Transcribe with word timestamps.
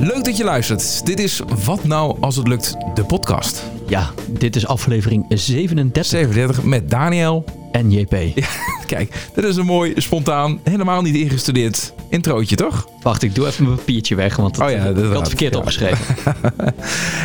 Leuk 0.00 0.24
dat 0.24 0.36
je 0.36 0.44
luistert. 0.44 1.06
Dit 1.06 1.20
is 1.20 1.42
Wat 1.64 1.84
nou 1.84 2.16
als 2.20 2.36
het 2.36 2.48
lukt, 2.48 2.76
de 2.94 3.04
podcast. 3.04 3.64
Ja, 3.86 4.10
dit 4.26 4.56
is 4.56 4.66
aflevering 4.66 5.24
37 5.28 6.04
37 6.06 6.64
met 6.64 6.90
Daniel. 6.90 7.44
En 7.72 7.90
JP. 7.90 8.16
Kijk, 8.86 9.28
dit 9.34 9.44
is 9.44 9.56
een 9.56 9.66
mooi, 9.66 9.92
spontaan, 9.96 10.60
helemaal 10.62 11.02
niet 11.02 11.14
ingestudeerd 11.14 11.92
introotje, 12.08 12.56
toch? 12.56 12.88
Wacht, 13.02 13.22
ik 13.22 13.34
doe 13.34 13.46
even 13.46 13.64
mijn 13.64 13.76
papiertje 13.76 14.14
weg, 14.14 14.36
want 14.36 14.60
Oh 14.60 14.70
ja, 14.70 14.76
het, 14.76 14.96
dat 14.96 15.04
ik 15.04 15.10
had 15.10 15.18
het 15.18 15.28
verkeerd 15.28 15.52
ja. 15.52 15.58
opgeschreven. 15.58 16.04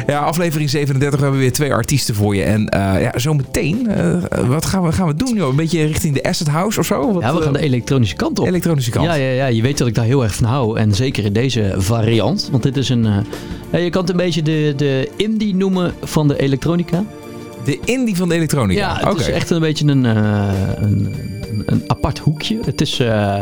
Ja, 0.08 0.20
aflevering 0.20 0.70
37. 0.70 1.20
We 1.20 1.26
hebben 1.26 1.42
weer 1.42 1.52
twee 1.52 1.74
artiesten 1.74 2.16
voor 2.16 2.36
je. 2.36 2.44
En 2.44 2.70
eh 2.70 3.02
ja, 3.02 3.20
zometeen, 3.20 3.88
eh, 3.88 4.48
wat 4.48 4.66
gaan 4.66 4.84
we, 4.84 4.92
gaan 4.92 5.08
we 5.08 5.16
doen? 5.16 5.36
Joh? 5.36 5.50
Een 5.50 5.56
beetje 5.56 5.86
richting 5.86 6.14
de 6.14 6.24
Asset 6.24 6.48
House 6.48 6.80
of 6.80 6.86
zo? 6.86 7.14
Wat, 7.14 7.22
Ja, 7.22 7.36
we 7.36 7.42
gaan 7.42 7.54
de 7.54 7.60
eh, 7.60 7.66
elektronische 7.66 8.16
kant 8.16 8.40
op. 8.40 8.48
elektronische 8.48 8.92
kant. 8.92 9.06
Ja, 9.06 9.14
ja, 9.14 9.30
ja, 9.30 9.46
je 9.46 9.62
weet 9.62 9.78
dat 9.78 9.88
ik 9.88 9.96
daar 9.96 10.06
heel 10.06 10.24
erg 10.24 10.36
van 10.36 10.46
hou. 10.46 10.80
En 10.80 10.96
zeker 10.96 11.26
in 11.26 11.34
deze 11.34 11.74
variant. 11.78 12.48
Want 12.52 12.64
dit 12.64 12.78
is 12.78 12.90
een... 12.90 13.26
je 13.72 13.90
kan 13.90 14.02
het 14.02 14.10
een 14.10 14.18
beetje 14.18 14.42
de, 14.42 14.74
de 14.78 15.10
indie 15.16 15.56
noemen 15.56 15.94
van 16.02 16.28
de 16.28 16.40
elektronica. 16.40 17.04
De 17.66 17.80
indie 17.86 18.16
van 18.16 18.30
de 18.30 18.36
elektronica. 18.36 19.00
Ja, 19.00 19.10
het 19.10 19.20
is 19.20 19.30
echt 19.30 19.50
een 19.50 19.60
beetje 19.60 19.88
een, 19.88 20.06
eh, 20.06 20.50
een, 20.76 21.14
een, 21.50 21.64
een 21.66 21.84
apart 21.88 22.20
hoekje. 22.20 22.60
Het 22.66 22.82
is 22.82 23.00
eh 23.00 23.42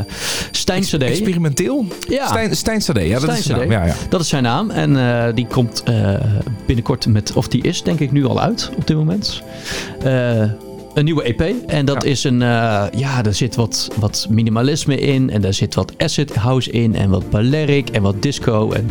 Stijn. 0.52 0.84
Experimenteel? 0.99 1.85
Ja. 2.09 2.27
Stijn, 2.27 2.55
Stijn 2.55 2.81
Sade, 2.81 3.07
ja, 3.07 3.13
dat 3.13 3.21
Stijn 3.21 3.38
is 3.38 3.45
zijn 3.45 3.59
naam. 3.59 3.71
Ja, 3.71 3.85
ja. 3.85 3.95
Dat 4.09 4.21
is 4.21 4.27
zijn 4.27 4.44
naam. 4.44 4.70
En 4.70 4.97
eh, 4.97 5.34
die 5.35 5.47
komt 5.47 5.84
binnenkort 6.66 7.07
met, 7.07 7.34
of 7.34 7.47
die 7.47 7.63
is 7.63 7.84
denk 7.84 7.99
ik 7.99 8.11
nu 8.11 8.25
al 8.25 8.41
uit 8.41 8.71
op 8.77 8.88
dit 8.88 8.97
moment. 8.97 9.41
Een 10.94 11.04
nieuwe 11.05 11.23
EP. 11.23 11.41
En 11.68 11.86
dat 11.86 12.04
Ja. 12.04 12.09
is 12.09 12.23
een, 12.23 12.41
eh, 12.41 12.84
ja, 12.95 13.23
er 13.26 13.34
zit 13.34 13.55
wat, 13.55 13.88
wat 14.00 14.27
minimalisme 14.30 15.00
in. 15.00 15.30
En 15.30 15.41
daar 15.41 15.54
zit 15.54 15.76
wat 15.76 15.94
acid 15.98 16.36
house 16.36 16.72
in. 16.72 16.95
En 16.95 17.09
wat 17.09 17.30
Balearic 17.30 17.90
en 17.90 18.02
wat 18.02 18.22
disco. 18.22 18.72
En 18.72 18.90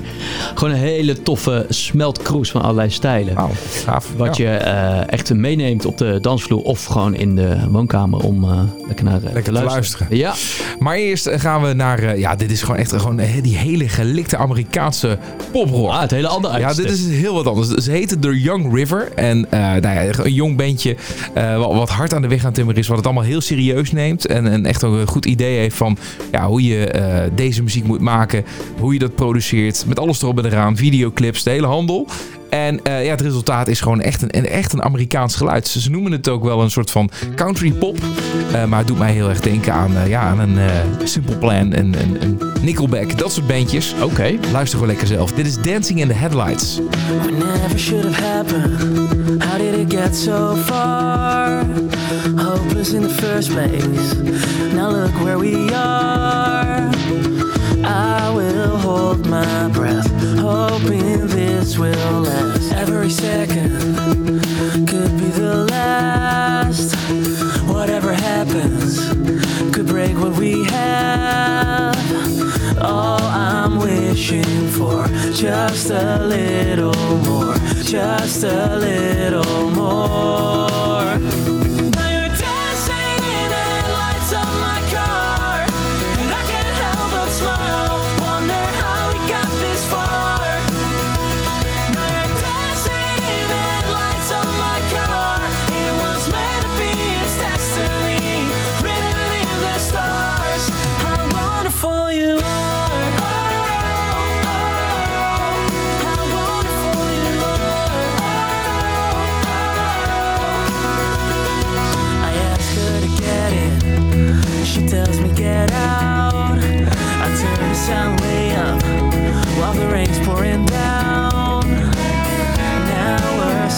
gewoon 0.55 0.75
een 0.75 0.81
hele 0.81 1.23
toffe 1.23 1.67
smeltkroes 1.69 2.51
van 2.51 2.63
allerlei 2.63 2.91
stijlen. 2.91 3.37
Gaaf. 3.85 4.13
Wat 4.17 4.37
Ja. 4.37 4.51
je 4.51 4.57
eh, 4.57 5.13
echt 5.13 5.35
meeneemt 5.35 5.85
op 5.87 5.99
de 5.99 6.19
dansvloer 6.21 6.63
of 6.63 6.85
gewoon 6.85 7.15
in 7.15 7.37
de 7.37 7.57
woonkamer 7.71 8.21
om 8.25 8.45
eh, 8.45 8.61
lekker 8.87 9.05
naar 9.05 9.21
Lekker 9.23 9.43
te 9.43 9.53
luisteren. 9.53 10.07
Ja, 10.17 10.35
Maar 10.79 10.97
eerst 10.97 11.29
gaan 11.31 11.63
we 11.63 11.73
naar, 11.73 12.19
ja, 12.19 12.35
dit 12.37 12.51
is 12.51 12.61
gewoon 12.63 12.77
echt 12.77 12.93
gewoon 12.93 13.21
die 13.43 13.57
hele 13.57 13.89
gelikte 13.89 14.37
Amerikaanse 14.37 15.19
poprock. 15.53 15.91
ah, 15.91 16.01
het 16.01 16.11
hele 16.11 16.29
andere 16.29 16.59
Ja, 16.59 16.73
dit 16.75 16.91
is 16.91 17.07
heel 17.09 17.35
wat 17.35 17.47
anders. 17.47 17.69
Ze 17.69 17.91
heten 17.91 18.21
The 18.21 18.41
Young 18.41 18.75
River. 18.75 19.13
En 19.15 19.47
nou 19.51 19.83
ja, 19.83 20.05
een 20.23 20.33
jong 20.33 20.57
bandje 20.57 20.97
wat, 21.59 21.90
hard 21.91 22.15
aan 22.15 22.23
de 22.23 22.29
weg 22.29 22.39
aan 22.39 22.45
het 22.45 22.55
timmeren 22.55 22.81
is. 22.81 22.89
Wat 22.89 22.97
het 22.97 23.07
allemaal 23.07 23.25
heel 23.25 23.41
serieus 23.41 23.93
neemt. 23.93 24.27
En, 24.27 24.47
en 24.47 24.67
echt 24.67 24.85
ook 24.85 24.95
een 24.95 25.07
goed 25.07 25.27
idee 25.27 25.59
heeft 25.59 25.77
van 25.77 25.99
ja, 26.33 26.47
hoe 26.47 26.63
je 26.63 26.87
eh, 26.87 27.31
deze 27.35 27.63
muziek 27.63 27.85
moet 27.85 28.01
maken. 28.01 28.45
Hoe 28.79 28.93
je 28.93 28.99
dat 28.99 29.15
produceert. 29.15 29.85
Met 29.87 29.99
alles 29.99 30.23
erop 30.23 30.39
en 30.39 30.45
eraan. 30.45 30.77
Videoclips, 30.77 31.43
de 31.43 31.51
hele 31.51 31.67
handel. 31.67 32.07
En 32.51 32.83
eh, 32.85 33.05
ja, 33.05 33.11
het 33.11 33.21
resultaat 33.21 33.69
is 33.69 33.81
gewoon 33.81 34.01
echt 34.01 34.23
een, 34.23 34.47
echt 34.47 34.73
een 34.73 34.83
Amerikaans 34.83 35.37
geluid. 35.37 35.69
Ze 35.69 35.81
ze 35.81 35.91
noemen 35.91 36.13
het 36.13 36.29
ook 36.29 36.45
wel 36.45 36.63
een 36.63 36.71
soort 36.71 36.91
van 36.91 37.11
country 37.35 37.73
pop. 37.73 37.99
Eh, 38.53 38.65
maar 38.65 38.79
het 38.79 38.89
doet 38.89 38.99
mij 38.99 39.13
heel 39.13 39.29
erg 39.29 39.41
denken 39.41 39.73
aan, 39.73 39.97
eh, 39.97 40.09
ja, 40.09 40.21
aan 40.21 40.39
een 40.39 40.59
eh, 40.59 40.67
Simple 41.05 41.37
Plan, 41.37 41.57
een, 41.57 41.75
een, 41.75 42.17
een 42.21 42.39
Nickelback. 42.63 43.19
Dat 43.19 43.33
soort 43.33 43.47
bandjes. 43.47 43.95
Oké. 44.03 44.39
Luister 44.53 44.79
gewoon 44.79 44.87
lekker 44.87 45.07
zelf. 45.07 45.33
Dit 45.33 45.47
is 45.47 45.63
Dancing 45.63 46.01
in 46.01 46.09
the 46.09 46.15
Headlights. 46.15 46.81
What 47.19 47.31
never 47.31 47.79
should 47.79 48.05
have 48.05 48.23
happened. 48.23 49.43
How 49.45 49.59
did 49.59 49.75
it 49.75 49.95
get 49.95 50.17
so 50.17 50.57
far? 50.57 51.65
Hopeless 52.37 52.93
in 52.93 53.03
the 53.03 53.09
first 53.09 53.49
place. 53.49 54.15
Now 54.75 54.91
look 54.91 55.23
where 55.23 55.39
we 55.39 55.75
are. 55.75 56.89
I 57.85 58.31
will 58.35 58.79
hold 58.79 59.27
my 59.27 59.69
breath, 59.73 60.20
hoping 60.51 61.27
this 61.29 61.79
will 61.79 62.23
last. 62.23 62.73
Every 62.73 63.11
second 63.11 63.71
could 64.89 65.13
be 65.19 65.31
the 65.43 65.67
last. 65.71 66.95
Whatever 67.69 68.13
happens 68.13 68.99
could 69.73 69.87
break 69.87 70.17
what 70.19 70.33
we 70.37 70.65
have. 70.65 71.97
All 72.83 73.23
I'm 73.23 73.79
wishing 73.79 74.69
for, 74.77 75.07
just 75.33 75.91
a 75.91 76.27
little 76.27 77.17
more, 77.29 77.55
just 77.83 78.43
a 78.43 78.77
little 78.77 79.71
more. 79.71 80.90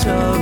so 0.02 0.41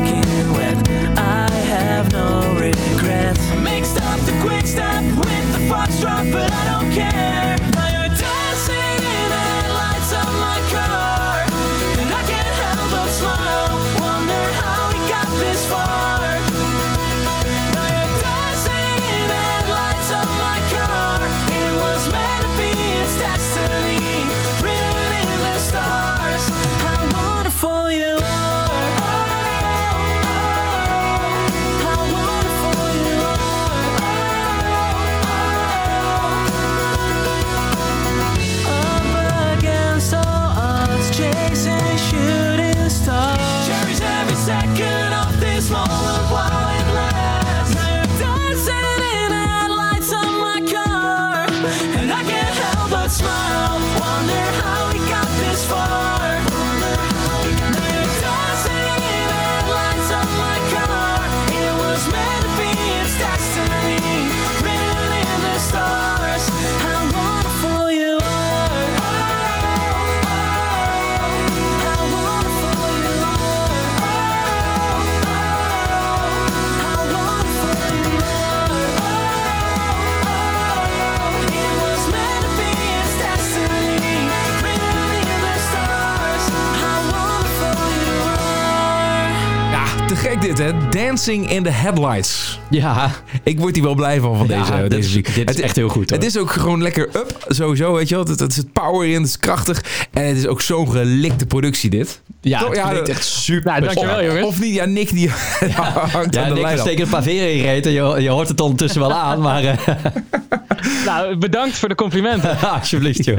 hè. 90.61 90.89
Dancing 90.91 91.51
in 91.51 91.63
the 91.63 91.71
Headlights. 91.71 92.59
Ja, 92.71 93.11
Ik 93.43 93.59
word 93.61 93.75
hier 93.75 93.85
wel 93.85 93.95
blij 93.95 94.21
van, 94.21 94.37
van 94.37 94.47
Ja, 94.49 94.59
deze, 94.59 94.73
dit 94.81 94.91
deze 94.91 95.01
is- 95.03 95.07
muziek. 95.07 95.35
dit 95.35 95.49
is 95.49 95.55
Het- 95.57 95.65
echt 95.65 95.77
heel 95.77 95.89
goed, 95.89 96.11
hoor. 96.11 96.19
Het 96.19 96.27
is 96.27 96.37
ook 96.39 96.51
gewoon 96.51 96.83
lekker 96.83 97.09
up, 97.17 97.45
sowieso, 97.49 97.93
weet 97.95 98.09
je 98.09 98.15
wel. 98.15 98.25
Het, 98.25 98.41
het 98.41 98.53
zit 98.53 98.73
power 98.73 99.09
in, 99.09 99.15
het 99.21 99.27
is 99.29 99.39
krachtig. 99.39 99.85
En 100.13 100.25
het 100.25 100.37
is 100.37 100.47
ook 100.47 100.61
zo'n 100.61 100.91
gelikte 100.91 101.47
productie 101.47 101.91
dit. 101.91 102.21
ja 102.41 102.59
Toch? 102.59 102.69
het 102.69 102.77
Ja, 102.77 103.03
echt 103.03 103.25
super. 103.25 103.71
Nou, 103.71 103.85
dankjewel, 103.85 104.25
jongens. 104.25 104.47
Of 104.47 104.61
niet, 104.61 104.75
ja, 104.75 104.85
Nick 104.85 105.11
die 105.11 105.31
hangt 106.13 106.35
Ja, 106.35 106.43
aan 106.43 106.49
de 106.49 106.55
Nick 106.55 106.63
lijn. 106.63 106.79
steekt 106.79 107.01
een 107.01 107.09
paar 107.09 107.23
veren 107.23 107.51
in 107.51 107.57
je 107.57 107.63
reet 107.63 107.87
en 107.87 107.93
je, 107.93 108.17
je 108.23 108.29
hoort 108.29 108.49
het 108.49 108.61
ondertussen 108.61 109.01
wel 109.01 109.13
aan, 109.13 109.41
maar... 109.41 109.65
eh, 109.65 109.79
nou, 111.07 111.37
bedankt 111.37 111.79
voor 111.79 111.89
de 111.89 111.95
complimenten. 111.95 112.59
Alsjeblieft, 112.79 113.25
joh. 113.25 113.39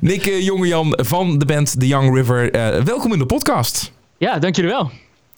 Nick 0.00 0.26
uh, 0.26 0.40
Jongejan 0.42 0.92
van 1.02 1.38
de 1.38 1.44
band 1.44 1.80
The 1.80 1.86
Young 1.86 2.14
River, 2.16 2.56
uh, 2.76 2.82
welkom 2.84 3.12
in 3.12 3.18
de 3.18 3.26
podcast. 3.26 3.92
Ja, 4.18 4.38
dank 4.38 4.56
jullie 4.56 4.70
wel. 4.70 4.90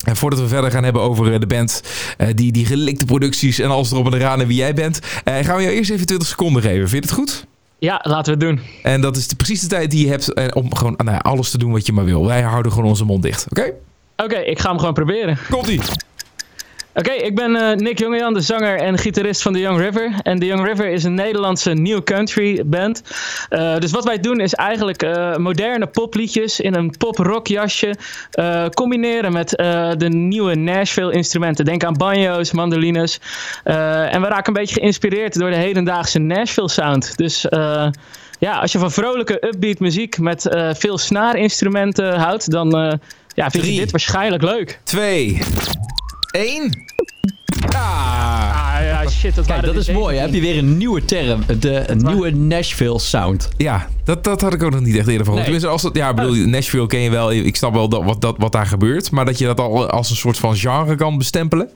En 0.06 0.16
voordat 0.16 0.40
we 0.40 0.48
verder 0.48 0.70
gaan 0.70 0.84
hebben 0.84 1.02
over 1.02 1.40
de 1.40 1.46
band, 1.46 1.82
uh, 2.18 2.28
die, 2.34 2.52
die 2.52 2.66
gelikte 2.66 3.04
producties 3.04 3.58
en 3.58 3.70
alles 3.70 3.90
erop 3.90 4.06
en 4.06 4.14
eraan 4.14 4.40
en 4.40 4.46
wie 4.46 4.56
jij 4.56 4.74
bent, 4.74 4.98
gaan 5.24 5.56
we 5.56 5.62
jou 5.62 5.74
eerst 5.74 5.90
even 5.90 6.06
20 6.06 6.28
seconden 6.28 6.62
geven. 6.62 6.88
Vind 6.88 7.04
je 7.04 7.10
het 7.10 7.18
goed? 7.18 7.46
Ja, 7.78 8.00
laten 8.02 8.38
we 8.38 8.44
het 8.44 8.56
doen. 8.56 8.66
En 8.82 9.00
dat 9.00 9.16
is 9.16 9.28
de, 9.28 9.36
precies 9.36 9.60
de 9.60 9.66
tijd 9.66 9.90
die 9.90 10.04
je 10.04 10.10
hebt 10.10 10.54
om 10.54 10.74
gewoon 10.74 10.94
nou, 11.04 11.18
alles 11.22 11.50
te 11.50 11.58
doen 11.58 11.72
wat 11.72 11.86
je 11.86 11.92
maar 11.92 12.04
wil. 12.04 12.26
Wij 12.26 12.42
houden 12.42 12.72
gewoon 12.72 12.88
onze 12.88 13.04
mond 13.04 13.22
dicht, 13.22 13.46
oké? 13.50 13.60
Okay? 13.60 13.74
Oké, 14.16 14.34
okay, 14.34 14.44
ik 14.44 14.58
ga 14.58 14.68
hem 14.68 14.78
gewoon 14.78 14.94
proberen. 14.94 15.38
Komt-ie! 15.50 15.80
Oké, 16.98 17.10
okay, 17.10 17.22
ik 17.22 17.34
ben 17.34 17.50
uh, 17.50 17.72
Nick 17.72 17.98
Jongejan, 17.98 18.34
de 18.34 18.40
zanger 18.40 18.80
en 18.80 18.98
gitarist 18.98 19.42
van 19.42 19.52
The 19.52 19.58
Young 19.58 19.78
River. 19.78 20.12
En 20.22 20.38
The 20.38 20.46
Young 20.46 20.66
River 20.66 20.88
is 20.88 21.04
een 21.04 21.14
Nederlandse 21.14 21.72
new 21.72 22.02
country 22.02 22.62
band. 22.66 23.02
Uh, 23.50 23.78
dus 23.78 23.90
wat 23.90 24.04
wij 24.04 24.20
doen 24.20 24.40
is 24.40 24.54
eigenlijk 24.54 25.02
uh, 25.02 25.36
moderne 25.36 25.86
popliedjes 25.86 26.60
in 26.60 26.74
een 26.74 26.94
pop-rock 26.98 27.46
jasje 27.46 27.94
combineren 28.74 29.32
met 29.32 29.48
de 29.98 30.08
nieuwe 30.08 30.54
Nashville 30.54 31.12
instrumenten. 31.12 31.64
Denk 31.64 31.84
aan 31.84 31.96
banjo's, 31.96 32.52
mandolines. 32.52 33.20
en 33.64 34.20
we 34.20 34.26
raken 34.26 34.46
een 34.46 34.60
beetje 34.60 34.80
geïnspireerd 34.80 35.38
door 35.38 35.50
de 35.50 35.56
hedendaagse 35.56 36.18
Nashville 36.18 36.68
sound. 36.68 37.16
Dus 37.16 37.46
ja, 38.38 38.58
als 38.60 38.72
je 38.72 38.78
van 38.78 38.90
vrolijke 38.90 39.46
upbeat 39.46 39.78
muziek 39.78 40.18
met 40.18 40.48
veel 40.72 40.98
snaarinstrumenten 40.98 42.18
houdt, 42.18 42.50
dan 42.50 42.98
ja, 43.34 43.50
vind 43.50 43.64
je 43.64 43.80
dit 43.80 43.90
waarschijnlijk 43.90 44.42
leuk. 44.42 44.80
Twee. 44.84 45.40
1. 46.30 46.87
Ah, 47.74 48.76
ja, 48.80 49.08
shit. 49.08 49.34
Dat, 49.34 49.46
Kijk, 49.46 49.64
dat 49.64 49.76
is 49.76 49.90
mooi. 49.90 50.16
Heb 50.16 50.34
je 50.34 50.40
weer 50.40 50.58
een 50.58 50.76
nieuwe 50.76 51.04
term. 51.04 51.44
De 51.58 51.84
nieuwe 51.96 52.30
Nashville 52.30 52.98
sound. 52.98 53.48
Ja, 53.56 53.88
dat, 54.04 54.24
dat 54.24 54.40
had 54.40 54.54
ik 54.54 54.62
ook 54.62 54.70
nog 54.70 54.80
niet 54.80 54.96
echt 54.96 55.08
eerder 55.08 55.24
van. 55.24 55.34
Nee. 55.34 55.42
Tenminste, 55.42 55.68
als 55.68 55.82
dat, 55.82 55.96
ja, 55.96 56.14
bedoel, 56.14 56.34
Nashville 56.34 56.86
ken 56.86 57.00
je 57.00 57.10
wel. 57.10 57.32
Ik 57.32 57.56
snap 57.56 57.72
wel 57.72 57.88
dat, 57.88 58.04
wat, 58.04 58.20
dat, 58.20 58.34
wat 58.38 58.52
daar 58.52 58.66
gebeurt. 58.66 59.10
Maar 59.10 59.24
dat 59.24 59.38
je 59.38 59.44
dat 59.44 59.60
al 59.60 59.90
als 59.90 60.10
een 60.10 60.16
soort 60.16 60.38
van 60.38 60.56
genre 60.56 60.94
kan 60.94 61.18
bestempelen. 61.18 61.70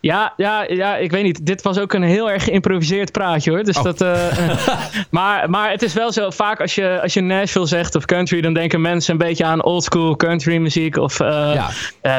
Ja, 0.00 0.32
ja, 0.36 0.64
ja, 0.68 0.96
ik 0.96 1.10
weet 1.10 1.22
niet. 1.22 1.46
Dit 1.46 1.62
was 1.62 1.78
ook 1.78 1.92
een 1.92 2.02
heel 2.02 2.30
erg 2.30 2.44
geïmproviseerd 2.44 3.12
praatje 3.12 3.50
hoor. 3.50 3.64
Dus 3.64 3.76
Oh. 3.78 3.84
dat, 3.84 4.00
eh, 4.00 4.38
maar, 5.10 5.50
maar 5.50 5.70
het 5.70 5.82
is 5.82 5.92
wel 5.92 6.12
zo, 6.12 6.30
vaak 6.30 6.60
als 6.60 6.74
je, 6.74 6.98
als 7.02 7.14
je 7.14 7.20
Nashville 7.20 7.66
zegt 7.66 7.94
of 7.94 8.04
country, 8.04 8.40
dan 8.40 8.54
denken 8.54 8.80
mensen 8.80 9.12
een 9.12 9.18
beetje 9.18 9.44
aan 9.44 9.64
oldschool 9.64 10.16
country 10.16 10.56
muziek. 10.56 10.96
Of 10.96 11.20
eh, 11.20 11.50
Ja. 11.54 11.68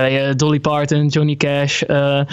eh, 0.08 0.34
Dolly 0.36 0.60
Parton, 0.60 1.08
Johnny 1.08 1.36
Cash. 1.36 1.82
eh, 1.82 2.20
eh, 2.20 2.26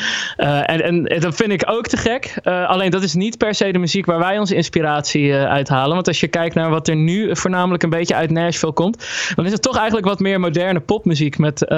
en, 0.71 0.83
en 0.83 1.21
dat 1.21 1.35
vind 1.35 1.53
ik 1.53 1.63
ook 1.67 1.87
te 1.87 1.97
gek. 1.97 2.35
Eh, 2.43 2.69
alleen 2.69 2.91
dat 2.91 3.03
is 3.03 3.15
niet 3.15 3.39
per 3.39 3.55
se 3.55 3.73
de 3.73 3.79
muziek 3.79 4.07
waar 4.07 4.19
wij 4.19 4.39
onze 4.39 4.55
inspiratie 4.55 5.33
eh, 5.33 5.45
uithalen. 5.45 5.95
Want 5.95 6.09
als 6.09 6.21
je 6.21 6.29
kijkt 6.29 6.55
naar 6.55 6.71
wat 6.71 6.89
er 6.89 6.97
nu 6.97 7.37
voornamelijk 7.37 7.83
een 7.83 7.91
beetje 7.91 8.15
uit 8.15 8.31
Nashville 8.31 8.73
komt, 8.73 9.07
dan 9.35 9.45
is 9.47 9.53
het 9.53 9.63
toch 9.63 9.77
eigenlijk 9.77 10.07
wat 10.07 10.21
meer 10.21 10.41
moderne 10.41 10.81
popmuziek. 10.81 11.39
Met, 11.39 11.65
eh, 11.69 11.77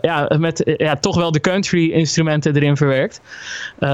ja, 0.00 0.30
met 0.38 0.62
eh, 0.64 0.74
ja, 0.76 0.96
toch 0.96 1.16
wel 1.16 1.32
de 1.32 1.40
country 1.40 1.90
instrumenten 1.90 2.56
erin 2.56 2.76
verwerkt. 2.76 3.00
Uh, 3.10 3.88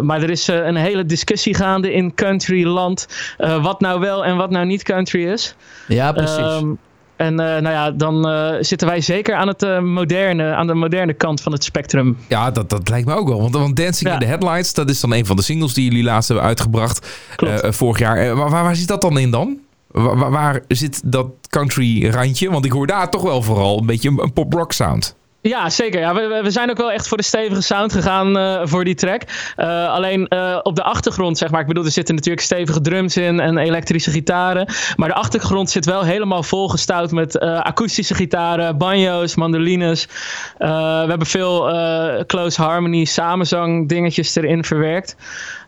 maar 0.00 0.22
er 0.22 0.30
is 0.30 0.48
uh, 0.48 0.66
een 0.66 0.76
hele 0.76 1.04
discussie 1.04 1.54
gaande 1.54 1.92
in 1.92 2.14
countryland. 2.14 3.08
Uh, 3.38 3.62
wat 3.62 3.80
nou 3.80 4.00
wel 4.00 4.24
en 4.24 4.36
wat 4.36 4.50
nou 4.50 4.66
niet 4.66 4.82
country 4.82 5.26
is. 5.26 5.54
Ja, 5.88 6.12
precies. 6.12 6.60
Um, 6.60 6.78
en 7.16 7.34
nou 7.34 7.68
ja, 7.68 7.90
dan 7.90 8.26
zitten 8.60 8.88
wij 8.88 9.00
zeker 9.00 9.34
aan, 9.34 9.48
het, 9.48 9.80
moderne, 9.82 10.54
aan 10.54 10.66
de 10.66 10.74
moderne 10.74 11.12
kant 11.12 11.40
van 11.40 11.52
het 11.52 11.64
spectrum. 11.64 12.16
Ja, 12.28 12.50
dat, 12.50 12.70
dat 12.70 12.88
lijkt 12.88 13.06
me 13.06 13.14
ook 13.14 13.28
wel. 13.28 13.40
Want, 13.40 13.54
want 13.54 13.76
Dancing 13.76 14.08
Ja. 14.08 14.14
in 14.14 14.20
the 14.20 14.26
Headlights, 14.26 14.74
dat 14.74 14.90
is 14.90 15.00
dan 15.00 15.12
een 15.12 15.26
van 15.26 15.36
de 15.36 15.42
singles 15.42 15.74
die 15.74 15.84
jullie 15.84 16.04
laatst 16.04 16.28
hebben 16.28 16.46
uitgebracht. 16.46 17.06
Eh, 17.36 17.72
vorig 17.72 17.98
jaar. 17.98 18.16
Eh, 18.16 18.32
waar, 18.32 18.50
waar, 18.50 18.64
waar 18.64 18.76
zit 18.76 18.88
dat 18.88 19.00
dan 19.00 19.18
in 19.18 19.30
dan? 19.30 19.58
Waar 20.30 20.60
zit 20.68 21.00
dat 21.04 21.26
country 21.48 22.08
randje? 22.08 22.50
Want 22.50 22.64
ik 22.64 22.72
hoor 22.72 22.86
daar 22.86 23.10
toch 23.10 23.22
wel 23.22 23.42
vooral 23.42 23.78
een 23.78 23.86
beetje 23.86 24.08
een, 24.08 24.22
een 24.22 24.32
pop-rock 24.32 24.72
sound. 24.72 25.15
Ja, 25.48 25.70
zeker. 25.70 26.00
Ja, 26.00 26.14
we, 26.14 26.40
we- 26.42 26.50
zijn 26.50 26.70
ook 26.70 26.76
wel 26.76 26.92
echt 26.92 27.08
voor 27.08 27.16
de 27.16 27.22
stevige 27.22 27.60
sound 27.62 27.92
gegaan 27.92 28.38
eh, 28.38 28.60
voor 28.64 28.84
die 28.84 28.94
track. 28.94 29.22
Eh, 29.56 29.88
alleen 29.92 30.28
eh, 30.28 30.58
op 30.62 30.76
de 30.76 30.82
achtergrond, 30.82 31.38
zeg 31.38 31.50
maar. 31.50 31.60
Ik 31.60 31.66
bedoel, 31.66 31.84
er 31.84 31.90
zitten 31.90 32.14
natuurlijk 32.14 32.44
stevige 32.44 32.80
drums 32.80 33.16
in 33.16 33.40
en 33.40 33.58
elektrische 33.58 34.10
gitaren. 34.10 34.68
Maar 34.96 35.08
de 35.08 35.14
achtergrond 35.14 35.70
zit 35.70 35.84
wel 35.84 36.02
helemaal 36.02 36.42
volgestouwd 36.42 37.10
met 37.10 37.38
eh, 37.38 37.60
akoestische 37.60 38.14
gitaren, 38.14 38.78
banjo's, 38.78 39.34
mandolines. 39.36 40.08
Eh, 40.58 40.68
we 41.02 41.08
hebben 41.08 41.26
veel 41.26 41.68
eh, 41.70 42.24
close 42.26 42.62
harmony, 42.62 43.04
samenzang 43.04 43.88
dingetjes 43.88 44.36
erin 44.36 44.64
verwerkt. 44.64 45.16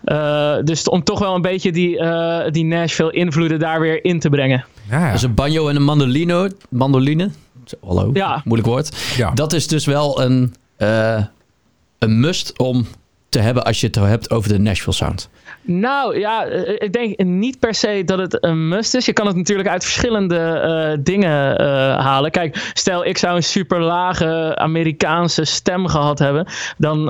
Eh, 0.05 0.55
dus 0.65 0.89
om 0.89 1.05
toch 1.05 1.19
wel 1.19 1.35
een 1.35 1.43
beetje 1.43 1.73
die, 1.73 1.99
eh, 1.99 2.51
die 2.53 2.65
Nashville 2.65 3.13
invloeden 3.13 3.59
daar 3.59 3.81
weer 3.81 4.05
in 4.05 4.19
te 4.21 4.29
brengen. 4.29 4.65
Ja, 4.91 5.07
ja. 5.07 5.13
Dus 5.13 5.23
een 5.23 5.35
banjo 5.35 5.69
en 5.69 5.77
een 5.77 5.85
mandolino, 5.85 6.49
mandoline. 6.71 7.31
Hallo, 7.87 8.11
Ja. 8.13 8.43
moeilijk 8.45 8.69
woord. 8.69 8.97
Ja. 9.17 9.31
Dat 9.31 9.53
is 9.53 9.67
dus 9.67 9.85
wel 9.87 10.21
een, 10.23 10.55
eh, 10.77 11.25
een 11.99 12.21
must 12.21 12.59
om 12.59 12.87
te 13.29 13.39
hebben 13.39 13.65
als 13.65 13.81
je 13.81 13.87
het 13.87 13.95
hebt 13.95 14.31
over 14.31 14.49
de 14.49 14.59
Nashville 14.59 14.97
sound. 14.97 15.29
Nou 15.71 16.19
ja, 16.19 16.47
eh, 16.47 16.75
ik 16.79 16.93
denk 16.93 17.19
niet 17.23 17.59
per 17.59 17.75
se 17.75 18.03
dat 18.05 18.19
het 18.19 18.45
een 18.45 18.69
must 18.69 18.95
is. 18.95 19.07
Je 19.07 19.13
kan 19.13 19.27
het 19.27 19.37
natuurlijk 19.37 19.69
uit 19.69 19.85
verschillende 19.85 20.39
eh, 20.39 20.99
dingen 21.01 21.59
eh, 21.59 21.67
halen. 21.99 22.31
Kijk, 22.31 22.71
stel 22.73 23.05
ik 23.05 23.19
zou 23.19 23.37
een 23.37 23.43
super 23.43 23.81
lage 23.81 24.57
Amerikaanse 24.57 25.45
stem 25.45 25.87
gehad 25.87 26.19
hebben. 26.19 26.47
Dan, 26.77 27.05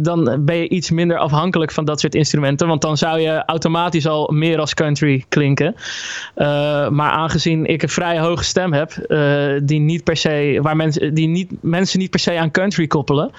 dan 0.00 0.44
ben 0.44 0.56
je 0.56 0.68
iets 0.68 0.90
minder 0.90 1.18
afhankelijk 1.18 1.72
van 1.72 1.84
dat 1.84 2.00
soort 2.00 2.14
instrumenten. 2.14 2.68
Want 2.68 2.82
dan 2.82 2.96
zou 2.96 3.20
je 3.20 3.42
automatisch 3.46 4.06
al 4.06 4.30
meer 4.32 4.58
als 4.58 4.74
country 4.74 5.24
klinken. 5.28 5.74
Maar 6.90 7.10
aangezien 7.10 7.66
ik 7.66 7.82
een 7.82 7.88
vrij 7.88 8.18
hoge 8.18 8.44
stem 8.44 8.72
heb, 8.72 8.92
die, 9.62 9.80
niet 9.80 10.04
per 10.04 10.16
se, 10.16 10.58
waar 10.62 10.76
mensen, 10.76 11.14
die 11.14 11.28
niet, 11.28 11.52
mensen 11.60 11.98
niet 11.98 12.10
per 12.10 12.20
se 12.20 12.38
aan 12.38 12.50
country 12.50 12.86
koppelen. 12.86 13.30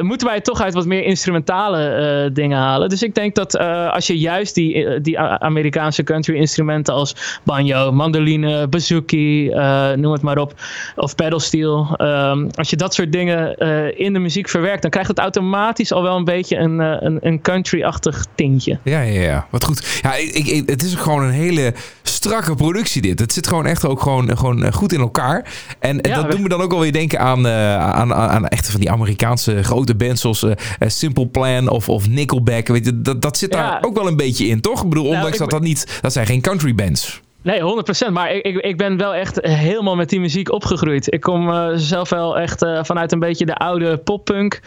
moeten 0.00 0.26
wij 0.26 0.40
toch 0.40 0.60
uit 0.60 0.74
wat 0.74 0.86
meer 0.86 1.04
instrumentale 1.04 2.30
dingen 2.32 2.58
halen. 2.58 2.88
Dus 2.88 3.02
ik 3.02 3.14
denk 3.14 3.34
dat 3.34 3.41
eh, 3.50 3.92
als 3.92 4.06
je 4.06 4.18
juist 4.18 4.54
die, 4.54 4.84
eh, 4.84 4.98
die 5.02 5.18
Amerikaanse 5.18 6.02
country 6.02 6.36
instrumenten 6.36 6.94
als 6.94 7.40
banjo, 7.44 7.92
mandoline, 7.92 8.68
bouzouki, 8.68 9.50
eh, 9.50 9.92
noem 9.92 10.12
het 10.12 10.22
maar 10.22 10.38
op, 10.38 10.54
of 10.96 11.14
pedalsteel, 11.14 11.94
ehm, 11.96 12.48
als 12.54 12.70
je 12.70 12.76
dat 12.76 12.94
soort 12.94 13.12
dingen 13.12 13.58
in 13.96 14.12
de 14.12 14.18
muziek 14.18 14.48
verwerkt, 14.48 14.82
dan 14.82 14.90
krijgt 14.90 15.08
het 15.08 15.18
automatisch 15.18 15.92
al 15.92 16.02
wel 16.02 16.16
een 16.16 16.24
beetje 16.24 16.56
een, 16.56 16.78
een, 16.78 17.18
een 17.20 17.40
country-achtig 17.40 18.26
tintje. 18.34 18.78
Ja, 18.82 19.00
ja, 19.00 19.20
ja. 19.20 19.46
Wat 19.50 19.64
goed. 19.64 20.00
Ja, 20.02 20.14
ik, 20.14 20.62
het 20.66 20.82
is 20.82 20.94
gewoon 20.94 21.22
een 21.22 21.30
hele 21.30 21.74
strakke 22.24 22.54
productie 22.54 23.02
dit. 23.02 23.18
Het 23.18 23.32
zit 23.32 23.46
gewoon 23.46 23.66
echt 23.66 23.86
ook 23.86 24.00
gewoon, 24.02 24.36
gewoon 24.38 24.64
eh, 24.64 24.72
goed 24.72 24.92
in 24.92 25.00
elkaar. 25.00 25.52
En, 25.78 25.96
Ja, 26.02 26.14
dat 26.14 26.24
we- 26.24 26.30
doet 26.30 26.40
me 26.40 26.48
dan 26.48 26.60
ook 26.60 26.70
wel 26.70 26.80
weer 26.80 26.92
denken 26.92 27.20
aan, 27.20 27.46
eh, 27.46 27.76
aan, 27.76 28.14
aan, 28.14 28.46
echt 28.48 28.70
van 28.70 28.80
die 28.80 28.90
Amerikaanse 28.90 29.62
grote 29.62 29.94
bands 29.94 30.20
zoals 30.20 30.42
eh, 30.42 30.52
Simple 30.86 31.26
Plan 31.26 31.68
of, 31.68 31.88
of 31.88 32.08
Nickelback. 32.08 32.66
Weet 32.68 32.84
je, 32.84 33.00
dat, 33.00 33.22
dat 33.22 33.38
zit 33.38 33.52
daar 33.52 33.64
Ja. 33.64 33.78
ook 33.80 33.94
wel 33.94 34.06
een 34.06 34.16
beetje 34.16 34.46
in, 34.46 34.60
toch? 34.60 34.82
Ik 34.82 34.88
bedoel, 34.88 35.04
Nou, 35.04 35.14
ondanks 35.16 35.34
ik 35.36 35.40
dat 35.42 35.50
dat 35.50 35.62
niet... 35.62 35.98
Dat 36.00 36.12
zijn 36.12 36.26
geen 36.26 36.40
country 36.40 36.74
bands. 36.74 37.20
Nee, 37.42 37.60
100%. 38.08 38.12
Maar 38.12 38.32
ik, 38.34 38.44
ik, 38.44 38.56
ik 38.56 38.76
ben 38.76 38.96
wel 38.96 39.14
echt 39.14 39.38
helemaal 39.46 39.96
met 39.96 40.08
die 40.08 40.20
muziek 40.20 40.52
opgegroeid. 40.52 41.12
Ik 41.12 41.20
kom 41.20 41.50
eh, 41.50 41.68
zelf 41.74 42.08
wel 42.10 42.38
echt 42.38 42.62
eh, 42.62 42.78
vanuit 42.82 43.12
een 43.12 43.18
beetje 43.18 43.46
de 43.46 43.54
oude 43.56 43.96
poppunk. 43.96 44.60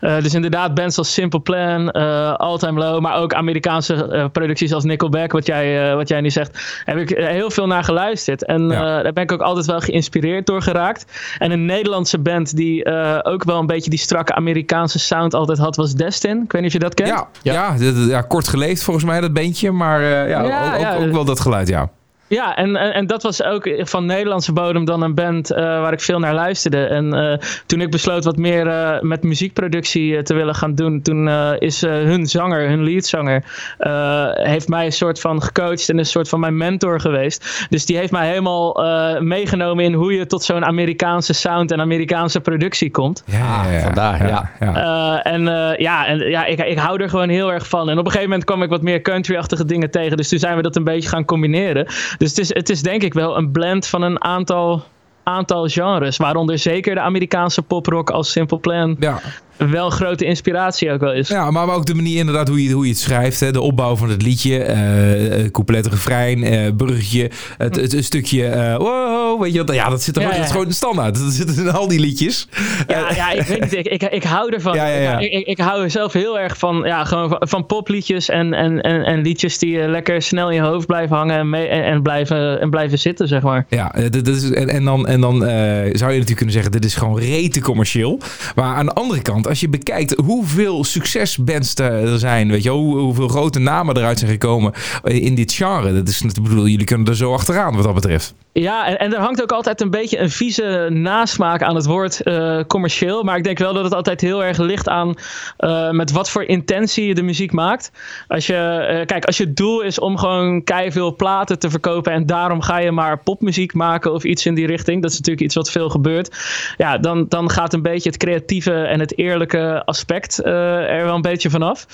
Eh, 0.00 0.22
dus 0.22 0.34
inderdaad, 0.34 0.74
bands 0.74 0.98
als 0.98 1.12
Simple 1.12 1.40
Plan, 1.40 1.90
All 2.36 2.58
Time 2.58 2.80
Low, 2.80 3.00
maar 3.00 3.16
ook 3.16 3.34
Amerikaanse 3.34 4.28
producties 4.32 4.72
als 4.72 4.84
Nickelback, 4.84 5.32
wat 5.32 5.46
jij, 5.46 5.94
wat 5.96 6.08
jij 6.08 6.20
nu 6.20 6.30
zegt, 6.30 6.82
heb 6.84 6.96
ik 6.96 7.08
heel 7.08 7.50
veel 7.50 7.66
naar 7.66 7.84
geluisterd. 7.84 8.44
En 8.44 8.68
Ja. 8.68 9.02
daar 9.02 9.12
ben 9.12 9.22
ik 9.22 9.32
ook 9.32 9.40
altijd 9.42 9.66
wel 9.66 9.80
geïnspireerd 9.80 10.46
door 10.46 10.62
geraakt. 10.62 11.34
En 11.38 11.50
een 11.50 11.64
Nederlandse 11.64 12.18
band 12.18 12.56
die 12.56 12.84
ook 13.24 13.44
wel 13.44 13.58
een 13.58 13.66
beetje 13.66 13.90
die 13.90 13.98
strakke 13.98 14.34
Amerikaanse 14.34 14.98
sound 14.98 15.34
altijd 15.34 15.58
had, 15.58 15.76
was 15.76 15.92
Destin. 15.94 16.42
Ik 16.42 16.52
weet 16.52 16.62
niet 16.62 16.74
of 16.74 16.76
je 16.80 16.84
dat 16.88 16.94
kent. 16.94 17.08
Ja, 17.08 17.28
ja. 17.42 17.76
dit- 17.78 18.08
ja, 18.08 18.20
kort 18.20 18.48
geleefd 18.48 18.82
volgens 18.82 19.04
mij 19.04 19.20
dat 19.20 19.32
bandje. 19.32 19.70
Maar 19.72 20.02
ja, 20.02 20.24
Ja, 20.24 20.42
ook, 20.42 20.80
ja. 20.80 20.94
Ook, 20.96 21.02
ook 21.06 21.12
wel 21.12 21.24
dat 21.24 21.40
geluid, 21.40 21.68
ja. 21.68 21.88
Ja, 22.28 22.56
en, 22.56 22.76
en, 22.76 22.94
en 22.94 23.06
dat 23.06 23.22
was 23.22 23.42
ook 23.42 23.70
van 23.78 24.06
Nederlandse 24.06 24.52
bodem 24.52 24.84
dan 24.84 25.02
een 25.02 25.14
band 25.14 25.50
eh, 25.50 25.62
waar 25.62 25.92
ik 25.92 26.00
veel 26.00 26.18
naar 26.18 26.34
luisterde. 26.34 26.84
En 26.84 27.14
eh, 27.14 27.38
toen 27.66 27.80
ik 27.80 27.90
besloot 27.90 28.24
wat 28.24 28.36
meer 28.36 28.66
eh, 28.66 29.00
met 29.00 29.22
muziekproductie 29.22 30.16
eh, 30.16 30.22
te 30.22 30.34
willen 30.34 30.54
gaan 30.54 30.74
doen, 30.74 31.02
toen 31.02 31.28
eh, 31.28 31.50
is 31.58 31.82
eh, 31.82 31.92
hun 31.92 32.26
zanger, 32.26 32.68
hun 32.68 32.82
leadzanger, 32.84 33.44
eh, 33.78 34.26
heeft 34.32 34.68
mij 34.68 34.84
een 34.84 34.92
soort 34.92 35.20
van 35.20 35.42
gecoacht 35.42 35.88
en 35.88 35.98
een 35.98 36.06
soort 36.06 36.28
van 36.28 36.40
mijn 36.40 36.56
mentor 36.56 37.00
geweest. 37.00 37.66
Dus 37.70 37.86
die 37.86 37.96
heeft 37.96 38.12
mij 38.12 38.28
helemaal 38.28 38.84
eh, 38.84 39.20
meegenomen 39.20 39.84
in 39.84 39.92
hoe 39.92 40.12
je 40.12 40.26
tot 40.26 40.42
zo'n 40.42 40.64
Amerikaanse 40.64 41.32
sound 41.32 41.70
en 41.72 41.80
Amerikaanse 41.80 42.40
productie 42.40 42.90
komt. 42.90 43.22
Ja, 43.26 43.36
ja, 43.36 43.70
ja. 43.70 43.76
Ah, 43.76 43.84
vandaar, 43.84 44.28
ja. 44.28 44.52
Eh, 44.58 45.32
en 45.32 45.48
eh, 45.48 45.78
ja, 45.78 46.06
en, 46.06 46.18
ja 46.18 46.44
ik, 46.44 46.58
ik 46.60 46.78
hou 46.78 47.02
er 47.02 47.08
gewoon 47.08 47.28
heel 47.28 47.52
erg 47.52 47.68
van. 47.68 47.88
En 47.88 47.98
op 47.98 48.04
een 48.04 48.10
gegeven 48.10 48.28
moment 48.28 48.44
kwam 48.44 48.62
ik 48.62 48.68
wat 48.68 48.82
meer 48.82 49.02
country-achtige 49.02 49.64
dingen 49.64 49.90
tegen. 49.90 50.16
Dus 50.16 50.28
toen 50.28 50.38
zijn 50.38 50.56
we 50.56 50.62
dat 50.62 50.76
een 50.76 50.84
beetje 50.84 51.08
gaan 51.08 51.24
combineren. 51.24 51.86
Dus 52.18 52.28
het 52.28 52.38
is, 52.38 52.54
het 52.54 52.68
is 52.68 52.82
denk 52.82 53.02
ik 53.02 53.14
wel 53.14 53.36
een 53.36 53.50
blend 53.50 53.86
van 53.86 54.02
een 54.02 54.24
aantal, 54.24 54.84
aantal 55.22 55.66
genres. 55.68 56.16
Waaronder 56.16 56.58
zeker 56.58 56.94
de 56.94 57.00
Amerikaanse 57.00 57.62
poprock 57.62 58.10
als 58.10 58.30
Simple 58.30 58.58
Plan. 58.58 58.96
ja. 58.98 59.20
Wel 59.56 59.86
een 59.86 59.92
grote 59.92 60.24
inspiratie 60.24 60.92
ook 60.92 61.00
wel 61.00 61.12
is. 61.12 61.28
Ja, 61.28 61.50
maar 61.50 61.68
ook 61.70 61.86
de 61.86 61.94
manier 61.94 62.18
inderdaad 62.18 62.48
hoe 62.48 62.62
je, 62.62 62.72
hoe 62.72 62.84
je 62.84 62.90
het 62.90 63.00
schrijft. 63.00 63.40
Hè? 63.40 63.50
De 63.50 63.60
opbouw 63.60 63.96
van 63.96 64.10
het 64.10 64.22
liedje. 64.22 64.58
eh 64.58 65.50
couplet, 65.50 65.86
refrein, 65.86 66.42
eh 66.44 66.72
bruggetje. 66.76 67.30
Het, 67.58 67.76
het, 67.76 67.92
een 67.92 68.04
stukje 68.04 68.46
eh, 68.46 68.76
wow, 68.76 69.42
weet 69.42 69.52
je 69.52 69.64
wat? 69.64 69.74
Ja, 69.74 69.88
dat 69.88 70.02
zit 70.02 70.16
er 70.16 70.22
Ja, 70.22 70.30
dat 70.30 70.44
is 70.44 70.50
gewoon 70.50 70.72
standaard. 70.72 71.14
Dat 71.14 71.32
zit 71.32 71.56
in 71.56 71.70
al 71.70 71.88
die 71.88 72.00
liedjes. 72.00 72.48
Ja, 72.86 73.12
ja 73.14 73.30
ik 73.30 73.46
weet 73.46 73.60
niet. 73.60 73.74
Ik, 73.74 73.86
ik, 73.86 74.02
ik 74.02 74.22
hou 74.22 74.52
ervan. 74.52 74.74
Ja, 74.74 74.86
ja, 74.86 75.00
ja. 75.00 75.18
Ik, 75.18 75.32
ik, 75.32 75.46
ik 75.46 75.58
hou 75.58 75.82
er 75.82 75.90
zelf 75.90 76.12
heel 76.12 76.38
erg 76.38 76.58
van, 76.58 76.82
ja, 76.84 77.04
gewoon 77.04 77.28
van, 77.28 77.48
van 77.48 77.66
popliedjes 77.66 78.28
en, 78.28 78.54
en, 78.54 78.80
en, 78.80 79.04
en 79.04 79.22
liedjes 79.22 79.58
die 79.58 79.88
lekker 79.88 80.22
snel 80.22 80.48
in 80.50 80.54
je 80.54 80.62
hoofd 80.62 80.86
blijven 80.86 81.16
hangen 81.16 81.38
en, 81.38 81.50
mee, 81.50 81.66
en, 81.66 81.84
en 81.84 82.02
blijven, 82.02 82.60
en 82.60 82.70
blijven 82.70 82.98
zitten, 82.98 83.28
zeg 83.28 83.42
maar. 83.42 83.66
Ja, 83.68 83.94
dit 84.10 84.28
is, 84.28 84.50
en, 84.50 84.68
en 84.68 84.84
dan, 84.84 85.06
en 85.06 85.20
dan 85.20 85.38
zou 85.38 85.48
je 85.90 85.92
natuurlijk 85.92 86.36
kunnen 86.36 86.54
zeggen, 86.54 86.72
dit 86.72 86.84
is 86.84 86.94
gewoon 86.94 87.18
rete 87.18 87.60
commercieel. 87.60 88.20
Maar 88.54 88.74
aan 88.74 88.86
de 88.86 88.92
andere 88.92 89.22
kant, 89.22 89.45
als 89.46 89.60
je 89.60 89.68
bekijkt 89.68 90.14
hoeveel 90.14 90.84
succesbands 90.84 91.74
er 91.74 92.18
zijn, 92.18 92.50
weet 92.50 92.62
je, 92.62 92.70
hoeveel 92.70 93.28
grote 93.28 93.58
namen 93.58 93.96
eruit 93.96 94.18
zijn 94.18 94.30
gekomen 94.30 94.72
eh, 95.02 95.22
in 95.22 95.34
dit 95.34 95.52
genre. 95.52 95.92
Dat 95.94 96.08
is, 96.08 96.22
ik 96.22 96.42
bedoel, 96.42 96.66
jullie 96.66 96.86
kunnen 96.86 97.06
er 97.06 97.16
zo 97.16 97.32
achteraan 97.32 97.74
wat 97.74 97.84
dat 97.84 97.94
betreft. 97.94 98.34
Ja, 98.58 98.86
en, 98.86 98.98
en 98.98 99.14
er 99.14 99.20
hangt 99.20 99.42
ook 99.42 99.52
altijd 99.52 99.80
een 99.80 99.90
beetje 99.90 100.18
een 100.18 100.30
vieze 100.30 100.88
nasmaak 100.90 101.62
aan 101.62 101.74
het 101.74 101.86
woord 101.86 102.22
eh, 102.22 102.60
commercieel. 102.66 103.22
Maar 103.22 103.36
ik 103.36 103.44
denk 103.44 103.58
wel 103.58 103.72
dat 103.72 103.84
het 103.84 103.94
altijd 103.94 104.20
heel 104.20 104.44
erg 104.44 104.58
ligt 104.58 104.88
aan 104.88 105.14
eh, 105.56 105.90
met 105.90 106.12
wat 106.12 106.30
voor 106.30 106.42
intentie 106.42 107.06
je 107.06 107.14
de 107.14 107.22
muziek 107.22 107.52
maakt. 107.52 107.92
Als 108.28 108.46
je, 108.46 108.54
eh, 108.54 109.06
kijk, 109.06 109.24
als 109.24 109.36
je 109.36 109.52
doel 109.52 109.80
is 109.80 109.98
om 109.98 110.18
gewoon 110.18 110.62
veel 110.88 111.16
platen 111.16 111.58
te 111.58 111.70
verkopen 111.70 112.12
en 112.12 112.26
daarom 112.26 112.60
ga 112.60 112.78
je 112.78 112.90
maar 112.90 113.22
popmuziek 113.22 113.74
maken 113.74 114.12
of 114.12 114.24
iets 114.24 114.46
in 114.46 114.54
die 114.54 114.66
richting. 114.66 115.02
Dat 115.02 115.10
is 115.10 115.16
natuurlijk 115.16 115.44
iets 115.44 115.54
wat 115.54 115.70
veel 115.70 115.88
gebeurt. 115.88 116.36
Ja, 116.76 116.98
dan, 116.98 117.26
dan 117.28 117.50
gaat 117.50 117.72
een 117.72 117.82
beetje 117.82 118.08
het 118.08 118.18
creatieve 118.18 118.72
en 118.72 119.00
het 119.00 119.18
eerlijke 119.18 119.82
aspect 119.84 120.44
er 120.44 121.04
wel 121.04 121.14
een 121.14 121.22
beetje 121.22 121.50
vanaf. 121.50 121.86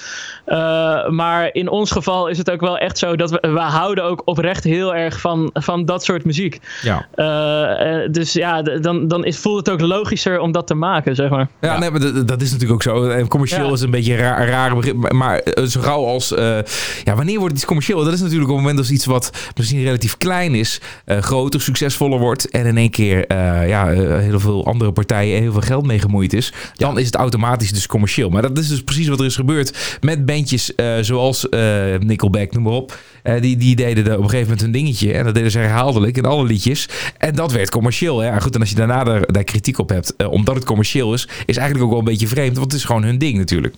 Maar 1.09 1.49
in 1.53 1.69
ons 1.69 1.91
geval 1.91 2.29
is 2.29 2.39
het 2.39 2.51
ook 2.51 2.61
wel 2.61 2.79
echt 2.79 2.99
zo 2.99 3.17
dat 3.17 3.31
we, 3.31 3.39
we 3.41 3.61
houden 3.61 4.05
ook 4.05 4.23
oprecht 4.25 4.65
heel 4.65 4.95
erg 4.95 5.21
van, 5.21 5.51
van 5.53 5.85
dat 5.85 6.05
soort 6.05 6.25
muziek. 6.25 6.52
Ja. 6.83 7.07
Eh, 7.15 8.03
eh, 8.05 8.13
dus 8.13 8.33
ja, 8.33 8.63
dan, 8.63 9.09
dan 9.09 9.25
is, 9.25 9.39
voelt 9.39 9.57
het 9.67 9.71
ook 9.71 9.81
logischer 9.81 10.41
om 10.41 10.53
dat 10.53 10.67
te 10.67 10.75
maken, 10.75 11.15
zeg 11.15 11.31
maar. 11.31 11.49
Ja, 11.61 11.79
Nee, 11.79 11.91
maar 11.91 12.01
dat, 12.01 12.29
dat 12.29 12.43
is 12.43 12.47
natuurlijk 12.53 12.73
ook 12.73 12.83
zo. 12.83 13.09
En 13.09 13.29
commercieel 13.29 13.67
Ja. 13.67 13.73
is 13.73 13.81
een 13.81 13.91
beetje 13.91 14.13
een 14.13 14.19
raar, 14.19 14.41
een 14.41 14.47
raar 14.47 14.75
begrip. 14.75 15.13
Maar- 15.13 15.39
eh, 15.39 15.65
zo 15.65 15.81
gauw 15.81 16.05
als... 16.07 16.35
eh, 16.35 16.59
ja, 17.05 17.15
wanneer 17.15 17.39
wordt 17.39 17.55
iets 17.55 17.65
commercieel? 17.65 18.05
Dat 18.05 18.13
is 18.13 18.21
natuurlijk 18.21 18.51
op 18.51 18.57
het 18.57 18.65
moment 18.65 18.79
als 18.81 18.91
iets 18.91 19.05
wat 19.05 19.31
misschien 19.57 19.83
relatief 19.83 20.17
klein 20.17 20.55
is... 20.55 20.81
eh, 21.05 21.19
groter, 21.19 21.61
succesvoller 21.61 22.19
wordt... 22.19 22.51
en 22.51 22.67
in 22.67 22.77
één 22.77 22.91
keer 22.91 23.27
eh, 23.27 23.69
ja, 23.69 23.91
eh, 23.93 24.19
heel 24.19 24.41
veel 24.41 24.67
andere 24.67 24.93
partijen... 24.93 25.37
en 25.37 25.43
heel 25.43 25.53
veel 25.53 25.61
geld 25.61 25.87
mee 25.87 25.99
gemoeid 25.99 26.33
is... 26.33 26.53
dan 26.75 26.99
is 26.99 27.07
het 27.07 27.15
automatisch 27.15 27.73
dus 27.73 27.87
commercieel. 27.87 28.29
Maar 28.31 28.43
dat 28.43 28.59
is 28.59 28.69
dus 28.69 28.83
precies 28.83 29.09
wat 29.09 29.21
er 29.21 29.27
is 29.27 29.35
gebeurd... 29.37 29.99
met 30.01 30.27
bandjes 30.27 30.75
eh, 30.75 30.87
zoals 31.01 31.49
eh, 31.49 31.61
Nickelback, 31.99 32.53
noem 32.53 32.63
maar 32.63 32.73
op... 32.73 32.99
Eh, 33.23 33.41
die, 33.41 33.57
die 33.57 33.77
deden 33.77 34.07
er 34.07 34.13
op 34.17 34.23
een 34.23 34.31
gegeven 34.31 34.43
moment 34.45 34.61
hun 34.61 34.73
dingetje. 34.73 35.13
En 35.13 35.25
dat 35.25 35.35
deden 35.35 35.51
ze 35.51 35.59
herhaaldelijk 35.59 36.17
in 36.17 36.25
alle 36.25 36.42
liedjes. 36.45 36.89
En 37.19 37.35
dat 37.35 37.53
werd 37.53 37.71
commercieel. 37.71 38.19
Hè? 38.19 38.27
Ja, 38.27 38.39
goed, 38.39 38.55
en 38.55 38.61
als 38.61 38.71
je 38.71 38.77
daarna 38.77 39.05
daar, 39.05 39.33
daar 39.33 39.45
kritiek 39.45 39.79
op 39.79 39.89
hebt, 39.89 40.17
eh, 40.17 40.31
omdat 40.31 40.55
het 40.55 40.65
commercieel 40.65 41.15
is, 41.15 41.29
is 41.47 41.57
eigenlijk 41.57 41.85
ook 41.85 41.91
wel 41.91 41.99
een 41.99 42.13
beetje 42.13 42.27
vreemd. 42.27 42.57
Want 42.57 42.73
het 42.73 42.81
is 42.81 42.87
gewoon 42.87 43.03
hun 43.03 43.19
ding 43.19 43.39
natuurlijk. 43.39 43.75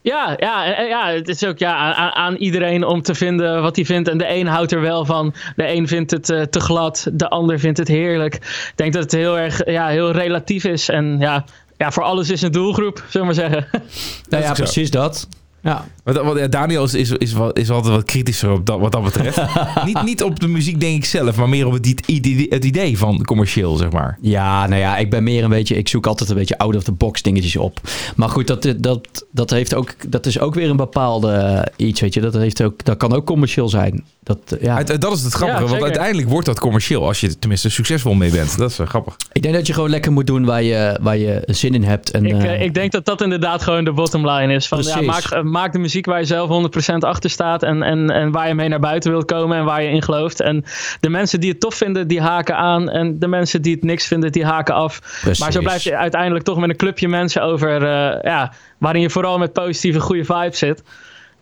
Ja, 0.00 0.36
ja, 0.38 0.80
ja, 0.80 1.10
het 1.10 1.28
is 1.28 1.44
ook 1.44 1.58
ja, 1.58 1.94
aan, 1.94 2.12
aan 2.12 2.36
iedereen 2.36 2.84
om 2.84 3.02
te 3.02 3.14
vinden 3.14 3.62
wat 3.62 3.76
hij 3.76 3.84
vindt. 3.84 4.08
En 4.08 4.18
de 4.18 4.28
een 4.28 4.46
houdt 4.46 4.72
er 4.72 4.80
wel 4.80 5.04
van. 5.04 5.34
De 5.56 5.72
een 5.72 5.88
vindt 5.88 6.10
het 6.10 6.30
eh, 6.30 6.42
te 6.42 6.60
glad. 6.60 7.08
De 7.12 7.28
ander 7.28 7.58
vindt 7.58 7.78
het 7.78 7.88
heerlijk. 7.88 8.34
Ik 8.34 8.72
denk 8.74 8.92
dat 8.92 9.02
het 9.02 9.12
heel 9.12 9.38
erg 9.38 9.70
ja, 9.70 9.88
heel 9.88 10.10
relatief 10.10 10.64
is. 10.64 10.88
En 10.88 11.16
ja, 11.18 11.44
ja, 11.76 11.90
voor 11.90 12.02
alles 12.02 12.30
is 12.30 12.42
een 12.42 12.52
doelgroep, 12.52 13.04
zullen 13.08 13.28
we 13.28 13.34
maar 13.34 13.50
zeggen. 13.50 13.82
Nou 14.28 14.42
ja, 14.42 14.52
precies 14.52 14.90
dat. 14.90 15.28
Ja. 15.62 15.84
Want, 16.04 16.52
Daniel 16.52 16.84
is, 16.84 16.94
is, 16.94 17.10
is, 17.10 17.34
is 17.52 17.70
altijd 17.70 17.94
wat 17.94 18.04
kritischer 18.04 18.50
op 18.50 18.66
dat, 18.66 18.80
wat 18.80 18.92
dat 18.92 19.02
betreft. 19.04 19.40
niet, 19.84 20.02
niet 20.02 20.22
op 20.22 20.40
de 20.40 20.48
muziek, 20.48 20.80
denk 20.80 20.96
ik 20.96 21.04
zelf, 21.04 21.36
maar 21.36 21.48
meer 21.48 21.66
op 21.66 21.72
het 21.72 21.86
idee, 22.06 22.46
het 22.50 22.64
idee 22.64 22.98
van 22.98 23.24
commercieel, 23.24 23.76
zeg 23.76 23.90
maar. 23.90 24.18
Ja, 24.20 24.66
nou 24.66 24.80
ja, 24.80 24.96
ik 24.96 25.10
ben 25.10 25.22
meer 25.22 25.44
een 25.44 25.50
beetje. 25.50 25.76
Ik 25.76 25.88
zoek 25.88 26.06
altijd 26.06 26.30
een 26.30 26.36
beetje 26.36 26.58
out 26.58 26.76
of 26.76 26.82
the 26.82 26.92
box 26.92 27.22
dingetjes 27.22 27.56
op. 27.56 27.80
Maar 28.16 28.28
goed, 28.28 28.46
dat, 28.46 28.74
dat, 28.78 29.26
dat 29.32 29.50
heeft 29.50 29.74
ook. 29.74 29.94
Dat 30.08 30.26
is 30.26 30.40
ook 30.40 30.54
weer 30.54 30.70
een 30.70 30.76
bepaalde 30.76 31.32
eh, 31.32 31.86
iets, 31.86 32.00
weet 32.00 32.14
je. 32.14 32.20
Dat, 32.20 32.34
heeft 32.34 32.62
ook, 32.62 32.84
dat 32.84 32.96
kan 32.96 33.12
ook 33.12 33.26
commercieel 33.26 33.68
zijn. 33.68 34.04
Dat, 34.22 34.38
eh, 34.48 34.62
ja. 34.62 34.76
Uit- 34.76 35.00
dat 35.00 35.12
is 35.12 35.22
het 35.22 35.32
grappige, 35.32 35.62
Ja, 35.62 35.68
want 35.70 35.82
uiteindelijk 35.82 36.28
wordt 36.28 36.46
dat 36.46 36.60
commercieel 36.60 37.06
als 37.06 37.20
je 37.20 37.26
er 37.26 37.38
tenminste 37.38 37.70
succesvol 37.70 38.14
mee 38.14 38.30
bent. 38.30 38.58
Dat 38.58 38.70
is 38.70 38.78
eh, 38.78 38.86
grappig. 38.86 39.16
Ik 39.32 39.42
denk 39.42 39.54
dat 39.54 39.66
je 39.66 39.72
gewoon 39.72 39.90
lekker 39.90 40.12
moet 40.12 40.26
doen 40.26 40.44
waar 40.44 40.62
je, 40.62 40.98
waar 41.02 41.16
je 41.16 41.42
zin 41.46 41.74
in 41.74 41.84
hebt. 41.84 42.10
En, 42.10 42.26
Ik, 42.26 42.60
ik 42.60 42.74
denk 42.74 42.92
dat 42.92 43.04
dat 43.04 43.22
inderdaad 43.22 43.62
gewoon 43.62 43.84
de 43.84 43.92
bottom 43.92 44.30
line 44.30 44.54
is. 44.54 44.68
Van, 44.68 44.82
ja, 44.82 45.00
maak, 45.00 45.42
maak 45.50 45.72
de 45.72 45.78
muziek 45.78 46.06
waar 46.06 46.18
je 46.18 46.24
zelf 46.24 46.68
100% 46.92 46.94
achter 46.98 47.30
staat. 47.30 47.62
En, 47.62 47.82
en, 47.82 48.10
en 48.10 48.30
waar 48.30 48.48
je 48.48 48.54
mee 48.54 48.68
naar 48.68 48.80
buiten 48.80 49.10
wilt 49.10 49.24
komen 49.24 49.56
en 49.58 49.64
waar 49.64 49.82
je 49.82 49.90
in 49.90 50.02
gelooft. 50.02 50.40
En 50.40 50.64
de 51.00 51.08
mensen 51.08 51.40
die 51.40 51.50
het 51.50 51.60
tof 51.60 51.74
vinden, 51.74 52.08
die 52.08 52.20
haken 52.20 52.56
aan. 52.56 52.90
En 52.90 53.18
de 53.18 53.26
mensen 53.28 53.62
die 53.62 53.74
het 53.74 53.84
niks 53.84 54.06
vinden, 54.06 54.32
die 54.32 54.44
haken 54.44 54.74
af. 54.74 55.00
Precies. 55.20 55.40
Maar 55.40 55.52
zo 55.52 55.60
blijf 55.60 55.82
je 55.82 55.96
uiteindelijk 55.96 56.44
toch 56.44 56.58
met 56.58 56.70
een 56.70 56.76
clubje 56.76 57.08
mensen 57.08 57.42
over. 57.42 57.82
eh, 57.82 58.22
ja, 58.22 58.52
waarin 58.78 59.02
je 59.02 59.10
vooral 59.10 59.38
met 59.38 59.52
positieve, 59.52 60.00
goede 60.00 60.24
vibes 60.24 60.58
zit. 60.58 60.82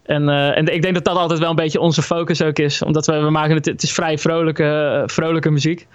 En, 0.03 0.29
eh, 0.29 0.57
en 0.57 0.67
ik 0.75 0.83
denk 0.83 0.95
dat 0.95 1.05
dat 1.05 1.17
altijd 1.17 1.39
wel 1.41 1.51
een 1.51 1.57
beetje 1.57 1.81
onze 1.81 2.03
focus 2.03 2.43
ook 2.43 2.59
is. 2.59 2.83
Omdat 2.83 3.07
we, 3.07 3.19
we 3.21 3.31
maken 3.31 3.55
het, 3.55 3.67
het 3.67 3.83
is 3.83 3.93
vrij 3.93 4.19
vrolijke, 4.19 5.03
vrolijke 5.07 5.51
muziek. 5.51 5.87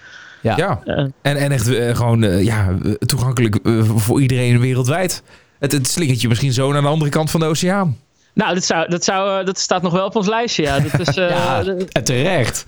ja. 0.41 0.53
Ja, 0.58 0.82
Eh, 0.86 0.98
en, 1.22 1.36
en 1.38 1.51
echt 1.51 1.68
gewoon 1.98 2.24
eh, 2.24 2.44
ja, 2.44 2.75
toegankelijk 3.00 3.60
voor 3.96 4.22
iedereen 4.22 4.60
wereldwijd. 4.60 5.24
Het, 5.62 5.72
het 5.72 5.88
slingert 5.88 6.22
je 6.22 6.27
misschien 6.27 6.53
zo 6.53 6.72
naar 6.72 6.82
de 6.82 6.88
andere 6.88 7.12
kant 7.12 7.32
van 7.32 7.39
de 7.39 7.46
oceaan. 7.46 7.98
nou, 8.34 8.53
dat, 8.53 8.63
zou, 8.63 8.89
dat, 8.89 9.03
zou, 9.03 9.39
eh, 9.39 9.46
dat 9.46 9.60
staat 9.60 9.82
nog 9.82 9.94
wel 9.94 10.06
op 10.06 10.15
ons 10.15 10.27
lijstje. 10.27 10.63
Ja, 10.63 10.80
dat 10.80 11.08
is, 11.08 11.15
eh, 11.18 11.30
Ja, 11.30 11.63
en 11.91 12.03
terecht. 12.03 12.65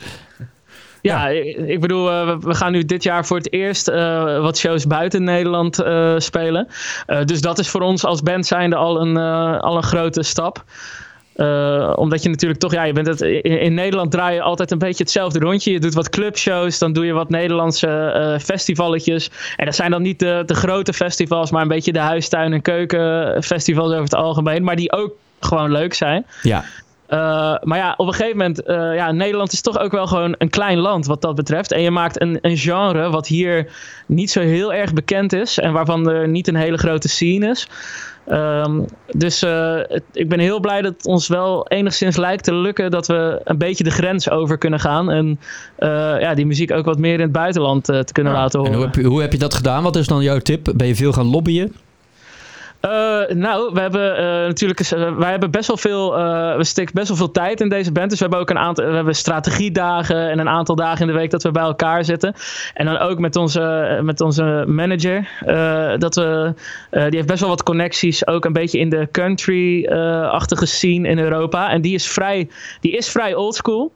Ja, 1.02 1.28
ik, 1.28 1.58
ik 1.58 1.80
bedoel, 1.80 2.12
eh, 2.12 2.38
we- 2.40 2.56
gaan 2.56 2.72
nu 2.72 2.86
dit 2.86 3.04
jaar 3.04 3.26
voor 3.26 3.38
het 3.38 3.54
eerst 3.54 3.88
wat 4.42 4.58
shows 4.58 4.88
buiten 4.88 5.24
Nederland 5.24 5.76
spelen. 6.18 6.68
Dus 7.26 7.42
dat 7.42 7.60
is 7.60 7.70
voor 7.70 7.82
ons 7.82 8.06
als 8.06 8.22
band 8.22 8.46
zijnde 8.46 8.76
al 8.76 9.02
een, 9.02 9.18
al 9.62 9.78
een 9.78 9.84
grote 9.84 10.24
stap. 10.24 10.64
Eh, 11.36 11.94
omdat 11.96 12.24
je 12.24 12.30
natuurlijk 12.30 12.60
toch, 12.60 12.74
ja, 12.74 12.84
je 12.84 12.94
bent 12.94 13.08
het, 13.08 13.22
in, 13.22 13.74
Nederland 13.74 14.12
draai 14.12 14.36
je 14.36 14.42
altijd 14.42 14.72
een 14.72 14.78
beetje 14.78 15.04
hetzelfde 15.04 15.40
rondje. 15.40 15.72
Je 15.72 15.80
doet 15.80 15.94
wat 15.94 16.10
clubshows, 16.10 16.80
dan 16.80 16.94
doe 16.94 17.06
je 17.06 17.13
wat 17.13 17.30
Nederlandse 17.30 17.88
eh 17.88 18.40
festivalletjes. 18.40 19.30
En 19.56 19.66
dat 19.66 19.75
zijn 19.75 19.92
dan 19.92 20.02
niet 20.02 20.20
de, 20.20 20.44
de 20.46 20.56
grote 20.56 20.94
festivals, 20.94 21.52
maar 21.52 21.62
een 21.62 21.68
beetje 21.68 21.94
de 21.94 22.00
huistuin- 22.00 22.54
en 22.54 22.62
keukenfestivals 22.62 23.92
over 23.92 24.04
het 24.04 24.16
algemeen. 24.16 24.63
Maar 24.63 24.75
die 24.75 24.92
ook 24.92 25.12
gewoon 25.40 25.72
leuk 25.72 25.94
zijn. 25.94 26.25
Ja. 26.42 26.63
Uh, 27.13 27.20
maar 27.62 27.77
ja, 27.77 27.93
op 27.98 28.08
een 28.08 28.13
gegeven 28.13 28.38
moment, 28.38 28.67
uh, 28.67 28.96
ja, 28.96 29.12
Nederland 29.12 29.53
is 29.53 29.62
toch 29.62 29.79
ook 29.79 29.91
wel 29.91 30.08
gewoon 30.08 30.36
een 30.38 30.50
klein 30.50 30.77
land 30.77 31.05
wat 31.05 31.22
dat 31.22 31.36
betreft. 31.36 31.72
En 31.72 31.82
je 31.82 31.91
maakt 31.91 32.22
een, 32.22 32.38
een 32.41 32.58
genre 32.58 33.10
wat 33.10 33.27
hier 33.27 33.72
niet 34.08 34.32
zo 34.32 34.39
heel 34.39 34.74
erg 34.74 34.93
bekend 34.93 35.34
is 35.34 35.60
en 35.60 35.74
waarvan 35.74 36.10
er 36.10 36.27
niet 36.27 36.48
een 36.48 36.55
hele 36.55 36.77
grote 36.77 37.08
scene 37.08 37.50
is. 37.50 37.67
Um, 38.32 38.86
dus 39.12 39.43
uh, 39.43 39.75
het, 39.75 40.03
ik 40.13 40.29
ben 40.29 40.39
heel 40.39 40.60
blij 40.60 40.82
dat 40.82 40.93
het 40.93 41.05
ons 41.05 41.27
wel 41.27 41.67
enigszins 41.67 42.17
lijkt 42.17 42.43
te 42.43 42.53
lukken 42.53 42.91
dat 42.91 43.08
we 43.08 43.41
een 43.43 43.58
beetje 43.58 43.84
de 43.84 43.91
grens 43.91 44.29
over 44.29 44.58
kunnen 44.58 44.79
gaan. 44.79 45.12
En 45.12 45.39
uh, 45.79 45.89
ja, 46.20 46.34
die 46.34 46.46
muziek 46.46 46.72
ook 46.72 46.86
wat 46.86 46.98
meer 46.98 47.13
in 47.13 47.22
het 47.22 47.32
buitenland 47.32 47.89
uh, 47.89 48.00
te 48.00 48.13
kunnen 48.13 48.34
ja. 48.34 48.39
laten 48.39 48.60
horen. 48.60 48.74
En 48.74 48.79
hoe 48.79 48.88
heb, 48.88 48.96
je, 48.96 49.03
hoe 49.03 49.22
heb 49.22 49.32
je 49.32 49.38
dat 49.38 49.53
gedaan? 49.53 49.84
Wat 49.84 49.96
is 49.96 50.08
dan 50.08 50.24
jouw 50.24 50.39
tip? 50.39 50.74
Ben 50.75 50.88
je 50.88 50.96
veel 50.96 51.13
gaan 51.13 51.25
lobbyen? 51.29 51.75
Uh, 52.86 53.36
nou, 53.36 53.74
we 53.74 53.80
hebben 53.80 54.20
uh, 54.20 54.25
natuurlijk, 54.25 54.80
uh, 54.80 55.18
wij 55.18 55.30
hebben 55.30 55.52
best 55.52 55.68
wel 55.68 55.78
veel, 55.78 56.12
we 56.58 56.63
steken 56.63 56.94
best 56.94 57.08
wel 57.08 57.18
veel 57.18 57.32
tijd 57.32 57.62
in 57.62 57.70
deze 57.70 57.92
band. 57.92 58.10
Dus 58.10 58.20
we 58.20 58.25
hebben 58.25 58.42
ook 58.42 58.50
een 58.50 58.58
aantal, 58.58 58.86
we 58.86 58.96
hebben 58.96 59.16
strategiedagen 59.16 60.30
en 60.30 60.40
een 60.40 60.50
aantal 60.50 60.75
dagen 60.75 61.02
in 61.02 61.08
de 61.08 61.20
week 61.20 61.32
dat 61.32 61.44
we 61.44 61.52
bij 61.52 61.63
elkaar 61.63 62.06
zitten. 62.06 62.34
En 62.74 62.86
dan 62.86 62.98
ook 62.98 63.20
met 63.20 63.36
onze, 63.36 64.00
met 64.04 64.22
onze 64.22 64.63
manager, 64.68 65.28
dat 66.00 66.16
we, 66.16 66.54
die 66.90 67.16
heeft 67.16 67.28
best 67.28 67.40
wel 67.40 67.50
wat 67.50 67.63
connecties, 67.63 68.28
ook 68.28 68.46
een 68.46 68.54
beetje 68.54 68.80
in 68.80 68.90
de 68.90 69.08
country-achtige 69.12 70.66
scene 70.66 71.08
in 71.08 71.20
Europa. 71.20 71.70
En 71.70 71.82
die 71.82 71.94
is 71.94 72.08
vrij, 72.08 72.50
die 72.80 72.92
is 72.92 73.10
vrij 73.10 73.36
oldschool. 73.36 73.94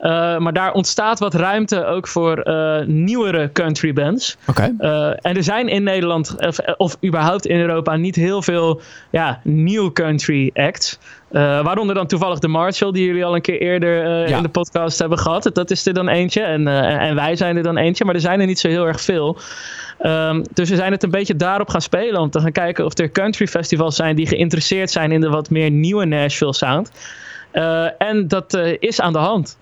Uh, 0.00 0.38
maar 0.38 0.52
daar 0.52 0.72
ontstaat 0.72 1.18
wat 1.18 1.34
ruimte 1.34 1.84
ook 1.84 2.08
voor 2.08 2.48
uh, 2.48 2.80
nieuwere 2.86 3.52
country 3.52 3.92
bands. 3.92 4.36
Okay. 4.46 4.74
Uh, 4.78 5.06
en 5.06 5.36
er 5.36 5.42
zijn 5.42 5.68
in 5.68 5.82
Nederland, 5.82 6.46
of, 6.46 6.58
of, 6.76 6.96
überhaupt 7.04 7.46
in 7.46 7.60
Europa, 7.60 7.96
niet 7.96 8.14
heel 8.14 8.42
veel 8.42 8.80
ja, 9.10 9.40
nieuw 9.44 9.92
country 9.92 10.50
acts. 10.54 10.98
waaronder 11.30 11.94
dan 11.94 12.06
toevallig 12.06 12.38
de 12.38 12.48
Marshall, 12.48 12.92
die 12.92 13.06
jullie 13.06 13.24
al 13.24 13.34
een 13.34 13.40
keer 13.40 13.60
eerder 13.60 14.28
ja. 14.28 14.36
in 14.36 14.42
de 14.42 14.48
podcast 14.48 14.98
hebben 14.98 15.18
gehad. 15.18 15.50
Dat 15.52 15.70
is 15.70 15.86
er 15.86 15.94
dan 15.94 16.08
eentje. 16.08 16.42
En, 16.42 16.68
en 16.98 17.14
wij 17.14 17.36
zijn 17.36 17.56
er 17.56 17.62
dan 17.62 17.76
eentje. 17.76 18.04
Maar 18.04 18.14
er 18.14 18.20
zijn 18.20 18.40
er 18.40 18.46
niet 18.46 18.58
zo 18.58 18.68
heel 18.68 18.86
erg 18.86 19.00
veel. 19.00 19.38
Um, 20.02 20.44
dus 20.54 20.70
we 20.70 20.76
zijn 20.76 20.92
het 20.92 21.02
een 21.02 21.10
beetje 21.10 21.36
daarop 21.36 21.68
gaan 21.68 21.82
spelen. 21.82 22.20
Om 22.20 22.30
te 22.30 22.40
gaan 22.40 22.52
kijken 22.52 22.84
of 22.84 22.98
er 22.98 23.10
country 23.10 23.46
festivals 23.46 23.96
zijn 23.96 24.16
die 24.16 24.26
geïnteresseerd 24.26 24.90
zijn 24.90 25.12
in 25.12 25.20
de 25.20 25.28
wat 25.28 25.50
meer 25.50 25.70
nieuwe 25.70 26.04
Nashville 26.04 26.54
sound. 26.54 26.90
en 27.98 28.28
dat 28.28 28.58
is 28.78 29.00
aan 29.00 29.12
de 29.12 29.18
hand. 29.18 29.56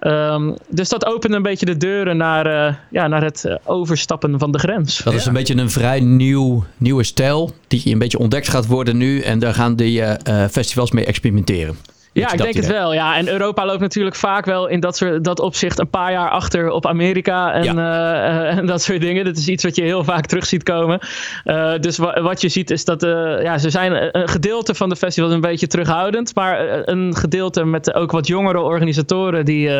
Ehm, 0.00 0.52
dus 0.68 0.88
dat 0.88 1.06
opende 1.06 1.36
een 1.36 1.42
beetje 1.42 1.66
de 1.66 1.76
deuren 1.76 2.16
naar, 2.16 2.46
eh, 2.46 2.74
ja, 2.90 3.06
naar 3.06 3.22
het 3.22 3.44
eh, 3.44 3.56
overstappen 3.64 4.38
van 4.38 4.52
de 4.52 4.58
grens. 4.58 4.98
Dat 4.98 5.14
is 5.14 5.26
een 5.26 5.32
beetje 5.32 5.56
een 5.56 5.70
vrij 5.70 6.00
nieuw, 6.00 6.64
nieuwe 6.76 7.04
stijl 7.04 7.50
die 7.68 7.82
een 7.84 7.98
beetje 7.98 8.18
ontdekt 8.18 8.48
gaat 8.48 8.66
worden 8.66 8.96
nu. 8.96 9.20
En 9.20 9.38
daar 9.38 9.54
gaan 9.54 9.76
die 9.76 10.02
eh, 10.02 10.44
festivals 10.50 10.90
mee 10.90 11.04
experimenteren. 11.04 11.76
Ja, 12.12 12.32
ik 12.32 12.38
denk 12.38 12.54
het 12.54 12.66
wel. 12.66 12.94
Ja, 12.94 13.16
en 13.16 13.28
Europa 13.28 13.66
loopt 13.66 13.80
natuurlijk 13.80 14.16
vaak 14.16 14.44
wel 14.44 14.66
in 14.66 14.80
dat, 14.80 14.96
soort, 14.96 15.24
dat 15.24 15.40
opzicht 15.40 15.78
een 15.78 15.90
paar 15.90 16.12
jaar 16.12 16.30
achter 16.30 16.70
op 16.70 16.86
Amerika 16.86 17.52
en, 17.52 17.78
eh, 17.78 18.26
eh, 18.48 18.56
en 18.58 18.66
dat 18.66 18.82
soort 18.82 19.00
dingen. 19.00 19.24
Dat 19.24 19.36
is 19.36 19.48
iets 19.48 19.64
wat 19.64 19.76
je 19.76 19.82
heel 19.82 20.04
vaak 20.04 20.26
terug 20.26 20.46
ziet 20.46 20.62
komen. 20.62 20.98
Eh, 21.44 21.72
dus 21.80 21.98
wa- 21.98 22.22
wat 22.22 22.40
je 22.40 22.48
ziet 22.48 22.70
is 22.70 22.84
dat 22.84 23.00
ja, 23.42 23.58
ze 23.58 23.70
zijn 23.70 24.16
een 24.18 24.28
gedeelte 24.28 24.74
van 24.74 24.88
de 24.88 24.96
festivals 24.96 25.32
een 25.32 25.40
beetje 25.40 25.66
terughoudend. 25.66 26.34
Maar 26.34 26.88
een 26.88 27.16
gedeelte 27.16 27.64
met 27.64 27.94
ook 27.94 28.10
wat 28.10 28.26
jongere 28.26 28.60
organisatoren, 28.60 29.44
die, 29.44 29.70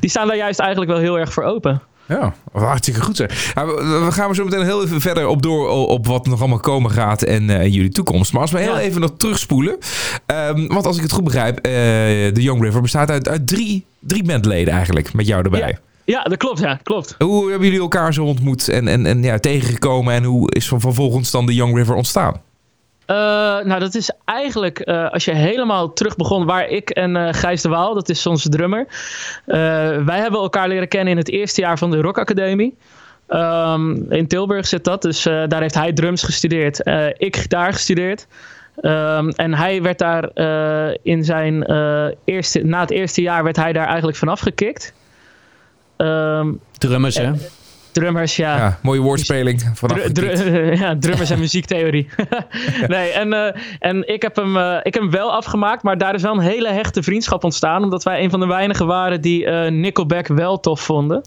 die 0.00 0.10
staan 0.10 0.26
daar 0.26 0.36
juist 0.36 0.58
eigenlijk 0.58 0.90
wel 0.90 1.00
heel 1.00 1.18
erg 1.18 1.32
voor 1.32 1.44
open. 1.44 1.82
Ja, 2.10 2.34
hartstikke 2.52 3.00
goed 3.00 3.16
zeg. 3.16 3.52
Ja, 3.54 3.66
we, 3.66 4.02
we 4.04 4.12
gaan 4.12 4.28
er 4.28 4.34
zo 4.34 4.44
meteen 4.44 4.64
heel 4.64 4.84
even 4.84 5.00
verder 5.00 5.26
op 5.26 5.42
door 5.42 5.68
op 5.68 6.06
wat 6.06 6.26
nog 6.26 6.40
allemaal 6.40 6.58
komen 6.60 6.90
gaat 6.90 7.22
en 7.22 7.50
eh, 7.50 7.62
jullie 7.74 7.90
toekomst. 7.90 8.32
Maar 8.32 8.42
als 8.42 8.50
we 8.50 8.58
heel 8.58 8.74
Ja. 8.74 8.80
even 8.80 9.00
nog 9.00 9.10
terugspoelen. 9.16 9.78
Ehm, 10.26 10.66
want 10.66 10.86
als 10.86 10.96
ik 10.96 11.02
het 11.02 11.12
goed 11.12 11.24
begrijp, 11.24 11.56
eh 11.58 11.72
de 12.34 12.42
Young 12.42 12.62
River 12.62 12.80
bestaat 12.80 13.10
uit, 13.10 13.28
uit 13.28 13.46
drie, 13.46 13.84
drie 14.00 14.24
bandleden 14.24 14.74
eigenlijk, 14.74 15.12
met 15.12 15.26
jou 15.26 15.42
erbij. 15.44 15.60
Ja. 15.60 15.78
Ja, 16.04 16.22
dat 16.22 16.36
klopt. 16.38 16.58
Ja, 16.60 16.80
klopt. 16.82 17.14
Hoe 17.18 17.48
hebben 17.50 17.66
jullie 17.66 17.82
elkaar 17.82 18.14
zo 18.14 18.24
ontmoet 18.24 18.68
en, 18.68 18.88
en, 18.88 19.06
en 19.06 19.22
ja, 19.22 19.38
tegengekomen 19.38 20.14
en 20.14 20.24
hoe 20.24 20.54
is 20.54 20.68
van 20.68 20.80
vervolgens 20.80 21.30
dan 21.30 21.46
de 21.46 21.54
Young 21.54 21.76
River 21.76 21.94
ontstaan? 21.94 22.40
Eh, 23.10 23.16
nou, 23.64 23.80
dat 23.80 23.94
is 23.94 24.10
eigenlijk 24.24 24.78
eh, 24.78 25.10
als 25.10 25.24
je 25.24 25.34
helemaal 25.34 25.92
terug 25.92 26.16
begon 26.16 26.44
waar 26.44 26.68
ik 26.68 26.90
en 26.90 27.16
eh 27.16 27.34
Gijs 27.34 27.62
de 27.62 27.68
Waal, 27.68 27.94
dat 27.94 28.08
is 28.08 28.26
onze 28.26 28.48
drummer. 28.48 28.86
wij 30.04 30.18
hebben 30.18 30.40
elkaar 30.40 30.68
leren 30.68 30.88
kennen 30.88 31.12
in 31.12 31.18
het 31.18 31.28
eerste 31.28 31.60
jaar 31.60 31.78
van 31.78 31.90
de 31.90 32.00
Rock 32.00 32.18
Academie. 32.18 32.76
Ehm, 33.26 34.12
in 34.12 34.26
Tilburg 34.26 34.66
zit 34.66 34.84
dat, 34.84 35.02
dus 35.02 35.22
daar 35.22 35.60
heeft 35.60 35.74
hij 35.74 35.92
drums 35.92 36.22
gestudeerd. 36.22 36.80
ik 37.16 37.36
gitaar 37.36 37.72
gestudeerd. 37.72 38.26
Ehm, 38.80 39.28
en 39.28 39.54
hij 39.54 39.82
werd 39.82 39.98
daar 39.98 40.30
in 41.02 41.24
zijn 41.24 41.64
eerste, 42.24 42.64
na 42.64 42.80
het 42.80 42.90
eerste 42.90 43.22
jaar 43.22 43.44
werd 43.44 43.56
hij 43.56 43.72
daar 43.72 43.86
eigenlijk 43.86 44.16
vanaf 44.16 44.40
gekikt. 44.40 44.92
Ehm, 45.96 46.52
Drummers, 46.78 47.16
hè? 47.16 47.32
Drummers, 47.92 48.36
ja. 48.36 48.56
Ja, 48.56 48.78
mooie 48.82 49.00
woordspeling. 49.00 49.62
Ja, 50.80 50.96
drummers 50.98 51.30
en 51.30 51.38
muziektheorie. 51.48 52.08
nee, 52.86 53.10
en, 53.10 53.32
eh, 53.32 53.60
en 53.78 54.08
ik, 54.08 54.22
heb 54.22 54.36
hem, 54.36 54.56
eh, 54.56 54.76
ik 54.82 54.94
heb 54.94 55.02
hem 55.02 55.10
wel 55.10 55.32
afgemaakt, 55.32 55.82
maar 55.82 55.98
daar 55.98 56.14
is 56.14 56.22
wel 56.22 56.32
een 56.32 56.40
hele 56.40 56.68
hechte 56.72 57.02
vriendschap 57.02 57.44
ontstaan. 57.44 57.82
Omdat 57.82 58.02
wij 58.02 58.22
een 58.22 58.30
van 58.30 58.40
de 58.40 58.46
weinigen 58.46 58.86
waren 58.86 59.20
die 59.20 59.44
eh, 59.46 59.70
Nickelback 59.70 60.26
wel 60.26 60.60
tof 60.60 60.80
vonden. 60.80 61.22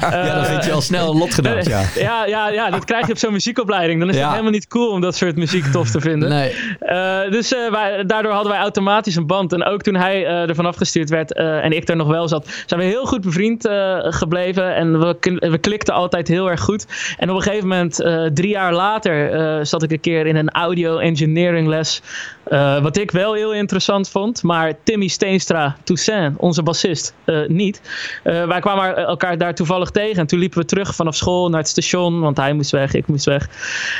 ja, 0.00 0.34
dan 0.34 0.44
vind 0.44 0.64
je 0.64 0.72
al 0.72 0.80
snel 0.80 1.10
een 1.10 1.18
lotgenoot, 1.18 1.66
ja. 1.66 1.82
ja, 1.94 2.26
ja, 2.26 2.48
ja, 2.48 2.70
dat 2.70 2.84
krijg 2.84 3.06
je 3.06 3.12
op 3.12 3.18
zo'n 3.18 3.32
muziekopleiding. 3.32 4.00
Dan 4.00 4.08
is 4.08 4.14
Ja. 4.14 4.20
het 4.20 4.30
helemaal 4.30 4.52
niet 4.52 4.66
cool 4.68 4.90
om 4.90 5.00
dat 5.00 5.16
soort 5.16 5.36
muziek 5.36 5.64
tof 5.64 5.90
te 5.90 6.00
vinden. 6.00 6.28
Nee, 6.28 6.52
Eh, 6.80 7.30
dus 7.30 7.54
eh, 7.54 7.70
wij, 7.70 8.04
daardoor 8.06 8.32
hadden 8.32 8.52
wij 8.52 8.60
automatisch 8.60 9.16
een 9.16 9.26
band. 9.26 9.52
En 9.52 9.64
ook 9.64 9.82
toen 9.82 9.94
hij 9.94 10.26
eh, 10.26 10.48
ervan 10.48 10.66
afgestuurd 10.66 11.10
werd 11.10 11.32
eh, 11.32 11.64
en 11.64 11.72
ik 11.72 11.88
er 11.88 11.96
nog 11.96 12.08
wel 12.08 12.28
zat, 12.28 12.48
zijn 12.66 12.80
we 12.80 12.86
heel 12.86 13.04
goed 13.06 13.20
bevriend 13.20 13.66
eh, 13.66 13.96
gebleven. 14.00 14.74
En 14.74 15.00
we, 15.00 15.16
we 15.50 15.58
klikten 15.76 15.94
altijd 15.94 16.28
heel 16.28 16.50
erg 16.50 16.60
goed. 16.60 16.86
En 17.18 17.30
op 17.30 17.36
een 17.36 17.42
gegeven 17.42 17.68
moment, 17.68 18.00
eh, 18.00 18.24
drie 18.24 18.50
jaar 18.50 18.72
later, 18.72 19.32
eh, 19.32 19.64
zat 19.64 19.82
ik 19.82 19.90
een 19.90 20.00
keer 20.00 20.26
in 20.26 20.36
een 20.36 20.50
audio 20.50 20.98
engineering 20.98 21.68
les. 21.68 22.02
eh, 22.46 22.82
wat 22.82 22.96
ik 22.96 23.10
wel 23.10 23.34
heel 23.34 23.52
interessant 23.52 24.08
vond. 24.08 24.42
Maar 24.42 24.72
Timmy 24.82 25.06
Steenstra 25.06 25.76
Toussaint, 25.84 26.36
onze 26.38 26.62
bassist, 26.62 27.14
niet. 27.46 27.80
Wij 28.22 28.60
kwamen 28.60 28.96
elkaar 28.96 29.38
daar 29.38 29.54
toevallig 29.54 29.90
tegen. 29.90 30.16
En 30.16 30.26
toen 30.26 30.38
liepen 30.38 30.58
we 30.58 30.64
terug 30.64 30.94
vanaf 30.94 31.14
school 31.14 31.48
naar 31.48 31.60
het 31.60 31.68
station. 31.68 32.20
Want 32.20 32.36
hij 32.36 32.52
moest 32.52 32.70
weg, 32.70 32.94
ik 32.94 33.06
moest 33.06 33.24
weg. 33.24 33.48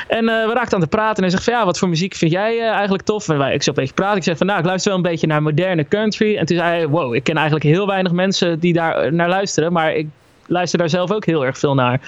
En 0.08 0.24
we 0.24 0.50
raakten 0.54 0.74
aan 0.74 0.80
het 0.80 0.90
praten. 0.90 1.16
En 1.16 1.22
hij 1.22 1.30
zegt 1.30 1.44
van 1.44 1.52
ja, 1.52 1.64
wat 1.64 1.78
voor 1.78 1.88
muziek 1.88 2.14
vind 2.14 2.30
jij 2.30 2.60
eigenlijk 2.60 3.02
tof? 3.02 3.28
En 3.28 3.38
wij, 3.38 3.54
ik 3.54 3.62
zat 3.62 3.76
een 3.76 3.82
beetje 3.82 3.94
praten. 3.94 4.16
Ik 4.16 4.24
zeg 4.24 4.36
van 4.36 4.46
nou, 4.46 4.58
ik 4.58 4.64
luister 4.66 4.90
wel 4.90 5.00
een 5.00 5.10
beetje 5.10 5.26
naar 5.26 5.42
moderne 5.42 5.88
country. 5.88 6.36
En 6.36 6.46
toen 6.46 6.56
zei 6.56 6.68
hij, 6.68 6.88
wow, 6.88 7.14
ik 7.14 7.24
ken 7.24 7.36
eigenlijk 7.36 7.66
heel 7.66 7.86
weinig 7.86 8.12
mensen 8.12 8.58
die 8.60 8.72
daar 8.72 9.12
naar 9.12 9.28
luisteren. 9.28 9.72
Maar 9.72 9.94
ik 9.94 10.06
luister 10.48 10.78
daar 10.78 10.88
zelf 10.88 11.12
ook 11.12 11.24
heel 11.24 11.44
erg 11.44 11.58
veel 11.58 11.74
naar. 11.74 12.00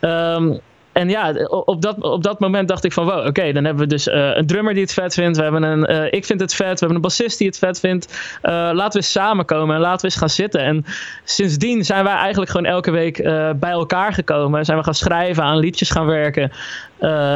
Ehm, 0.00 0.52
en 0.92 1.08
ja, 1.08 1.32
op 1.48 1.82
dat, 1.82 2.00
op 2.00 2.22
dat 2.22 2.40
moment 2.40 2.68
dacht 2.68 2.84
ik 2.84 2.92
van 2.92 3.04
wow, 3.04 3.26
oké, 3.26 3.52
dan 3.52 3.64
hebben 3.64 3.82
we 3.82 3.88
dus 3.88 4.08
eh, 4.08 4.36
een 4.36 4.46
drummer 4.46 4.74
die 4.74 4.82
het 4.82 4.92
vet 4.92 5.14
vindt. 5.14 5.36
We 5.36 5.42
hebben 5.42 5.62
een, 5.62 5.86
eh, 5.86 6.06
ik 6.10 6.24
vind 6.24 6.40
het 6.40 6.54
vet. 6.54 6.72
We 6.72 6.78
hebben 6.78 6.94
een 6.96 7.02
bassist 7.02 7.38
die 7.38 7.46
het 7.46 7.58
vet 7.58 7.80
vindt. 7.80 8.38
Eh, 8.42 8.52
laten 8.52 8.90
we 8.90 8.96
eens 8.96 9.12
samenkomen 9.12 9.74
en 9.74 9.80
laten 9.80 10.00
we 10.00 10.06
eens 10.06 10.16
gaan 10.16 10.30
zitten. 10.30 10.60
En 10.60 10.84
sindsdien 11.24 11.84
zijn 11.84 12.04
wij 12.04 12.14
eigenlijk 12.14 12.50
gewoon 12.50 12.66
elke 12.66 12.90
week 12.90 13.22
bij 13.56 13.70
elkaar 13.70 14.12
gekomen. 14.12 14.64
Zijn 14.64 14.78
we 14.78 14.84
gaan 14.84 14.94
schrijven, 14.94 15.42
aan 15.42 15.58
liedjes 15.58 15.90
gaan 15.90 16.06
werken. 16.06 16.52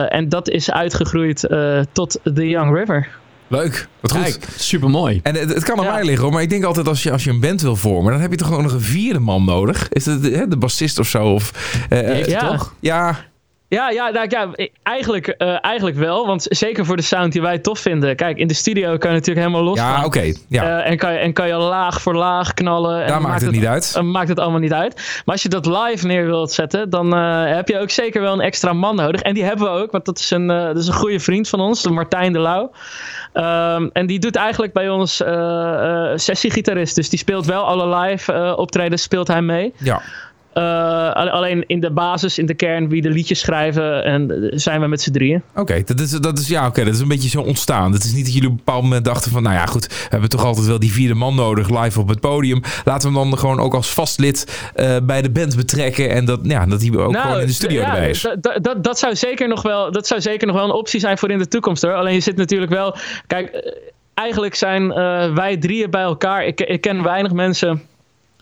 En 0.08 0.28
dat 0.28 0.48
is 0.48 0.70
uitgegroeid 0.70 1.48
tot 1.92 2.20
The 2.34 2.48
Young 2.48 2.76
River. 2.76 3.08
Leuk, 3.54 3.88
wat 4.00 4.12
goed. 4.12 4.22
kijk, 4.22 4.46
supermooi. 4.56 5.20
En 5.22 5.34
het, 5.34 5.54
het 5.54 5.64
kan 5.64 5.78
aan 5.78 5.84
Ja. 5.84 5.92
mij 5.92 6.04
liggen 6.04 6.22
hoor, 6.24 6.32
maar 6.32 6.42
ik 6.42 6.50
denk 6.50 6.64
altijd 6.64 6.88
als 6.88 7.02
je, 7.02 7.12
als 7.12 7.24
je 7.24 7.30
een 7.30 7.40
band 7.40 7.60
wil 7.60 7.76
vormen, 7.76 8.12
dan 8.12 8.20
heb 8.20 8.30
je 8.30 8.36
toch 8.36 8.46
gewoon 8.48 8.62
nog 8.62 8.72
een 8.72 8.80
vierde 8.80 9.18
man 9.20 9.44
nodig. 9.44 9.88
Is 9.88 10.06
het 10.06 10.22
hè, 10.22 10.48
de 10.48 10.56
bassist 10.56 10.98
of 10.98 11.08
zo? 11.08 11.24
Of, 11.32 11.50
eh, 11.88 11.98
heeft 11.98 12.20
het 12.20 12.30
ja. 12.30 12.48
toch? 12.48 12.74
ja, 12.80 13.16
Ja, 13.74 13.90
ja, 13.90 14.08
nou, 14.10 14.26
ja 14.28 14.48
eigenlijk, 14.82 15.26
eh, 15.28 15.64
eigenlijk 15.64 15.96
wel. 15.96 16.26
Want 16.26 16.46
zeker 16.48 16.84
voor 16.84 16.96
de 16.96 17.02
sound 17.02 17.32
die 17.32 17.42
wij 17.42 17.58
tof 17.58 17.78
vinden. 17.78 18.16
Kijk, 18.16 18.38
in 18.38 18.46
de 18.46 18.54
studio 18.54 18.96
kan 18.96 19.10
je 19.10 19.16
natuurlijk 19.16 19.46
helemaal 19.46 19.62
los 19.68 19.78
ja 19.78 20.04
oké. 20.04 20.32
ja. 20.48 20.62
Eh, 20.82 20.90
en, 20.90 20.96
kan 20.98 21.12
je, 21.12 21.18
en 21.18 21.32
kan 21.32 21.46
je 21.46 21.54
laag 21.54 22.00
voor 22.02 22.14
laag 22.14 22.54
knallen. 22.54 23.00
en 23.02 23.06
Daar 23.08 23.20
maakt 23.20 23.40
het 23.42 23.50
niet 23.50 23.66
uit. 23.66 23.92
eh, 23.96 24.02
maakt 24.02 24.28
het 24.28 24.38
allemaal 24.38 24.60
niet 24.60 24.72
uit. 24.72 24.94
Maar 24.94 25.34
als 25.34 25.42
je 25.42 25.48
dat 25.48 25.66
live 25.66 26.06
neer 26.06 26.26
wilt 26.26 26.52
zetten, 26.52 26.90
dan 26.90 27.12
heb 27.46 27.68
je 27.68 27.78
ook 27.78 27.90
zeker 27.90 28.20
wel 28.20 28.32
een 28.32 28.40
extra 28.40 28.72
man 28.72 28.96
nodig. 28.96 29.20
En 29.20 29.34
die 29.34 29.44
hebben 29.44 29.64
we 29.72 29.78
ook, 29.80 29.90
want 29.90 30.04
dat 30.04 30.18
is 30.18 30.30
een, 30.30 30.46
dat 30.46 30.76
is 30.76 30.86
een 30.86 30.94
goede 30.94 31.20
vriend 31.20 31.48
van 31.48 31.60
ons, 31.60 31.82
de 31.82 31.90
Martijn 31.90 32.32
de 32.32 32.38
Lauw. 32.40 32.70
Ehm, 33.32 33.88
en 33.92 34.06
die 34.06 34.18
doet 34.18 34.36
eigenlijk 34.36 34.72
bij 34.72 34.88
ons 34.88 35.22
sessiegitarist. 36.14 36.94
Dus 36.94 37.08
die 37.08 37.18
speelt 37.18 37.46
wel 37.46 37.62
alle 37.64 37.96
live 37.96 38.56
optredens, 38.56 39.02
speelt 39.02 39.28
hij 39.28 39.42
mee. 39.42 39.72
ja. 39.78 40.00
Eh, 40.54 41.12
al- 41.12 41.30
alleen 41.30 41.64
in 41.66 41.80
de 41.80 41.90
basis, 41.90 42.38
in 42.38 42.46
de 42.46 42.54
kern, 42.54 42.88
wie 42.88 43.02
de 43.02 43.10
liedjes 43.10 43.40
schrijven, 43.40 44.04
en 44.04 44.30
eh, 44.30 44.58
zijn 44.58 44.80
we 44.80 44.86
met 44.86 45.00
z'n 45.00 45.10
drieën. 45.10 45.42
Oké, 45.54 45.82
dat, 45.84 46.00
is, 46.00 46.10
dat, 46.10 46.38
is, 46.38 46.48
ja, 46.48 46.66
oké, 46.66 46.84
dat 46.84 46.94
is 46.94 47.00
een 47.00 47.08
beetje 47.08 47.28
zo 47.28 47.40
ontstaan. 47.40 47.92
Het 47.92 48.04
is 48.04 48.12
niet 48.12 48.24
dat 48.24 48.34
jullie 48.34 48.48
op 48.48 48.54
een 48.54 48.62
bepaald 48.64 48.82
moment 48.82 49.04
dachten 49.04 49.30
van... 49.30 49.42
nou 49.42 49.54
ja, 49.54 49.66
goed, 49.66 49.86
we 49.86 50.06
hebben 50.08 50.28
toch 50.28 50.44
altijd 50.44 50.66
wel 50.66 50.78
die 50.78 50.92
vierde 50.92 51.14
man 51.14 51.34
nodig 51.34 51.82
live 51.82 52.00
op 52.00 52.08
het 52.08 52.20
podium. 52.20 52.60
Laten 52.84 53.12
we 53.12 53.18
hem 53.18 53.30
dan 53.30 53.38
gewoon 53.38 53.60
ook 53.60 53.74
als 53.74 53.92
vastlid 53.92 54.70
eh, 54.74 54.96
bij 55.02 55.22
de 55.22 55.30
band 55.30 55.56
betrekken... 55.56 56.10
en 56.10 56.24
dat, 56.24 56.40
ja, 56.42 56.66
dat 56.66 56.80
hij 56.80 56.96
ook 56.96 57.16
gewoon 57.16 57.40
in 57.40 57.46
de 57.46 57.52
studio 57.52 57.80
Nou, 57.80 57.90
ja, 57.92 57.96
erbij 57.96 58.10
is. 58.10 58.28
Dat, 58.62 58.84
dat, 58.84 58.98
zou 58.98 59.16
zeker 59.16 59.48
nog 59.48 59.62
wel, 59.62 59.92
dat 59.92 60.06
zou 60.06 60.20
zeker 60.20 60.46
nog 60.46 60.56
wel 60.56 60.64
een 60.64 60.70
optie 60.70 61.00
zijn 61.00 61.18
voor 61.18 61.30
in 61.30 61.38
de 61.38 61.48
toekomst 61.48 61.82
hoor. 61.82 61.94
Alleen 61.94 62.14
je 62.14 62.20
zit 62.20 62.36
natuurlijk 62.36 62.72
wel. 62.72 62.96
Kijk, 63.26 63.74
eigenlijk 64.14 64.54
zijn 64.54 64.88
wij 65.34 65.56
drieën 65.56 65.90
bij 65.90 66.02
elkaar. 66.02 66.46
Ik, 66.46 66.60
ik 66.60 66.80
ken 66.80 67.02
weinig 67.02 67.32
mensen 67.32 67.82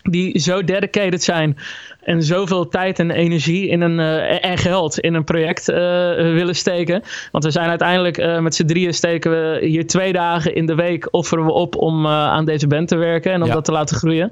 die 0.03 0.39
zo 0.39 0.63
dedicated 0.63 1.23
zijn 1.23 1.57
en 2.03 2.23
zoveel 2.23 2.67
tijd 2.67 2.99
en 2.99 3.11
energie 3.11 3.67
in 3.67 3.81
een, 3.81 3.99
eh, 3.99 4.45
en 4.45 4.57
geld 4.57 4.99
in 4.99 5.13
een 5.13 5.23
project 5.23 5.69
eh, 5.69 5.77
willen 6.15 6.55
steken. 6.55 7.03
Want 7.31 7.43
we 7.43 7.51
zijn 7.51 7.69
uiteindelijk 7.69 8.17
eh, 8.17 8.39
met 8.39 8.55
z'n 8.55 8.65
drieën 8.65 8.93
steken 8.93 9.31
we 9.31 9.65
hier 9.65 9.87
twee 9.87 10.13
dagen 10.13 10.55
in 10.55 10.65
de 10.65 10.75
week 10.75 11.07
offeren 11.11 11.45
we 11.45 11.51
op 11.51 11.75
om 11.75 12.07
aan 12.07 12.45
deze 12.45 12.67
band 12.67 12.87
te 12.87 12.95
werken 12.95 13.31
en 13.31 13.41
om 13.41 13.47
Ja. 13.47 13.53
dat 13.53 13.65
te 13.65 13.71
laten 13.71 13.97
groeien. 13.97 14.31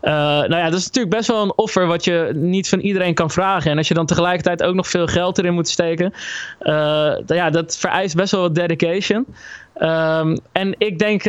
Nou 0.00 0.56
ja, 0.56 0.70
dat 0.70 0.78
is 0.78 0.84
natuurlijk 0.86 1.16
best 1.16 1.28
wel 1.28 1.42
een 1.42 1.56
offer 1.56 1.86
wat 1.86 2.04
je 2.04 2.30
niet 2.34 2.68
van 2.68 2.78
iedereen 2.78 3.14
kan 3.14 3.30
vragen. 3.30 3.70
En 3.70 3.76
als 3.76 3.88
je 3.88 3.94
dan 3.94 4.06
tegelijkertijd 4.06 4.62
ook 4.62 4.74
nog 4.74 4.88
veel 4.88 5.06
geld 5.06 5.38
erin 5.38 5.54
moet 5.54 5.68
steken, 5.68 6.12
ja, 7.26 7.50
dat 7.50 7.76
vereist 7.78 8.16
best 8.16 8.32
wel 8.32 8.40
wat 8.40 8.54
dedication. 8.54 9.26
Ehm, 9.74 10.36
en 10.52 10.74
ik 10.78 10.98
denk, 10.98 11.24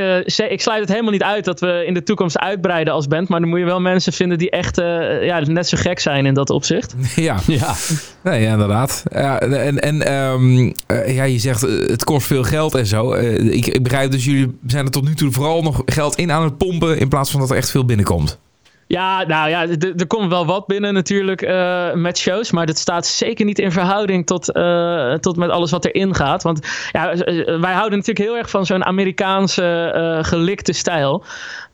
ik 0.50 0.62
sluit 0.62 0.80
het 0.80 0.89
helemaal 0.89 1.12
niet 1.12 1.23
uit 1.23 1.45
dat 1.45 1.60
we 1.60 1.84
in 1.86 1.93
de 1.93 2.04
toekomst 2.04 2.39
uitbreiden 2.39 2.93
als 2.93 3.08
band. 3.08 3.30
Maar 3.30 3.39
dan 3.39 3.50
moet 3.50 3.60
je 3.60 3.65
wel 3.65 3.82
mensen 3.82 4.13
vinden 4.13 4.38
die 4.38 4.50
echt 4.50 4.76
ja, 5.21 5.39
net 5.39 5.67
zo 5.67 5.77
gek 5.78 6.00
zijn 6.00 6.26
in 6.26 6.34
dat 6.34 6.50
opzicht. 6.50 6.96
ja. 7.16 7.38
Ja, 7.48 7.76
Nee, 8.24 8.42
ja, 8.42 8.52
inderdaad. 8.52 9.04
Ja, 9.12 9.40
en 9.40 9.80
en 9.80 10.02
ehm, 10.02 10.72
eh, 10.88 11.16
ja, 11.16 11.24
je 11.24 11.40
zegt 11.40 11.63
eh, 11.63 11.88
het 11.88 12.04
kost 12.04 12.28
veel 12.28 12.44
geld 12.44 12.76
en 12.76 12.86
zo. 12.86 13.13
Eh, 13.13 13.54
ik, 13.54 13.66
ik 13.66 13.84
begrijp 13.84 14.12
dus 14.12 14.26
jullie 14.26 14.58
zijn 14.68 14.86
er 14.86 14.92
tot 14.92 15.04
nu 15.04 15.16
toe 15.16 15.32
vooral 15.32 15.62
nog 15.62 15.82
geld 15.86 16.16
in 16.16 16.32
aan 16.32 16.44
het 16.44 16.58
pompen... 16.58 17.00
in 17.00 17.08
plaats 17.08 17.32
van 17.32 17.40
dat 17.40 17.50
er 17.50 17.56
echt 17.58 17.72
veel 17.72 17.86
binnenkomt. 17.86 18.40
Ja, 18.88 19.24
nou 19.26 19.50
ja, 19.50 19.68
er 19.98 20.08
komt 20.08 20.30
wel 20.30 20.46
wat 20.46 20.68
binnen 20.68 20.94
natuurlijk 20.94 21.42
eh, 21.42 21.94
met 21.94 22.18
shows. 22.18 22.52
Maar 22.52 22.66
dat 22.66 22.78
staat 22.78 23.06
zeker 23.06 23.46
niet 23.46 23.60
in 23.60 23.72
verhouding 23.72 24.26
tot, 24.26 24.52
eh, 24.52 25.13
tot 25.13 25.38
met 25.38 25.50
alles 25.50 25.72
wat 25.72 25.86
erin 25.86 26.16
gaat. 26.16 26.44
Want 26.44 26.68
ja, 26.92 27.16
wij 27.60 27.74
houden 27.74 27.98
natuurlijk 27.98 28.30
heel 28.30 28.38
erg 28.38 28.50
van 28.50 28.66
zo'n 28.66 28.86
Amerikaanse 28.86 29.92
eh, 29.94 30.24
gelikte 30.24 30.74
stijl. 30.74 31.24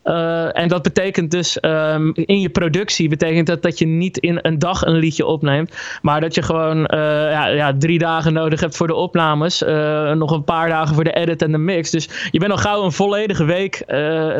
Uh, 0.03 0.57
en 0.57 0.67
dat 0.67 0.81
betekent 0.81 1.31
dus 1.31 1.57
um, 1.61 2.11
in 2.15 2.39
je 2.39 2.49
productie 2.49 3.09
betekent 3.09 3.47
dat 3.47 3.61
dat 3.61 3.79
je 3.79 3.85
niet 3.85 4.17
in 4.17 4.39
een 4.41 4.59
dag 4.59 4.81
een 4.81 4.95
liedje 4.95 5.25
opneemt, 5.25 5.75
maar 6.01 6.21
dat 6.21 6.35
je 6.35 6.41
gewoon 6.41 6.77
uh, 6.77 6.99
ja, 7.31 7.47
ja, 7.47 7.73
drie 7.77 7.99
dagen 7.99 8.33
nodig 8.33 8.59
hebt 8.59 8.77
voor 8.77 8.87
de 8.87 8.95
opnames, 8.95 9.61
uh, 9.61 10.11
nog 10.11 10.31
een 10.31 10.43
paar 10.43 10.69
dagen 10.69 10.95
voor 10.95 11.03
de 11.03 11.13
edit 11.13 11.41
en 11.41 11.51
de 11.51 11.57
mix. 11.57 11.91
Dus 11.91 12.09
je 12.31 12.39
bent 12.39 12.51
al 12.51 12.57
gauw 12.57 12.83
een 12.83 12.91
volledige 12.91 13.45
week 13.45 13.83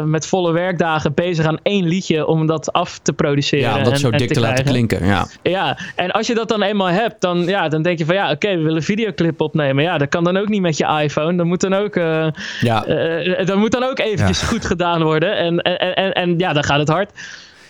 met 0.05 0.27
volle 0.27 0.51
werkdagen 0.51 1.13
bezig 1.13 1.45
aan 1.45 1.59
één 1.61 1.87
liedje 1.87 2.25
om 2.25 2.47
dat 2.47 2.73
af 2.73 2.99
te 2.99 3.13
produceren. 3.13 3.69
Ja, 3.69 3.77
om 3.77 3.83
dat 3.83 3.93
en, 3.93 3.99
zo 3.99 4.09
dik 4.09 4.33
te, 4.33 4.39
laten 4.39 4.65
klinken. 4.65 5.05
Ja. 5.05 5.27
ja, 5.43 5.77
en 5.95 6.11
als 6.11 6.27
je 6.27 6.33
dat 6.33 6.47
dan 6.47 6.61
eenmaal 6.61 6.87
hebt, 6.87 7.21
dan, 7.21 7.43
ja, 7.43 7.67
dan 7.67 7.81
denk 7.81 7.97
je 7.97 8.05
van 8.05 8.15
ja, 8.15 8.23
oké, 8.23 8.33
okay, 8.33 8.55
we 8.55 8.61
willen 8.61 8.77
een 8.77 8.83
videoclip 8.83 9.41
opnemen. 9.41 9.83
Ja, 9.83 9.97
dat 9.97 10.09
kan 10.09 10.23
dan 10.23 10.37
ook 10.37 10.47
niet 10.47 10.61
met 10.61 10.77
je 10.77 10.99
iPhone. 11.01 11.37
Dat 11.37 11.45
moet 11.45 11.61
dan 11.61 11.73
ook, 11.73 11.95
ja. 12.59 12.85
dat 13.45 13.55
moet 13.55 13.71
dan 13.71 13.83
ook 13.83 13.99
eventjes 13.99 14.41
ja. 14.41 14.47
goed 14.47 14.65
gedaan 14.65 15.03
worden. 15.03 15.37
En 15.37 15.52
en, 15.59 15.77
en, 15.77 15.95
en, 15.95 16.11
en 16.11 16.37
ja, 16.37 16.53
dan 16.53 16.63
gaat 16.63 16.79
het 16.79 16.87
hard. 16.87 17.11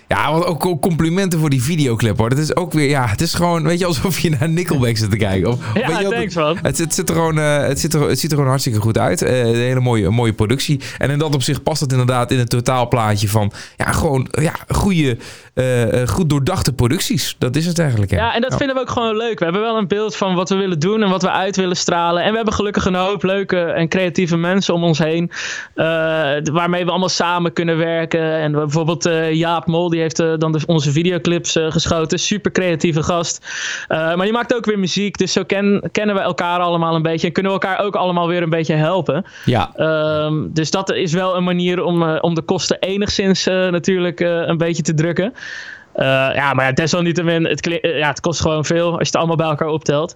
Ja, 0.08 0.32
want 0.32 0.46
ook 0.46 0.82
complimenten 0.82 1.40
voor 1.40 1.50
die 1.50 1.64
videoclip 1.64 2.18
hoor. 2.18 2.30
Dat 2.30 2.38
is 2.38 2.56
ook 2.56 2.74
weer, 2.74 2.90
ja, 2.90 3.08
het 3.08 3.22
is 3.22 3.34
gewoon, 3.34 3.64
weet 3.64 3.80
je, 3.80 3.86
alsof 3.86 4.20
je 4.20 4.30
naar 4.30 4.50
Nickelback 4.50 4.98
zit 4.98 5.10
te 5.10 5.18
kijken. 5.18 5.52
Of, 5.52 5.60
ja, 5.74 5.88
weet 5.88 6.00
je, 6.00 6.08
thanks 6.08 6.36
man. 6.36 6.58
Het, 6.62 6.78
het, 6.78 6.94
zit 6.94 7.10
er 7.10 7.16
gewoon, 7.16 7.38
uh, 7.38 7.58
het, 7.58 7.80
zit 7.80 7.94
er, 7.94 8.02
het 8.10 8.20
ziet 8.20 8.30
er 8.30 8.36
gewoon 8.36 8.50
hartstikke 8.50 8.80
goed 8.80 8.98
uit. 8.98 9.22
Uh, 9.22 9.40
een 9.40 9.56
hele 9.56 9.80
mooie, 9.80 10.10
mooie 10.10 10.34
productie. 10.34 10.80
En 10.98 11.10
in 11.10 11.20
dat 11.20 11.36
opzicht 11.36 11.64
past 11.64 11.82
het 11.82 11.92
inderdaad 11.92 12.32
in 12.32 12.38
het 12.38 12.50
totaalplaatje 12.50 13.30
van, 13.30 13.52
ja, 13.78 13.92
gewoon, 13.92 14.28
ja, 14.32 14.54
goede, 14.68 15.18
uh, 15.54 16.08
goed 16.08 16.30
doordachte 16.30 16.74
producties. 16.74 17.36
Dat 17.38 17.56
is 17.56 17.66
het 17.66 17.80
eigenlijk. 17.80 18.12
Hè? 18.12 18.18
Ja, 18.18 18.36
en 18.36 18.42
dat 18.42 18.56
vinden 18.56 18.76
we 18.76 18.82
ook 18.82 18.90
gewoon 18.90 19.18
leuk. 19.18 19.40
We 19.40 19.44
hebben 19.44 19.62
wel 19.62 19.78
een 19.78 19.88
beeld 19.88 20.16
van 20.16 20.36
wat 20.36 20.50
we 20.50 20.56
willen 20.56 20.80
doen 20.80 21.04
en 21.04 21.10
wat 21.10 21.22
we 21.22 21.32
uit 21.32 21.56
willen 21.56 21.76
stralen. 21.76 22.24
En 22.24 22.30
we 22.30 22.36
hebben 22.36 22.54
gelukkig 22.54 22.86
een 22.86 22.96
hoop 22.96 23.24
leuke 23.24 23.60
en 23.60 23.88
creatieve 23.88 24.38
mensen 24.38 24.74
om 24.74 24.84
ons 24.84 25.00
heen. 25.00 25.32
waarmee 26.54 26.86
we 26.86 26.90
allemaal 26.90 27.10
samen 27.10 27.54
kunnen 27.54 27.78
werken. 27.78 28.38
En 28.38 28.52
bijvoorbeeld 28.52 29.10
Jaap 29.32 29.68
Mol, 29.68 29.90
die 29.90 30.00
heeft 30.00 30.18
dan 30.18 30.52
de, 30.52 30.60
onze 30.66 30.92
videoclips 30.92 31.60
geschoten. 31.70 32.20
Super 32.20 32.52
creatieve 32.52 33.04
gast. 33.04 33.46
Maar 33.88 34.22
die 34.22 34.32
maakt 34.32 34.56
ook 34.56 34.66
weer 34.66 34.80
muziek. 34.80 35.18
Dus 35.18 35.32
zo 35.32 35.44
ken, 35.44 35.90
kennen 35.92 36.16
we 36.16 36.22
elkaar 36.22 36.60
allemaal 36.60 36.96
een 36.96 37.02
beetje. 37.02 37.28
En 37.28 37.34
kunnen 37.34 37.52
we 37.52 37.60
elkaar 37.60 37.86
ook 37.86 37.96
allemaal 37.96 38.28
weer 38.28 38.42
een 38.42 38.50
beetje 38.50 38.76
helpen. 38.76 39.26
Ja. 39.46 39.72
Um, 40.26 40.50
dus 40.54 40.72
dat 40.72 40.92
is 40.92 41.14
wel 41.14 41.36
een 41.36 41.44
manier 41.44 41.84
om, 41.84 42.18
om 42.18 42.36
de 42.36 42.42
kosten 42.42 42.80
enigszins 42.80 43.46
natuurlijk 43.46 44.20
een 44.20 44.58
beetje 44.58 44.84
te 44.84 44.94
drukken. 44.94 45.34
Ja, 46.36 46.54
maar 46.54 46.66
ja, 46.66 46.72
desalniettemin, 46.72 47.46
het, 47.46 47.80
ja, 47.82 48.08
het 48.08 48.20
kost 48.20 48.42
gewoon 48.42 48.66
veel 48.66 48.86
als 48.86 49.00
je 49.00 49.06
het 49.06 49.16
allemaal 49.16 49.36
bij 49.36 49.48
elkaar 49.48 49.68
optelt. 49.68 50.16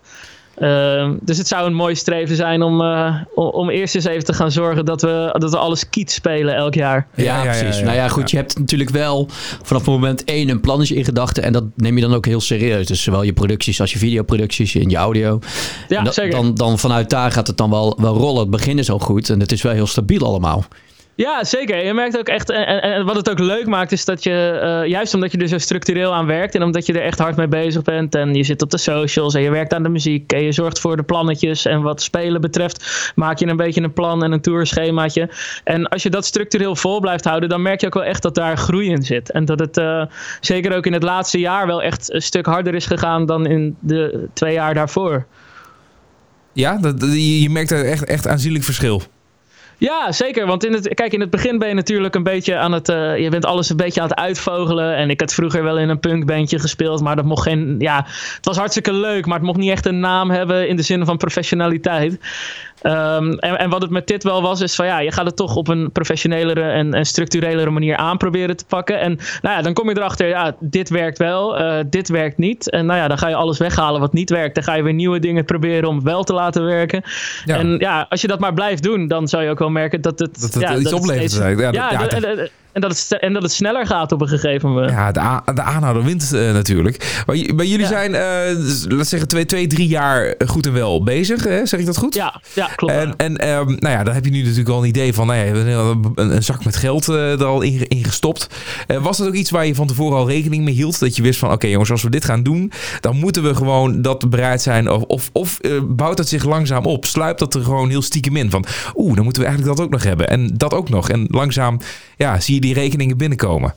Uh, 0.58 1.10
dus 1.22 1.38
het 1.38 1.48
zou 1.48 1.66
een 1.66 1.74
mooi 1.74 1.96
streven 1.96 2.36
zijn 2.36 2.62
om, 2.62 2.82
uh, 2.82 3.16
om, 3.36 3.46
om, 3.46 3.70
eerst 3.70 3.96
eens 3.96 4.06
even 4.06 4.24
te 4.24 4.34
gaan 4.34 4.52
zorgen 4.52 4.86
dat 4.86 5.02
we, 5.02 5.36
dat 5.38 5.52
we 5.52 5.58
alles 5.58 5.90
kiet 5.90 6.12
spelen 6.12 6.56
elk 6.56 6.74
jaar. 6.74 7.08
Ja, 7.16 7.24
ja, 7.24 7.44
ja 7.44 7.50
precies. 7.50 7.76
Ja, 7.76 7.80
ja, 7.80 7.84
nou 7.84 7.96
ja, 7.96 8.08
goed, 8.08 8.32
je 8.32 8.38
hebt 8.38 8.60
natuurlijk 8.60 8.90
wel 8.90 9.28
vanaf 9.63 9.86
moment 9.86 10.24
één 10.24 10.50
een 10.50 10.62
plannetje 10.62 10.96
in 10.96 11.04
gedachten. 11.04 11.44
En 11.44 11.54
dat 11.54 11.63
neem 11.76 11.96
je 11.96 12.02
dan 12.02 12.13
ook 12.13 12.26
heel 12.26 12.42
serieus. 12.42 12.88
Dus 12.88 13.04
zowel 13.04 13.24
je 13.24 13.34
producties 13.34 13.82
als 13.82 13.94
je 13.94 14.00
videoproducties 14.00 14.76
en 14.76 14.90
je 14.90 14.96
audio. 14.96 15.40
Ja, 15.88 16.04
da, 16.04 16.12
zeker. 16.12 16.32
Dan, 16.32 16.56
dan 16.56 16.80
vanuit 16.80 17.10
daar 17.10 17.32
gaat 17.32 17.48
het 17.48 17.58
dan 17.58 17.70
wel, 17.70 17.98
wel 18.02 18.16
rollen. 18.16 18.42
Het 18.42 18.50
begin 18.50 18.80
is 18.80 18.92
al 18.92 19.00
goed 19.00 19.30
en 19.30 19.40
het 19.40 19.52
is 19.52 19.62
wel 19.62 19.74
heel 19.74 19.88
stabiel 19.88 20.26
allemaal. 20.26 20.66
Ja, 21.17 21.43
zeker. 21.43 21.86
Je 21.86 21.93
merkt 21.93 22.17
ook 22.17 22.27
echt, 22.27 22.49
en, 22.49 22.82
en 22.82 23.06
wat 23.06 23.15
het 23.15 23.30
ook 23.30 23.39
leuk 23.39 23.65
maakt, 23.65 23.91
is 23.91 24.06
dat 24.06 24.23
je, 24.23 24.60
uh, 24.84 24.89
juist 24.89 25.13
omdat 25.13 25.32
je 25.32 25.38
er 25.38 25.47
zo 25.47 25.58
structureel 25.58 26.13
aan 26.13 26.25
werkt 26.25 26.56
en 26.56 26.63
omdat 26.63 26.86
je 26.86 26.93
er 26.93 27.01
echt 27.01 27.19
hard 27.19 27.36
mee 27.36 27.47
bezig 27.47 27.82
bent 27.82 28.15
en 28.15 28.34
je 28.34 28.43
zit 28.43 28.62
op 28.62 28.69
de 28.69 28.77
socials 28.77 29.34
en 29.34 29.41
je 29.41 29.49
werkt 29.49 29.73
aan 29.73 29.84
de 29.84 29.89
muziek 29.89 30.32
en 30.32 30.43
je 30.43 30.51
zorgt 30.51 30.80
voor 30.80 30.97
de 30.97 31.03
plannetjes 31.03 31.65
en 31.65 31.82
wat 31.82 32.01
spelen 32.01 32.41
betreft, 32.41 33.12
maak 33.15 33.39
je 33.39 33.47
een 33.47 33.58
beetje 33.58 33.82
een 33.82 33.93
plan 33.93 34.23
en 34.23 34.32
een 34.32 34.41
tourschemaatje. 34.41 35.30
En 35.63 35.88
als 35.88 36.03
je 36.03 36.10
dat 36.10 36.25
structureel 36.25 36.75
vol 36.75 36.99
blijft 36.99 37.25
houden, 37.25 37.49
dan 37.49 37.62
merk 37.62 37.82
je 37.82 37.88
ook 37.88 37.93
wel 37.93 38.03
echt 38.03 38.21
dat 38.21 38.36
daar 38.36 38.58
groei 38.58 38.89
in 38.89 39.03
zit. 39.03 39.32
En 39.32 39.45
dat 39.45 39.60
het 39.60 39.77
uh, 39.77 40.06
zeker 40.39 40.75
ook 40.75 40.86
in 40.86 40.93
het 40.93 41.03
laatste 41.03 41.39
jaar 41.39 41.67
wel 41.67 41.82
echt 41.82 42.13
een 42.13 42.21
stuk 42.21 42.45
harder 42.45 42.75
is 42.75 42.86
gegaan 42.86 43.25
dan 43.25 43.47
in 43.47 43.75
de 43.80 44.27
twee 44.34 44.53
jaar 44.53 44.73
daarvoor. 44.73 45.25
Ja, 46.53 46.77
dat, 46.77 47.01
je 47.13 47.49
merkt 47.49 47.71
er 47.71 47.86
echt, 47.86 48.06
echt 48.06 48.27
aanzienlijk 48.27 48.63
verschil. 48.63 49.01
Ja, 49.78 50.12
zeker. 50.12 50.46
Want 50.46 50.66
in 50.66 50.74
het, 50.74 50.94
kijk, 50.94 51.13
in 51.13 51.20
het 51.20 51.30
begin 51.30 51.60
ben 51.60 51.68
je 51.68 51.74
natuurlijk 51.74 52.16
een 52.16 52.24
beetje 52.24 52.58
aan 52.58 52.72
het. 52.72 52.90
Uh, 52.90 53.18
je 53.18 53.30
bent 53.30 53.46
alles 53.46 53.70
een 53.70 53.78
beetje 53.78 54.02
aan 54.02 54.08
het 54.08 54.18
uitvogelen. 54.18 54.96
En 54.96 55.10
ik 55.10 55.20
had 55.20 55.34
vroeger 55.34 55.63
wel 55.63 55.78
in 55.78 55.90
een 55.90 56.00
punkbandje 56.00 56.60
gespeeld. 56.60 57.02
Maar 57.02 57.16
dat 57.16 57.26
mocht 57.26 57.44
geen. 57.44 57.76
Ja, 57.80 58.06
het 58.36 58.46
was 58.46 58.58
hartstikke 58.58 58.94
leuk. 58.94 59.26
Maar 59.26 59.38
het 59.38 59.46
mocht 59.46 59.60
niet 59.60 59.72
echt 59.72 59.86
een 59.86 60.00
naam 60.00 60.30
hebben 60.30 60.68
in 60.68 60.76
de 60.76 60.82
zin 60.82 61.06
van 61.06 61.18
professionaliteit. 61.18 62.20
Um, 62.84 63.40
en, 63.40 63.58
en, 63.58 63.70
wat 63.70 63.82
het 63.82 63.92
met 63.92 64.08
dit 64.08 64.24
wel 64.24 64.42
was, 64.42 64.62
is 64.62 64.76
van 64.76 64.86
ja, 64.86 65.00
je 65.00 65.12
gaat 65.12 65.26
het 65.26 65.36
toch 65.36 65.56
op 65.56 65.68
een 65.68 65.92
professionelere 65.92 66.62
en, 66.62 66.94
en 66.94 67.06
structurelere 67.06 67.70
manier 67.70 67.96
aan 67.96 68.18
proberen 68.18 68.58
te 68.58 68.66
pakken. 68.66 69.00
En 69.00 69.20
nou 69.42 69.56
ja, 69.56 69.62
dan 69.62 69.74
kom 69.74 69.90
je 69.90 69.98
erachter, 69.98 70.28
ja, 70.28 70.56
dit 70.60 70.90
werkt 70.90 71.18
wel, 71.18 71.62
uh, 71.62 71.80
dit 71.90 72.10
werkt 72.10 72.38
niet. 72.38 72.70
En 72.70 72.86
nou 72.86 73.00
ja, 73.00 73.08
dan 73.08 73.18
ga 73.18 73.28
je 73.28 73.36
alles 73.36 73.58
weghalen 73.58 74.02
wat 74.02 74.13
niet 74.13 74.30
werkt. 74.30 74.56
Dan 74.56 74.63
ga 74.63 74.74
je 74.74 74.84
weer 74.84 74.94
nieuwe 74.94 75.20
dingen 75.20 75.46
proberen 75.46 75.90
om 75.90 76.04
wel 76.04 76.24
te 76.24 76.34
laten 76.34 76.66
werken. 76.66 77.04
Ja. 77.46 77.58
En 77.58 77.78
ja, 77.80 78.06
als 78.10 78.22
je 78.22 78.28
dat 78.28 78.40
maar 78.40 78.54
blijft 78.54 78.84
doen, 78.84 79.08
dan 79.08 79.28
zou 79.28 79.44
je 79.44 79.50
ook 79.50 79.60
wel 79.60 79.66
merken 79.71 80.01
dat 80.01 80.19
het, 80.19 80.41
dat 80.41 80.53
het 80.53 80.63
ja, 80.63 80.75
iets 80.75 80.89
dat 80.89 80.99
oplevert. 80.99 81.32
steeds, 81.32 81.60
ja, 81.60 81.71
ja, 81.71 82.47
en, 82.78 82.84
dat 82.84 83.08
het, 83.10 83.20
en 83.20 83.34
dat 83.34 83.42
het 83.42 83.52
sneller 83.52 83.88
gaat 83.88 84.12
op 84.12 84.22
een 84.22 84.28
gegeven 84.28 84.70
moment. 84.70 84.92
Ja, 84.92 85.12
de, 85.12 85.54
de 85.54 85.62
aanhouder 85.62 86.04
wint 86.04 86.32
uh, 86.34 86.54
natuurlijk. 86.54 87.24
Maar, 87.26 87.36
maar 87.56 87.66
jullie 87.66 87.80
Ja. 87.80 87.88
zijn, 87.88 88.12
uh, 88.12 88.90
laten 88.90 89.06
zeggen, 89.06 89.28
twee, 89.28 89.46
twee, 89.46 89.68
drie 89.68 89.88
jaar 89.88 90.36
goed 90.46 90.66
en 90.66 90.74
wel 90.74 91.04
bezig. 91.04 91.44
Hè? 91.44 91.66
Zeg 91.66 91.80
ik 91.80 91.86
dat 91.86 91.98
goed? 91.98 92.13
Ja, 92.13 92.42
ja 92.54 92.68
klopt. 92.76 92.94
En, 92.94 93.16
en 93.16 93.50
um, 93.50 93.66
nou 93.80 93.90
ja, 93.96 94.04
dan 94.04 94.13
heb 94.13 94.26
je 94.26 94.32
nu 94.32 94.42
natuurlijk 94.42 94.70
al 94.70 94.82
een 94.82 94.88
idee 94.88 95.13
van, 95.13 95.28
nou 95.28 95.40
ja, 95.40 95.46
een, 95.46 96.13
een, 96.16 96.36
een 96.36 96.44
zak 96.44 96.66
met 96.66 96.76
geld 96.76 97.08
uh, 97.08 97.32
er 97.32 97.46
al 97.46 97.62
in, 97.62 97.88
in 97.88 98.04
gestopt. 98.04 98.48
Was 99.02 99.18
dat 99.18 99.28
ook 99.28 99.34
iets 99.34 99.52
waar 99.52 99.66
je 99.66 99.76
van 99.76 99.88
tevoren 99.88 100.18
al 100.18 100.28
rekening 100.28 100.63
mee 100.63 100.74
hield? 100.74 101.00
Dat 101.00 101.16
je 101.16 101.22
wist 101.22 101.40
van, 101.40 101.48
oké 101.48 101.58
okay, 101.58 101.72
jongens, 101.72 101.92
als 101.92 102.04
we 102.04 102.10
dit 102.10 102.26
gaan 102.26 102.44
doen, 102.44 102.72
dan 103.00 103.16
moeten 103.16 103.44
we 103.44 103.56
gewoon 103.56 104.02
dat 104.02 104.30
bereid 104.30 104.62
zijn. 104.62 104.90
Of, 104.90 105.04
of, 105.04 105.30
of 105.34 105.60
bouwt 105.84 106.18
het 106.18 106.28
zich 106.28 106.44
langzaam 106.44 106.86
op? 106.86 107.06
Sluipt 107.06 107.40
dat 107.40 107.54
er 107.54 107.63
gewoon 107.63 107.90
heel 107.90 108.02
stiekem 108.02 108.36
in? 108.36 108.50
Van, 108.50 108.66
oeh, 108.96 109.16
dan 109.16 109.24
moeten 109.24 109.42
we 109.42 109.48
eigenlijk 109.48 109.78
dat 109.78 109.86
ook 109.86 109.92
nog 109.92 110.04
hebben. 110.04 110.30
En 110.30 110.52
dat 110.54 110.74
ook 110.74 110.90
nog. 110.90 111.10
En 111.10 111.26
langzaam, 111.30 111.80
ja, 112.18 112.40
zie 112.40 112.54
je 112.54 112.62
die 112.62 112.66
rekeningen 112.73 113.17
binnenkomen. 113.17 113.73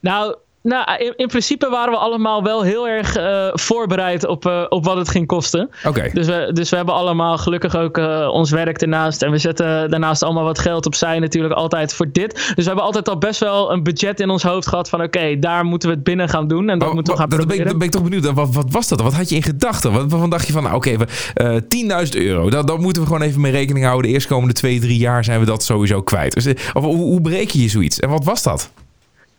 Nou, 0.00 0.36
nou, 0.68 1.04
in, 1.04 1.12
in, 1.16 1.26
principe 1.26 1.68
waren 1.68 1.92
we 1.92 1.98
allemaal 1.98 2.42
wel 2.42 2.62
heel 2.62 2.88
erg 2.88 3.18
uh, 3.18 3.48
voorbereid 3.52 4.26
op, 4.26 4.46
uh, 4.46 4.64
op 4.68 4.84
wat 4.84 4.96
het 4.96 5.08
ging 5.08 5.26
kosten. 5.26 5.70
Okay. 5.86 6.10
Dus, 6.10 6.26
we, 6.26 6.50
dus 6.52 6.70
we 6.70 6.76
hebben 6.76 6.94
allemaal 6.94 7.38
gelukkig 7.38 7.76
ook 7.76 7.98
uh, 7.98 8.28
ons 8.32 8.50
werk 8.50 8.80
ernaast. 8.80 9.22
En 9.22 9.30
we 9.30 9.38
zetten 9.38 9.90
daarnaast 9.90 10.22
allemaal 10.22 10.44
wat 10.44 10.58
geld 10.58 10.86
opzij 10.86 11.18
natuurlijk 11.18 11.54
altijd 11.54 11.94
voor 11.94 12.12
dit. 12.12 12.34
Dus 12.34 12.54
we 12.54 12.62
hebben 12.62 12.84
altijd 12.84 13.08
al 13.08 13.18
best 13.18 13.40
wel 13.40 13.72
een 13.72 13.82
budget 13.82 14.20
in 14.20 14.30
ons 14.30 14.42
hoofd 14.42 14.66
gehad 14.66 14.88
van 14.88 15.02
oké, 15.02 15.18
okay, 15.18 15.38
daar 15.38 15.64
moeten 15.64 15.88
we 15.88 15.94
het 15.94 16.04
binnen 16.04 16.28
gaan 16.28 16.48
doen. 16.48 16.68
En 16.68 16.78
dat 16.78 16.88
oh, 16.88 16.94
moeten 16.94 17.12
we 17.12 17.18
gaan 17.18 17.28
dat 17.28 17.38
proberen. 17.38 17.64
Ben 17.64 17.72
ik, 17.72 17.78
ben 17.78 17.86
ik 17.86 17.94
toch 17.94 18.02
benieuwd, 18.02 18.32
wat, 18.32 18.54
wat 18.54 18.70
was 18.70 18.88
dat? 18.88 19.00
Wat 19.00 19.14
had 19.14 19.28
je 19.28 19.34
in 19.34 19.42
gedachten? 19.42 19.92
Wat, 19.92 20.10
waarvan 20.10 20.30
dacht 20.30 20.46
je 20.46 20.52
van, 20.52 20.62
nou, 20.62 20.74
oké, 20.76 20.96
okay, 21.34 21.60
10.000 22.06 22.10
euro. 22.10 22.50
Daar, 22.50 22.66
daar 22.66 22.78
moeten 22.78 23.02
we 23.02 23.08
gewoon 23.08 23.22
even 23.22 23.40
mee 23.40 23.52
rekening 23.52 23.84
houden. 23.84 24.06
De 24.06 24.14
eerstkomende 24.14 24.54
twee, 24.54 24.80
drie 24.80 24.98
jaar 24.98 25.24
zijn 25.24 25.40
we 25.40 25.46
dat 25.46 25.62
sowieso 25.62 26.02
kwijt. 26.02 26.34
Dus, 26.34 26.46
of, 26.72 26.84
hoe, 26.84 26.96
hoe 26.96 27.20
breek 27.20 27.50
je 27.50 27.68
zoiets? 27.68 28.00
En 28.00 28.08
wat 28.08 28.24
was 28.24 28.42
dat? 28.42 28.70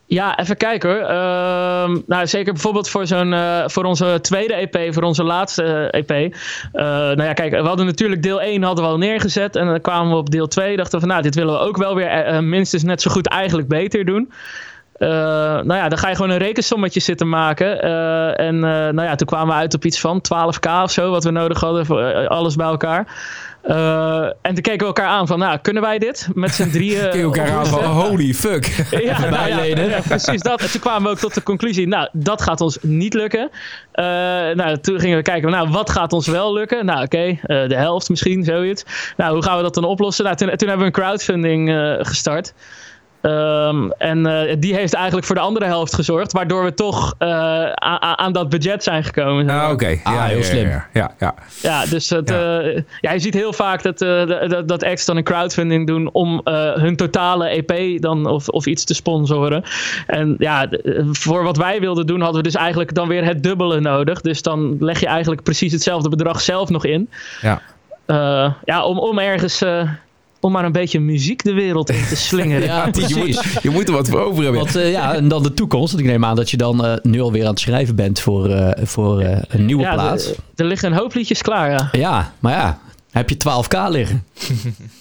Ja, 0.10 0.39
even 0.39 0.58
kijken 0.58 0.89
hoor. 0.89 1.00
Uh, 1.00 1.98
nou, 2.06 2.28
zeker 2.28 2.54
bijvoorbeeld 2.54 2.89
voor, 2.89 3.08
zo'n, 3.08 3.32
uh, 3.32 3.63
voor 3.65 3.84
onze 3.84 4.19
tweede 4.22 4.54
EP, 4.54 4.93
voor 4.93 5.04
onze 5.04 5.24
laatste 5.24 5.91
EP. 5.91 6.12
Uh, 6.12 6.32
nou 6.74 7.24
ja, 7.24 7.34
kijk, 7.34 7.52
we 7.52 7.67
hadden 7.67 7.86
natuurlijk 7.86 8.22
deel 8.22 8.41
1 8.41 8.63
hadden 8.63 8.84
we 8.84 8.89
al 8.89 8.98
neergezet. 8.98 9.56
En 9.56 9.65
dan 9.65 9.82
kwamen 9.82 10.12
we 10.12 10.17
op 10.17 10.30
deel 10.30 10.48
2. 10.48 10.78
Dachten 10.78 10.93
we 10.93 11.00
van, 11.00 11.10
nou, 11.10 11.22
dit 11.22 11.36
willen 11.36 11.54
we 11.54 11.60
ook 11.60 11.78
wel 11.78 11.95
weer 11.95 12.43
minstens 12.43 12.84
net 12.84 13.02
zo 13.02 13.12
goed 13.12 13.28
eigenlijk 13.28 13.67
beter 13.67 14.06
doen. 14.06 14.32
Nou 15.00 15.74
ja, 15.74 15.89
dan 15.89 15.98
ga 15.98 16.10
je 16.10 16.15
gewoon 16.15 16.32
een 16.32 16.38
rekensommetje 16.38 17.00
zitten 17.00 17.30
maken. 17.30 17.82
En 18.38 18.60
nou 18.60 19.02
ja, 19.02 19.15
toen 19.15 19.28
kwamen 19.28 19.48
we 19.48 19.62
uit 19.62 19.74
op 19.74 19.86
iets 19.86 20.00
van 20.00 20.22
12k 20.22 20.84
of 20.84 20.91
zo, 20.91 21.12
wat 21.12 21.24
we 21.24 21.32
nodig 21.32 21.60
hadden 21.60 21.86
voor 21.86 22.28
alles 22.28 22.56
bij 22.56 22.67
elkaar. 22.67 23.08
Uh, 23.67 24.24
en 24.24 24.54
toen 24.54 24.62
keken 24.62 24.80
we 24.80 24.86
elkaar 24.86 25.08
aan 25.08 25.28
van, 25.28 25.39
nou, 25.39 25.58
kunnen 25.62 25.84
wij 25.84 26.00
dit 26.00 26.28
met 26.34 26.52
z'n 26.54 26.69
drieën? 26.69 27.04
Keken 27.10 27.22
elkaar 27.22 27.52
aan 27.52 27.65
van, 27.65 27.84
holy 28.04 28.34
fuck. 28.34 28.65
ja, 28.89 29.19
nou, 29.30 29.48
ja, 29.48 29.63
ja, 29.63 30.02
precies 30.08 30.41
dat. 30.41 30.62
En 30.62 30.72
toen 30.72 30.82
kwamen 30.82 31.04
we 31.04 31.10
ook 31.10 31.17
tot 31.17 31.34
de 31.34 31.43
conclusie, 31.43 31.88
nou, 31.88 32.10
dat 32.12 32.41
gaat 32.41 32.62
ons 32.62 32.78
niet 32.82 33.13
lukken. 33.13 33.50
Uh, 33.93 34.06
nou, 34.56 34.78
toen 34.78 35.00
gingen 35.00 35.17
we 35.17 35.24
kijken, 35.24 35.50
nou, 35.50 35.69
wat 35.69 35.89
gaat 35.89 36.13
ons 36.13 36.28
wel 36.28 36.54
lukken? 36.54 36.86
Nou, 36.86 37.04
oké, 37.04 37.15
okay, 37.15 37.63
uh, 37.63 37.69
de 37.69 37.76
helft 37.76 38.10
misschien, 38.10 38.43
zoiets. 38.43 38.86
Nou, 39.17 39.34
hoe 39.34 39.43
gaan 39.43 39.58
we 39.58 39.63
dat 39.63 39.74
dan 39.74 39.84
oplossen? 39.84 40.24
Nou, 40.24 40.36
toen, 40.36 40.48
toen 40.48 40.67
hebben 40.67 40.88
we 40.88 40.93
een 40.93 41.04
crowdfunding 41.04 41.69
gestart. 42.02 42.54
Um, 43.22 43.92
en 43.92 44.26
uh, 44.26 44.56
die 44.60 44.76
heeft 44.76 44.94
eigenlijk 44.94 45.26
voor 45.26 45.36
de 45.36 45.42
andere 45.42 45.66
helft 45.66 45.96
gezorgd, 45.96 46.32
waardoor 46.32 46.64
we 46.64 46.74
toch 46.74 47.16
uh, 47.20 47.72
aan 47.74 48.32
dat 48.34 48.50
budget 48.50 48.84
zijn 48.84 49.04
gekomen. 49.04 49.50
Ah, 49.50 49.64
oké. 49.64 49.74
Okay. 49.74 50.00
Ah, 50.04 50.14
ja, 50.14 50.24
heel 50.24 50.44
slim. 50.44 50.68
Ja, 50.68 50.88
ja, 50.94 51.12
ja. 51.20 51.34
ja 51.62 51.86
dus 51.86 52.10
het, 52.10 52.30
ja. 52.30 52.62
Uh, 52.64 52.82
ja, 53.02 53.12
je 53.12 53.20
ziet 53.20 53.34
heel 53.34 53.54
vaak 53.54 53.84
dat, 53.84 53.98
dat, 54.50 54.68
dat 54.68 54.84
acts 54.84 55.06
dan 55.06 55.18
een 55.18 55.24
crowdfunding 55.24 55.88
doen 55.88 56.10
om 56.12 56.42
hun 56.74 56.96
totale 56.96 57.48
EP 57.48 58.02
dan 58.02 58.26
of, 58.26 58.48
of 58.48 58.66
iets 58.66 58.84
te 58.84 58.94
sponsoren. 58.94 59.64
En 60.08 60.36
ja, 60.38 60.68
voor 61.12 61.44
wat 61.44 61.58
wij 61.58 61.80
wilden 61.80 62.08
doen 62.08 62.22
hadden 62.22 62.38
we 62.38 62.48
dus 62.48 62.56
eigenlijk 62.56 62.94
dan 62.94 63.08
weer 63.08 63.26
het 63.26 63.44
dubbele 63.44 63.80
nodig. 63.80 64.22
Dus 64.22 64.42
dan 64.42 64.78
leg 64.80 65.00
je 65.00 65.08
eigenlijk 65.08 65.44
precies 65.44 65.72
hetzelfde 65.72 66.10
bedrag 66.10 66.42
zelf 66.42 66.70
nog 66.70 66.86
in. 66.86 67.10
Ja. 67.42 67.62
ja, 68.66 68.84
om, 68.84 69.00
om 69.00 69.20
ergens 69.20 69.64
om 70.39 70.52
maar 70.52 70.65
een 70.65 70.71
beetje 70.71 70.99
muziek 70.99 71.43
de 71.43 71.54
wereld 71.54 71.89
in 71.89 72.06
te 72.08 72.15
slingeren. 72.15 72.63
Ja, 72.73 72.86
je, 72.86 72.91
precies. 72.91 73.15
moet, 73.15 73.43
je 73.63 73.69
moet 73.69 73.88
er 73.88 73.93
wat 73.93 74.10
voor 74.10 74.19
over 74.19 74.43
hebben. 74.43 74.62
Want 74.62 74.75
eh, 74.75 74.91
ja, 74.91 75.13
en 75.15 75.28
dan 75.28 75.43
de 75.43 75.54
toekomst. 75.54 75.91
Want 75.91 76.04
ik 76.04 76.10
neem 76.10 76.25
aan 76.25 76.36
dat 76.36 76.49
je 76.52 76.58
dan 76.58 76.86
eh, 76.86 76.93
nu 77.02 77.21
alweer 77.21 77.43
aan 77.43 77.49
het 77.49 77.60
schrijven 77.60 77.95
bent 77.95 78.19
voor, 78.19 78.49
eh, 78.49 78.86
voor 78.86 79.19
eh, 79.19 79.38
een 79.47 79.65
nieuwe 79.65 79.82
Ja, 79.84 79.93
plaat. 79.93 80.25
er- 80.25 80.36
er 80.56 80.65
liggen 80.65 80.91
een 80.91 80.97
hoop 80.97 81.13
liedjes 81.13 81.41
klaar, 81.41 81.71
ja. 81.71 81.89
Ja, 81.91 82.34
maar 82.39 82.54
ja, 82.54 82.80
heb 83.12 83.30
je 83.30 83.36
12k 83.38 83.89
liggen? 83.89 84.23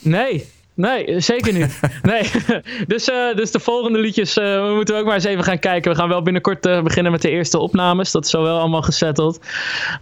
Nee, 0.01 0.44
nee, 0.79 1.21
zeker 1.21 1.53
niet. 1.53 1.81
Nee. 2.03 2.31
dus, 2.87 3.09
eh, 3.09 3.35
dus 3.35 3.51
de 3.51 3.61
volgende 3.61 3.99
liedjes 3.99 4.37
eh, 4.37 4.45
we 4.45 4.73
moeten 4.75 4.97
ook 4.97 5.05
maar 5.05 5.14
eens 5.14 5.25
even 5.25 5.45
gaan 5.45 5.59
kijken. 5.59 5.91
We 5.91 5.99
gaan 5.99 6.09
wel 6.09 6.23
binnenkort 6.23 6.67
eh, 6.67 6.83
beginnen 6.83 7.12
met 7.12 7.23
de 7.23 7.31
eerste 7.31 7.59
opnames. 7.59 8.11
Dat 8.11 8.25
is 8.25 8.31
zo 8.31 8.43
wel 8.43 8.59
allemaal 8.59 8.83
gesetteld. 8.83 9.41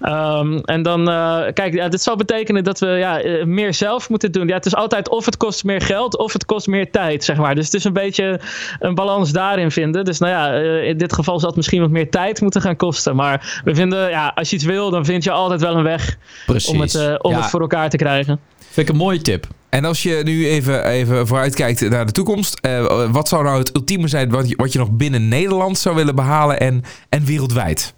Ehm, 0.01 0.59
en 0.59 0.83
dan, 0.83 1.05
kijk, 1.53 1.75
ja, 1.75 1.89
dit 1.89 2.03
zal 2.03 2.17
betekenen 2.17 2.65
dat 2.65 2.79
we 2.79 2.87
ja, 2.87 3.45
meer 3.45 3.75
zelf 3.75 4.09
moeten 4.09 4.33
doen. 4.33 4.49
Ja, 4.49 4.55
het 4.55 4.67
is 4.67 4.75
altijd 4.75 5.09
of 5.09 5.25
het 5.25 5.37
kost 5.37 5.65
meer 5.65 5.81
geld 5.81 6.19
of 6.19 6.33
het 6.33 6.45
kost 6.45 6.67
meer 6.67 6.91
tijd, 6.91 7.25
zeg 7.25 7.37
maar. 7.37 7.55
Dus 7.55 7.65
het 7.65 7.75
is 7.75 7.85
een 7.85 7.93
beetje 7.93 8.41
een 8.79 8.95
balans 8.95 9.33
daarin 9.33 9.71
vinden. 9.71 10.05
Dus 10.05 10.19
nou 10.19 10.33
ja, 10.33 10.53
in 10.81 10.97
dit 10.97 11.13
geval 11.13 11.39
zal 11.39 11.49
het 11.49 11.57
misschien 11.57 11.81
wat 11.81 11.91
meer 11.91 12.11
tijd 12.11 12.41
moeten 12.41 12.61
gaan 12.61 12.77
kosten. 12.77 13.17
Maar 13.17 13.61
we 13.65 13.75
vinden, 13.75 14.11
ja, 14.11 14.33
als 14.35 14.51
je 14.51 14.57
iets 14.57 14.65
wil, 14.65 14.91
dan 14.91 15.05
vind 15.05 15.25
je 15.25 15.31
altijd 15.31 15.61
wel 15.61 15.77
een 15.77 15.83
weg 15.83 16.17
Precies. 16.47 16.69
om, 16.69 16.81
het, 16.81 17.23
om 17.23 17.31
ja, 17.31 17.41
het 17.41 17.51
voor 17.51 17.61
elkaar 17.61 17.91
te 17.91 17.97
krijgen. 17.97 18.41
Vind 18.59 18.89
ik 18.89 18.95
een 18.95 19.01
mooie 19.01 19.21
tip. 19.21 19.47
En 19.69 19.85
als 19.85 20.03
je 20.03 20.21
nu 20.25 20.49
even, 20.49 20.85
even 20.85 21.27
vooruitkijkt 21.27 21.89
naar 21.89 22.07
de 22.07 22.13
toekomst. 22.13 22.59
eh, 22.61 23.11
wat 23.11 23.29
zou 23.29 23.45
nou 23.45 23.59
het 23.59 23.77
ultieme 23.77 24.09
zijn 24.09 24.31
wat 24.31 24.49
je, 24.49 24.57
wat 24.57 24.73
je 24.73 24.79
nog 24.79 24.91
binnen 24.91 25.29
Nederland 25.29 25.79
zou 25.79 25.95
willen 25.95 26.15
behalen 26.15 26.61
en, 26.61 26.83
en 27.09 27.25
wereldwijd? 27.25 27.95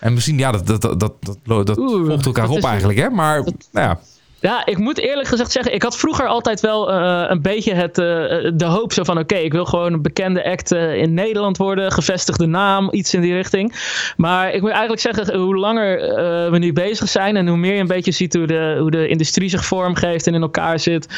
En 0.00 0.12
misschien, 0.12 0.38
ja, 0.38 0.52
dat, 0.52 0.66
dat, 0.66 0.82
dat, 0.82 1.00
dat, 1.00 1.66
dat, 1.66 1.76
volgt 1.76 2.26
elkaar 2.26 2.46
dat 2.46 2.56
op 2.56 2.64
eigenlijk, 2.64 2.98
hè? 2.98 3.10
Maar, 3.10 3.42
nou 3.42 3.54
ja. 3.72 4.00
Ja, 4.40 4.66
ik 4.66 4.78
moet 4.78 4.98
eerlijk 4.98 5.28
gezegd 5.28 5.52
zeggen, 5.52 5.74
ik 5.74 5.82
had 5.82 5.96
vroeger 5.96 6.26
altijd 6.26 6.60
wel 6.60 6.92
eh, 6.92 7.24
een 7.28 7.42
beetje 7.42 7.74
het, 7.74 7.98
eh, 7.98 8.04
de 8.54 8.64
hoop 8.64 8.92
zo 8.92 9.04
van, 9.04 9.18
oké, 9.18 9.34
ik 9.34 9.52
wil 9.52 9.64
gewoon 9.64 9.92
een 9.92 10.02
bekende 10.02 10.44
act 10.44 10.72
eh, 10.72 10.96
in 10.96 11.14
Nederland 11.14 11.56
worden, 11.56 11.92
gevestigde 11.92 12.46
naam, 12.46 12.88
iets 12.90 13.14
in 13.14 13.20
die 13.20 13.34
richting. 13.34 13.74
Maar 14.16 14.52
ik 14.52 14.60
moet 14.60 14.70
eigenlijk 14.70 15.00
zeggen, 15.00 15.36
hoe 15.36 15.56
langer 15.56 16.00
eh, 16.00 16.50
we 16.50 16.58
nu 16.58 16.72
bezig 16.72 17.08
zijn 17.08 17.36
en 17.36 17.48
hoe 17.48 17.56
meer 17.56 17.74
je 17.74 17.80
een 17.80 17.86
beetje 17.86 18.12
ziet 18.12 18.34
hoe 18.34 18.46
de, 18.46 18.76
hoe 18.80 18.90
de 18.90 19.08
industrie 19.08 19.48
zich 19.48 19.64
vormgeeft 19.64 20.26
en 20.26 20.34
in 20.34 20.42
elkaar 20.42 20.78
zit, 20.78 21.08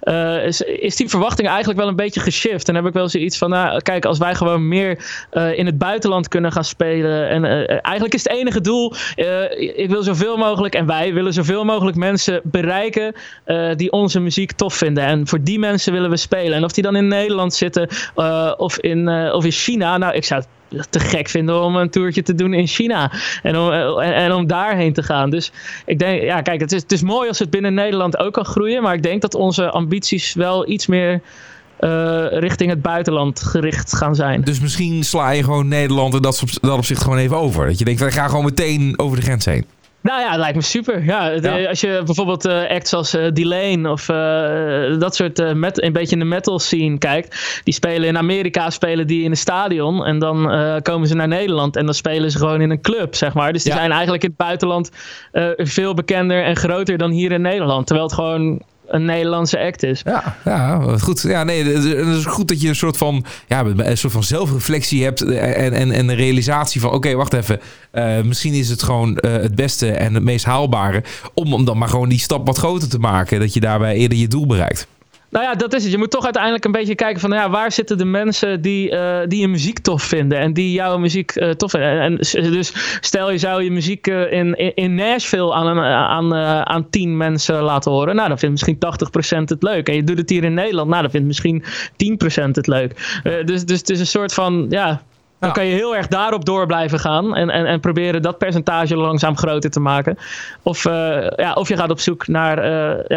eh, 0.00 0.46
is, 0.46 0.60
is 0.60 0.96
die 0.96 1.08
verwachting 1.08 1.48
eigenlijk 1.48 1.78
wel 1.78 1.88
een 1.88 1.96
beetje 1.96 2.20
geshift. 2.20 2.68
En 2.68 2.74
heb 2.74 2.86
ik 2.86 2.92
wel 2.92 3.08
zoiets 3.08 3.38
van, 3.38 3.50
nou, 3.50 3.80
kijk, 3.82 4.04
als 4.04 4.18
wij 4.18 4.34
gewoon 4.34 4.68
meer 4.68 5.26
eh, 5.30 5.58
in 5.58 5.66
het 5.66 5.78
buitenland 5.78 6.28
kunnen 6.28 6.52
gaan 6.52 6.64
spelen. 6.64 7.28
En 7.28 7.44
eh, 7.44 7.78
eigenlijk 7.82 8.14
is 8.14 8.24
het 8.24 8.32
enige 8.32 8.60
doel, 8.60 8.92
eh, 9.14 9.78
ik 9.78 9.90
wil 9.90 10.02
zoveel 10.02 10.36
mogelijk 10.36 10.74
en 10.74 10.86
wij 10.86 11.14
willen 11.14 11.32
zoveel 11.32 11.64
mogelijk 11.64 11.96
mensen 11.96 12.40
bereiken 12.44 12.62
eh, 13.44 13.70
die 13.76 13.92
onze 13.92 14.20
muziek 14.20 14.52
tof 14.52 14.74
vinden. 14.74 15.04
En 15.04 15.26
voor 15.26 15.42
die 15.42 15.58
mensen 15.58 15.92
willen 15.92 16.10
we 16.10 16.16
spelen. 16.16 16.56
En 16.56 16.64
of 16.64 16.72
die 16.72 16.82
dan 16.82 16.96
in 16.96 17.08
Nederland 17.08 17.54
zitten 17.54 17.88
eh, 18.16 18.52
of, 18.56 18.78
in, 18.78 19.08
eh, 19.08 19.34
of 19.34 19.44
in 19.44 19.50
China, 19.50 19.98
nou, 19.98 20.14
ik 20.14 20.24
zou 20.24 20.42
het 20.68 20.90
te 20.90 21.00
gek 21.00 21.28
vinden 21.28 21.62
om 21.62 21.76
een 21.76 21.90
toertje 21.90 22.22
te 22.22 22.34
doen 22.34 22.54
in 22.54 22.66
China. 22.66 23.12
En 23.42 23.58
om, 23.58 23.70
en, 24.00 24.32
om 24.32 24.46
daarheen 24.46 24.92
te 24.92 25.02
gaan. 25.02 25.30
Dus 25.30 25.52
ik 25.86 25.98
denk, 25.98 26.22
ja, 26.22 26.42
kijk, 26.42 26.60
het 26.60 26.72
is, 26.72 26.82
het 26.82 26.92
is 26.92 27.02
mooi 27.02 27.28
als 27.28 27.38
het 27.38 27.50
binnen 27.50 27.74
Nederland 27.74 28.18
ook 28.18 28.32
kan 28.32 28.44
groeien. 28.44 28.82
Maar 28.82 28.94
ik 28.94 29.02
denk 29.02 29.20
dat 29.20 29.34
onze 29.34 29.70
ambities 29.70 30.34
wel 30.34 30.68
iets 30.68 30.86
meer 30.86 31.20
richting 32.30 32.70
het 32.70 32.82
buitenland 32.82 33.42
gericht 33.42 33.96
gaan 33.96 34.14
zijn. 34.14 34.40
Dus 34.40 34.60
misschien 34.60 35.04
sla 35.04 35.30
je 35.30 35.44
gewoon 35.44 35.68
Nederland 35.68 36.14
en 36.14 36.22
dat, 36.22 36.42
op, 36.42 36.48
dat 36.60 36.76
opzicht 36.76 37.02
gewoon 37.02 37.18
even 37.18 37.36
over. 37.36 37.66
Dat 37.66 37.78
je 37.78 37.84
denkt, 37.84 38.00
wij 38.00 38.12
gaan 38.12 38.28
gewoon 38.28 38.44
meteen 38.44 38.94
over 38.96 39.16
de 39.16 39.22
grens 39.22 39.44
heen. 39.44 39.64
Nou 40.04 40.20
ja, 40.20 40.30
het 40.30 40.38
lijkt 40.38 40.56
me 40.56 40.62
super. 40.62 41.04
Ja. 41.04 41.32
Als 41.68 41.80
je 41.80 42.02
bijvoorbeeld 42.04 42.44
eh, 42.44 42.68
acts 42.68 42.92
als 42.92 43.14
uh, 43.14 43.26
Delane 43.32 43.90
of 43.90 44.08
eh, 44.08 44.98
dat 45.00 45.14
soort 45.14 45.38
eh, 45.38 45.52
met, 45.52 45.82
een 45.82 45.92
beetje 45.92 46.12
in 46.12 46.18
de 46.18 46.24
metal 46.24 46.58
scene 46.58 46.98
kijkt. 46.98 47.60
Die 47.64 47.74
spelen 47.74 48.08
in 48.08 48.18
Amerika, 48.18 48.70
spelen 48.70 49.06
die 49.06 49.22
in 49.24 49.30
een 49.30 49.36
stadion. 49.36 50.04
En 50.04 50.18
dan 50.18 50.50
eh, 50.50 50.76
komen 50.82 51.08
ze 51.08 51.14
naar 51.14 51.28
Nederland 51.28 51.76
en 51.76 51.84
dan 51.84 51.94
spelen 51.94 52.30
ze 52.30 52.38
gewoon 52.38 52.60
in 52.60 52.70
een 52.70 52.80
club, 52.80 53.14
zeg 53.14 53.34
maar. 53.34 53.52
Dus 53.52 53.62
die 53.62 53.72
Ja. 53.72 53.78
zijn 53.78 53.90
eigenlijk 53.92 54.22
in 54.22 54.28
het 54.28 54.38
buitenland 54.38 54.90
eh, 55.32 55.48
veel 55.56 55.94
bekender 55.94 56.44
en 56.44 56.56
groter 56.56 56.98
dan 56.98 57.10
hier 57.10 57.32
in 57.32 57.42
Nederland. 57.42 57.86
Terwijl 57.86 58.06
het 58.06 58.16
gewoon 58.16 58.62
een 58.86 59.04
Nederlandse 59.04 59.58
act 59.60 59.82
is. 59.82 60.00
Ja, 60.04 60.36
ja 60.44 60.80
goed. 60.98 61.22
Ja, 61.22 61.44
nee, 61.44 61.64
het 61.64 61.84
is- 61.84 62.24
goed 62.24 62.48
dat 62.48 62.60
je 62.60 62.68
een 62.68 62.76
soort 62.76 62.96
van, 62.96 63.24
ja, 63.48 63.64
een 63.64 63.98
soort 63.98 64.12
van 64.12 64.22
zelfreflectie 64.24 65.04
hebt 65.04 65.22
en, 65.24 65.72
en, 65.72 65.90
en 65.92 66.08
een 66.08 66.14
realisatie 66.16 66.80
van, 66.80 66.90
oké, 66.90 67.14
wacht 67.14 67.32
even. 67.32 67.60
eh, 67.90 68.20
misschien 68.22 68.52
is 68.54 68.68
het 68.68 68.82
gewoon 68.82 69.16
eh, 69.16 69.32
het 69.32 69.54
beste 69.54 69.90
en 69.90 70.14
het 70.14 70.22
meest 70.22 70.44
haalbare 70.44 71.02
om, 71.34 71.54
om 71.54 71.64
dan 71.64 71.78
maar 71.78 71.88
gewoon 71.88 72.08
die 72.08 72.18
stap 72.18 72.46
wat 72.46 72.58
groter 72.58 72.88
te 72.88 72.98
maken. 72.98 73.40
Dat 73.40 73.54
je 73.54 73.60
daarbij 73.60 73.94
eerder 73.94 74.18
je 74.18 74.28
doel 74.28 74.46
bereikt. 74.46 74.86
Nou 75.34 75.46
ja, 75.46 75.54
dat 75.54 75.74
is 75.74 75.82
het. 75.82 75.92
Je 75.92 75.98
moet 75.98 76.10
toch 76.10 76.24
uiteindelijk 76.24 76.64
een 76.64 76.72
beetje 76.72 76.94
kijken 76.94 77.20
van, 77.20 77.30
nou 77.30 77.42
ja, 77.42 77.50
waar 77.50 77.72
zitten 77.72 77.98
de 77.98 78.04
mensen 78.04 78.60
die, 78.60 78.90
eh, 78.90 79.28
die 79.28 79.40
je 79.40 79.48
muziek 79.48 79.78
tof 79.78 80.02
vinden 80.02 80.38
en 80.38 80.52
die 80.52 80.72
jouw 80.72 80.98
muziek 80.98 81.30
eh, 81.30 81.50
tof 81.50 81.70
vinden. 81.70 82.00
En 82.00 82.16
dus 82.50 82.72
stel 83.00 83.30
je 83.30 83.38
zou 83.38 83.62
je 83.62 83.70
muziek 83.70 84.06
eh, 84.06 84.32
in, 84.32 84.74
in- 84.74 84.94
Nashville 84.94 85.52
aan, 85.52 85.66
een, 85.66 85.78
aan, 85.84 86.34
aan 86.64 86.90
tien 86.90 87.16
mensen 87.16 87.62
laten 87.62 87.90
horen. 87.92 88.16
Nou, 88.16 88.28
dan 88.28 88.38
vindt 88.38 88.66
misschien 88.66 89.38
80% 89.38 89.44
het 89.44 89.62
leuk. 89.62 89.88
En 89.88 89.94
je 89.94 90.04
doet 90.04 90.18
het 90.18 90.30
hier 90.30 90.44
in 90.44 90.54
Nederland, 90.54 90.88
nou, 90.88 91.02
dan 91.02 91.10
vindt 91.10 91.26
misschien 91.26 91.64
10% 92.42 92.50
het 92.50 92.66
leuk. 92.66 93.20
Dus, 93.44 93.64
dus 93.64 93.78
het 93.78 93.90
is 93.90 94.00
een 94.00 94.06
soort 94.06 94.34
van, 94.34 94.66
ja, 94.68 95.02
dan 95.38 95.52
kan 95.52 95.66
je 95.66 95.74
heel 95.74 95.96
erg 95.96 96.06
daarop 96.06 96.44
door 96.44 96.66
blijven 96.66 96.98
gaan 96.98 97.36
en, 97.36 97.50
en, 97.50 97.66
en 97.66 97.80
proberen 97.80 98.22
dat 98.22 98.38
percentage 98.38 98.96
langzaam 98.96 99.36
groter 99.36 99.70
te 99.70 99.80
maken. 99.80 100.18
Of, 100.62 100.84
ja, 101.36 101.52
of 101.54 101.68
je 101.68 101.76
gaat 101.76 101.90
op 101.90 102.00
zoek 102.00 102.26
naar 102.26 102.56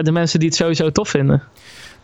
de 0.03 0.11
mensen 0.11 0.39
die 0.39 0.47
het 0.47 0.57
sowieso 0.57 0.91
tof 0.91 1.09
vinden. 1.09 1.43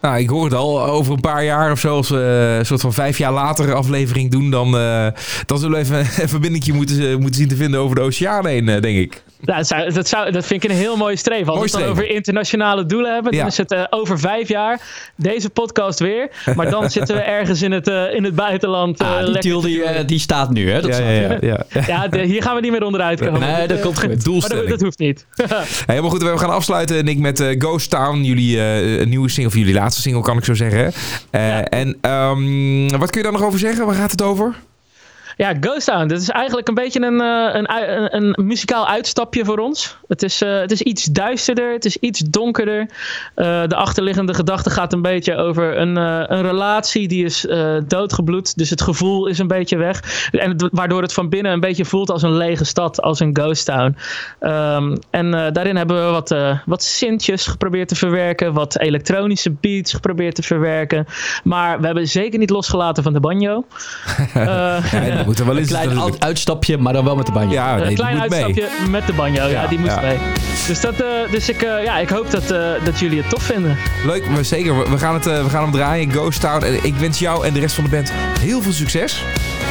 Nou, 0.04 0.20
ik 0.20 0.30
hoor 0.30 0.44
het 0.44 0.54
al. 0.54 0.86
Over 0.86 1.14
een 1.14 1.20
paar 1.20 1.44
jaar 1.44 1.72
of 1.72 1.80
zo, 1.80 1.96
als 1.96 2.10
we 2.10 2.48
eh, 2.52 2.58
een 2.58 2.66
soort 2.66 2.82
van 2.82 2.94
vijf 2.94 3.18
jaar 3.18 3.34
later 3.34 3.74
aflevering 3.74 4.32
doen, 4.32 4.50
dan, 4.50 4.78
eh, 4.78 5.08
dan 5.46 5.60
zullen 5.60 5.72
we 5.72 5.84
even 5.84 5.98
een 6.24 6.30
verbinding 6.30 6.74
moeten, 6.74 7.10
eh, 7.10 7.16
moeten 7.16 7.36
zien 7.36 7.48
te 7.48 7.56
vinden 7.56 7.80
over 7.80 7.96
de 7.96 8.02
oceaan 8.02 8.48
heen, 8.48 8.66
denk 8.66 8.98
ik. 8.98 9.24
Ja, 9.46 9.56
dat, 9.58 9.68
zou, 9.68 9.92
dat, 9.92 10.08
zou, 10.08 10.32
dat 10.32 10.46
vind 10.46 10.64
ik 10.64 10.70
een 10.70 10.76
heel 10.76 10.96
mooie 10.98 11.16
streven. 11.16 11.54
Als 11.54 11.60
we 11.60 11.78
het 11.78 11.80
dan 11.80 11.84
over 11.98 12.10
internationale 12.10 12.86
doelen 12.86 13.14
hebben, 13.14 13.32
Ja. 13.34 13.38
dan 13.40 13.48
is 13.48 13.58
het 13.58 13.72
eh, 13.72 13.84
over 13.90 14.20
vijf 14.20 14.48
jaar 14.48 14.82
deze 15.16 15.50
podcast 15.50 16.00
weer. 16.00 16.30
Maar 16.56 16.70
dan 16.70 16.90
zitten 16.98 17.16
we 17.16 17.22
ergens 17.22 17.62
in 17.62 17.72
het, 17.72 17.88
eh, 17.88 18.14
in 18.16 18.24
het 18.24 18.36
buitenland. 18.36 19.00
eh, 19.02 19.08
Ah, 19.16 19.26
die 19.26 19.40
deal 19.42 19.62
die, 19.62 20.06
die 20.06 20.20
staat 20.20 20.50
nu, 20.50 20.72
hè? 20.72 20.82
Dat 20.82 20.98
Ja, 20.98 21.10
ja, 21.10 21.22
ja. 21.22 21.38
ja. 21.42 21.66
ja, 21.88 22.08
de- 22.08 22.22
hier 22.22 22.42
gaan 22.44 22.56
we 22.56 22.62
niet 22.62 22.72
meer 22.72 22.84
onderuit 22.84 23.20
komen. 23.20 23.40
Nee, 23.40 23.68
dat 23.68 23.80
komt 23.82 24.00
goed. 24.00 24.08
Maar 24.08 24.16
dat, 24.16 24.26
Doelstelling. 24.26 24.70
dat 24.70 24.82
hoeft 24.82 25.00
niet. 25.00 25.26
Helemaal 25.86 26.10
goed, 26.10 26.22
we 26.24 26.38
gaan 26.38 26.50
afsluiten, 26.50 27.06
Nick, 27.06 27.18
met 27.20 27.40
eh, 27.40 27.60
Ghost 27.60 27.90
Town. 27.90 28.22
Jullie 28.24 28.62
eh, 28.62 29.06
nieuwe 29.06 29.30
single, 29.30 29.52
of 29.54 29.58
jullie 29.58 29.74
laatste 29.74 30.02
single, 30.02 30.22
kan 30.22 30.38
ik 30.38 30.46
zo 30.46 30.54
zeggen. 30.54 30.94
Eh, 31.32 31.48
Ja. 31.48 31.64
En 31.64 31.98
ehm, 32.02 32.98
wat 33.00 33.10
kun 33.10 33.22
je 33.22 33.24
daar 33.24 33.38
nog 33.40 33.44
over 33.48 33.60
zeggen? 33.60 33.86
Waar 33.86 33.96
gaat 33.96 34.12
het 34.12 34.22
over? 34.22 34.56
Ja, 35.38 35.54
Ghost 35.60 35.86
Town. 35.86 36.08
Dat 36.08 36.22
is 36.22 36.30
eigenlijk 36.30 36.68
een 36.68 36.74
beetje 36.74 37.02
een, 37.02 37.22
eh, 37.22 37.50
een, 37.54 38.16
een, 38.16 38.34
een 38.40 38.46
muzikaal 38.48 38.88
uitstapje 38.88 39.46
voor 39.46 39.58
ons. 39.58 39.98
Het 40.08 40.24
is, 40.24 40.42
eh, 40.42 40.60
het 40.60 40.72
is 40.72 40.82
iets 40.82 41.04
duisterder, 41.06 41.74
het 41.74 41.86
is 41.86 41.98
iets 41.98 42.20
donkerder. 42.20 42.90
Eh, 43.36 43.62
de 43.68 43.76
achterliggende 43.76 44.34
gedachte 44.34 44.70
gaat 44.70 44.94
een 44.94 45.02
beetje 45.02 45.36
over 45.36 45.78
een, 45.78 45.96
een 45.96 46.42
relatie 46.42 47.08
die 47.08 47.26
is 47.26 47.48
doodgebloed. 47.88 48.58
Dus 48.58 48.70
het 48.70 48.82
gevoel 48.82 49.28
is 49.28 49.40
een 49.40 49.48
beetje 49.48 49.78
weg. 49.78 50.28
En 50.32 50.50
het- 50.50 50.68
waardoor 50.72 51.02
het 51.02 51.14
van 51.14 51.30
binnen 51.30 51.52
een 51.52 51.60
beetje 51.60 51.86
voelt 51.86 52.10
als 52.10 52.22
een 52.22 52.38
lege 52.38 52.64
stad, 52.66 53.02
als 53.02 53.20
een 53.20 53.36
ghost 53.38 53.66
town. 53.66 53.96
Ehm, 54.40 54.96
en 55.10 55.32
daarin 55.54 55.76
hebben 55.76 56.06
we 56.06 56.12
wat, 56.12 56.36
wat 56.66 56.84
synthjes 56.84 57.48
geprobeerd 57.48 57.88
te 57.88 57.96
verwerken. 57.96 58.54
Wat 58.54 58.80
elektronische 58.80 59.52
beats 59.52 59.94
geprobeerd 59.94 60.36
te 60.36 60.44
verwerken. 60.44 61.06
Maar 61.44 61.80
we 61.80 61.86
hebben 61.86 62.08
zeker 62.08 62.40
niet 62.40 62.50
losgelaten 62.50 63.04
van 63.04 63.14
de 63.14 63.20
banjo. 63.20 63.66
Ja, 64.94 65.23
moet 65.28 65.40
er 65.40 65.46
wel 65.46 65.54
Een 65.54 65.60
eens 65.60 65.70
klein 65.70 65.86
natuurlijk. 65.88 66.14
uit- 66.16 66.24
uitstapje, 66.24 66.78
maar 66.78 66.94
dan 66.94 67.06
wel 67.06 67.16
met 67.16 67.26
de 67.26 67.32
banjo. 67.32 67.52
Ja, 67.54 67.72
nee, 67.74 67.82
een 67.82 67.88
die 67.88 67.98
klein 67.98 68.18
moet 68.18 68.30
mee. 68.30 68.44
uitstapje 68.44 68.88
met 68.90 69.08
de 69.08 69.14
banjo. 69.14 69.44
Ja, 69.44 69.48
Ja, 69.48 69.68
die 69.68 69.80
moest 69.80 69.92
ja. 69.96 70.02
mee. 70.02 70.18
Dus, 70.68 70.82
dat, 70.82 70.94
eh, 70.94 71.08
dus 71.32 71.50
ik, 71.50 71.62
eh, 71.62 71.84
ja, 71.84 71.98
ik 71.98 72.10
hoop 72.10 72.32
dat, 72.32 72.52
eh, 72.52 72.60
dat 72.84 73.00
jullie 73.00 73.18
het 73.22 73.30
tof 73.30 73.44
vinden. 73.44 73.78
Leuk, 74.06 74.30
maar 74.30 74.46
zeker. 74.46 74.92
We- 74.92 74.98
gaan, 74.98 75.14
het, 75.14 75.28
eh, 75.28 75.44
we 75.44 75.50
gaan 75.50 75.62
hem 75.64 75.72
draaien, 75.72 76.12
Ghost 76.12 76.40
Town. 76.42 76.64
En 76.66 76.84
ik 76.86 76.96
wens 76.96 77.20
jou 77.20 77.46
en 77.46 77.54
de 77.54 77.60
rest 77.60 77.76
van 77.76 77.84
de 77.84 77.90
band 77.90 78.12
heel 78.40 78.62
veel 78.62 78.72
succes. 78.74 79.24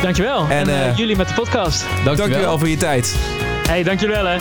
Dankjewel. 0.02 0.46
En, 0.48 0.68
En, 0.68 0.94
jullie 0.96 1.16
met 1.16 1.28
de 1.28 1.34
podcast. 1.34 1.80
Dankjewel. 2.04 2.16
Dankjewel 2.16 2.58
voor 2.58 2.68
je 2.68 2.76
tijd. 2.76 3.16
Hey, 3.68 3.82
dankjewel 3.82 4.24
hè. 4.26 4.36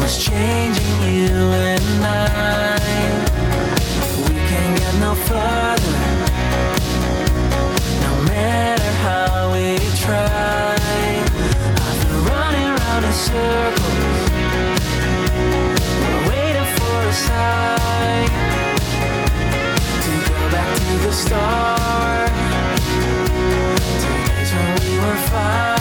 Was 0.00 0.28
changing 0.28 1.28
you 1.28 1.52
and 1.70 2.04
I. 2.04 2.83
try. 10.04 10.76
I've 11.86 12.00
been 12.02 12.20
running 12.30 12.68
around 12.74 13.04
in 13.04 13.12
circles. 13.12 14.30
Waiting 16.28 16.68
for 16.76 16.98
a 17.12 17.14
sign. 17.28 18.28
To 20.04 20.12
go 20.28 20.44
back 20.54 20.70
to 20.78 20.94
the 21.06 21.12
start. 21.12 22.30
To 24.02 24.10
days 24.28 24.50
when 24.52 24.68
we 24.82 24.92
were 25.04 25.20
fine. 25.30 25.73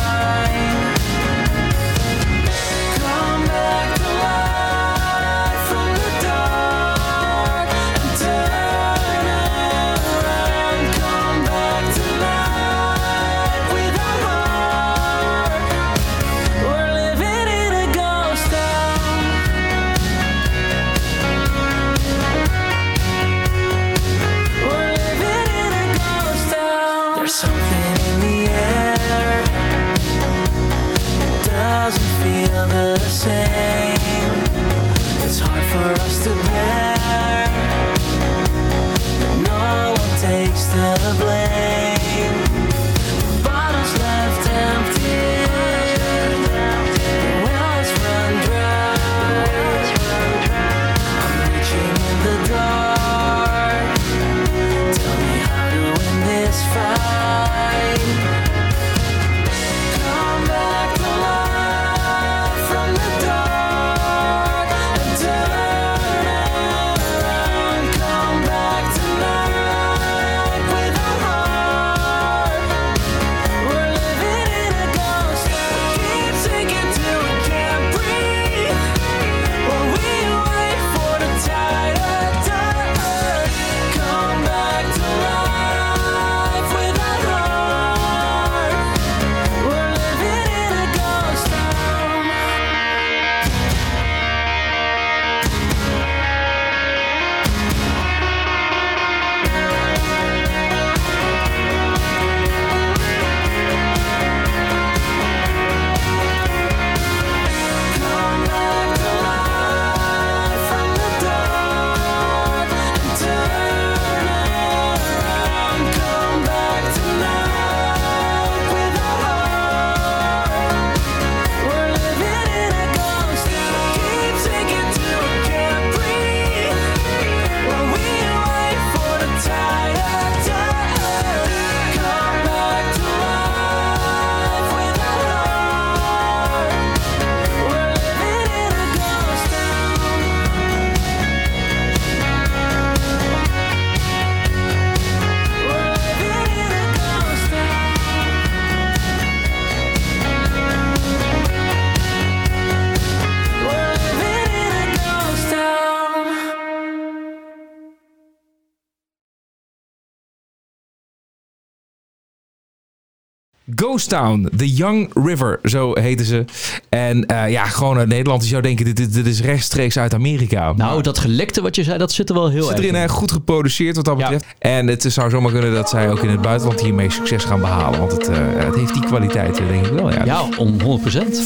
Ghost 163.84 164.10
Town, 164.10 164.50
The 164.58 164.74
Young 164.74 165.10
River, 165.26 165.60
zo 165.64 165.94
heten 166.00 166.26
ze. 166.26 166.46
En 166.90 167.26
eh, 167.26 167.52
ja, 167.52 167.66
gewoon 167.66 167.98
uit 167.98 168.08
Nederland. 168.08 168.44
Je 168.44 168.50
zou 168.50 168.62
denken, 168.62 168.86
dit, 168.86 168.96
dit, 168.98 169.14
dit 169.14 169.26
is 169.28 169.42
rechtstreeks 169.42 169.98
uit 169.98 170.14
Amerika. 170.14 170.74
Nou, 170.74 171.02
dat 171.02 171.18
gelekte 171.20 171.62
wat 171.62 171.76
je 171.76 171.84
zei, 171.84 171.98
dat 171.98 172.12
zit 172.12 172.30
er 172.30 172.36
wel 172.36 172.50
heel 172.50 172.62
zit 172.64 172.72
erg 172.72 172.80
erin 172.80 172.96
in. 172.96 173.02
erg 173.02 173.12
goed 173.12 173.32
geproduceerd 173.32 173.96
wat 173.96 174.06
dat 174.06 174.18
Ja. 174.20 174.30
betreft. 174.30 174.46
En 174.60 174.88
het 174.88 175.02
zou 175.08 175.30
zomaar 175.30 175.52
kunnen 175.52 175.74
dat 175.74 175.90
zij 175.90 176.12
ook 176.12 176.20
in 176.20 176.30
het 176.30 176.42
buitenland 176.42 176.82
hiermee 176.82 177.12
succes 177.12 177.44
gaan 177.44 177.60
behalen. 177.60 178.00
Want 178.00 178.12
het, 178.12 178.28
eh, 178.30 178.38
het 178.56 178.76
heeft 178.76 178.94
die 178.94 179.06
kwaliteit, 179.06 179.60
eh, 179.60 179.68
denk 179.68 179.86
ik 179.86 179.92
wel. 179.94 180.12
Ja. 180.12 180.26
Ja, 180.26 180.44
om 180.58 180.82
100%. 180.82 181.42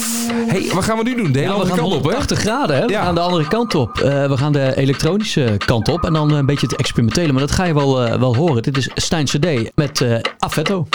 hey, 0.48 0.70
wat 0.74 0.84
gaan 0.84 0.98
we 0.98 1.04
nu 1.04 1.16
doen? 1.16 1.32
De 1.32 1.40
hele 1.40 1.52
Ja, 1.52 1.58
andere 1.58 1.76
kant 1.76 1.82
op, 1.82 1.92
hè? 1.92 1.98
180 1.98 2.40
graden, 2.40 2.76
hè? 2.78 2.86
We 2.86 2.94
gaan 2.94 3.16
de 3.16 3.22
andere 3.22 3.48
kant 3.48 3.76
op. 3.76 3.98
We 3.98 4.38
gaan 4.38 4.52
de 4.52 4.76
elektronische 4.78 5.56
kant 5.66 5.88
op 5.90 6.04
en 6.06 6.14
dan 6.14 6.32
een 6.34 6.46
beetje 6.46 6.68
het 6.68 6.76
experimentele. 6.76 7.32
Maar 7.32 7.42
dat 7.42 7.52
ga 7.52 7.64
je 7.64 7.74
wel, 7.74 8.20
wel 8.20 8.36
horen. 8.36 8.64
Dit 8.64 8.78
is 8.78 8.90
Stijn 8.96 9.26
CD 9.26 9.48
met 9.76 10.06
Affetto. 10.40 10.88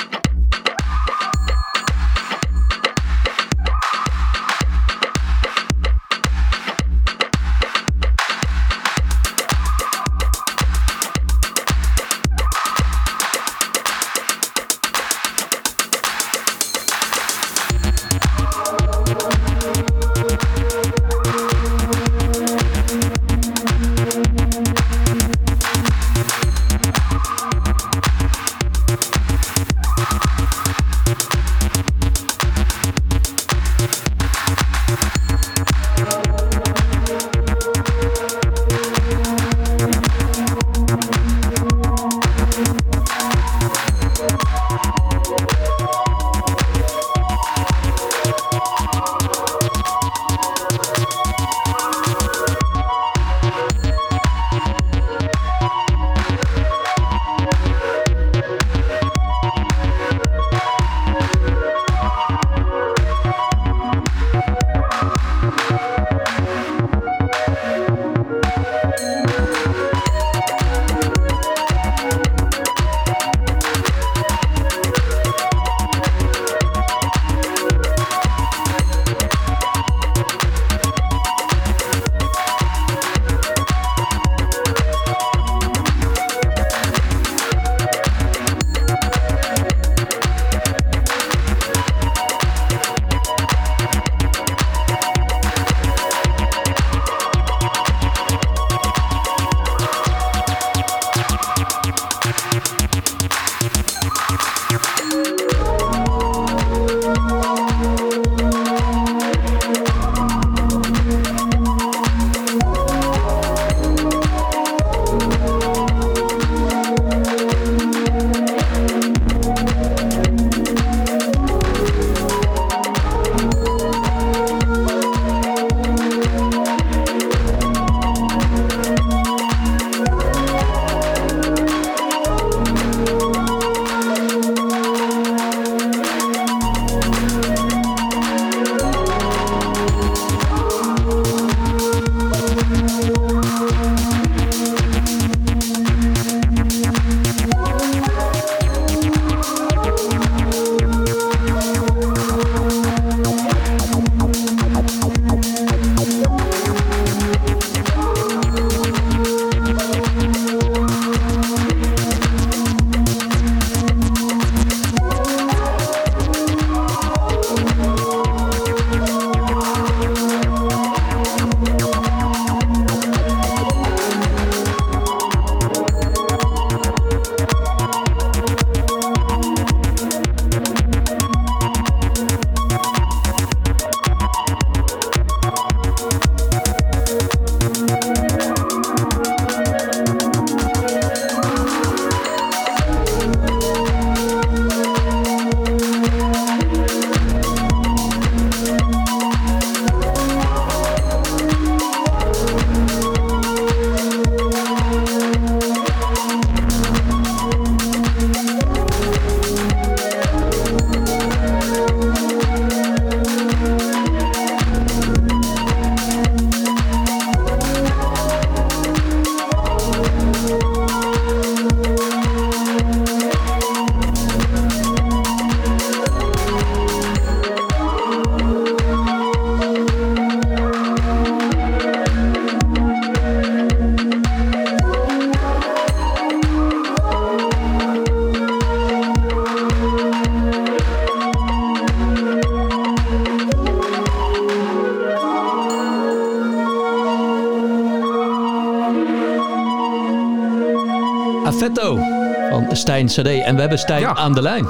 Stijn 253.08 253.38
CD. 253.38 253.44
En 253.44 253.54
we 253.54 253.60
hebben 253.60 253.78
Stijn 253.78 254.00
Ja. 254.00 254.14
aan 254.16 254.32
de 254.32 254.42
lijn. 254.42 254.68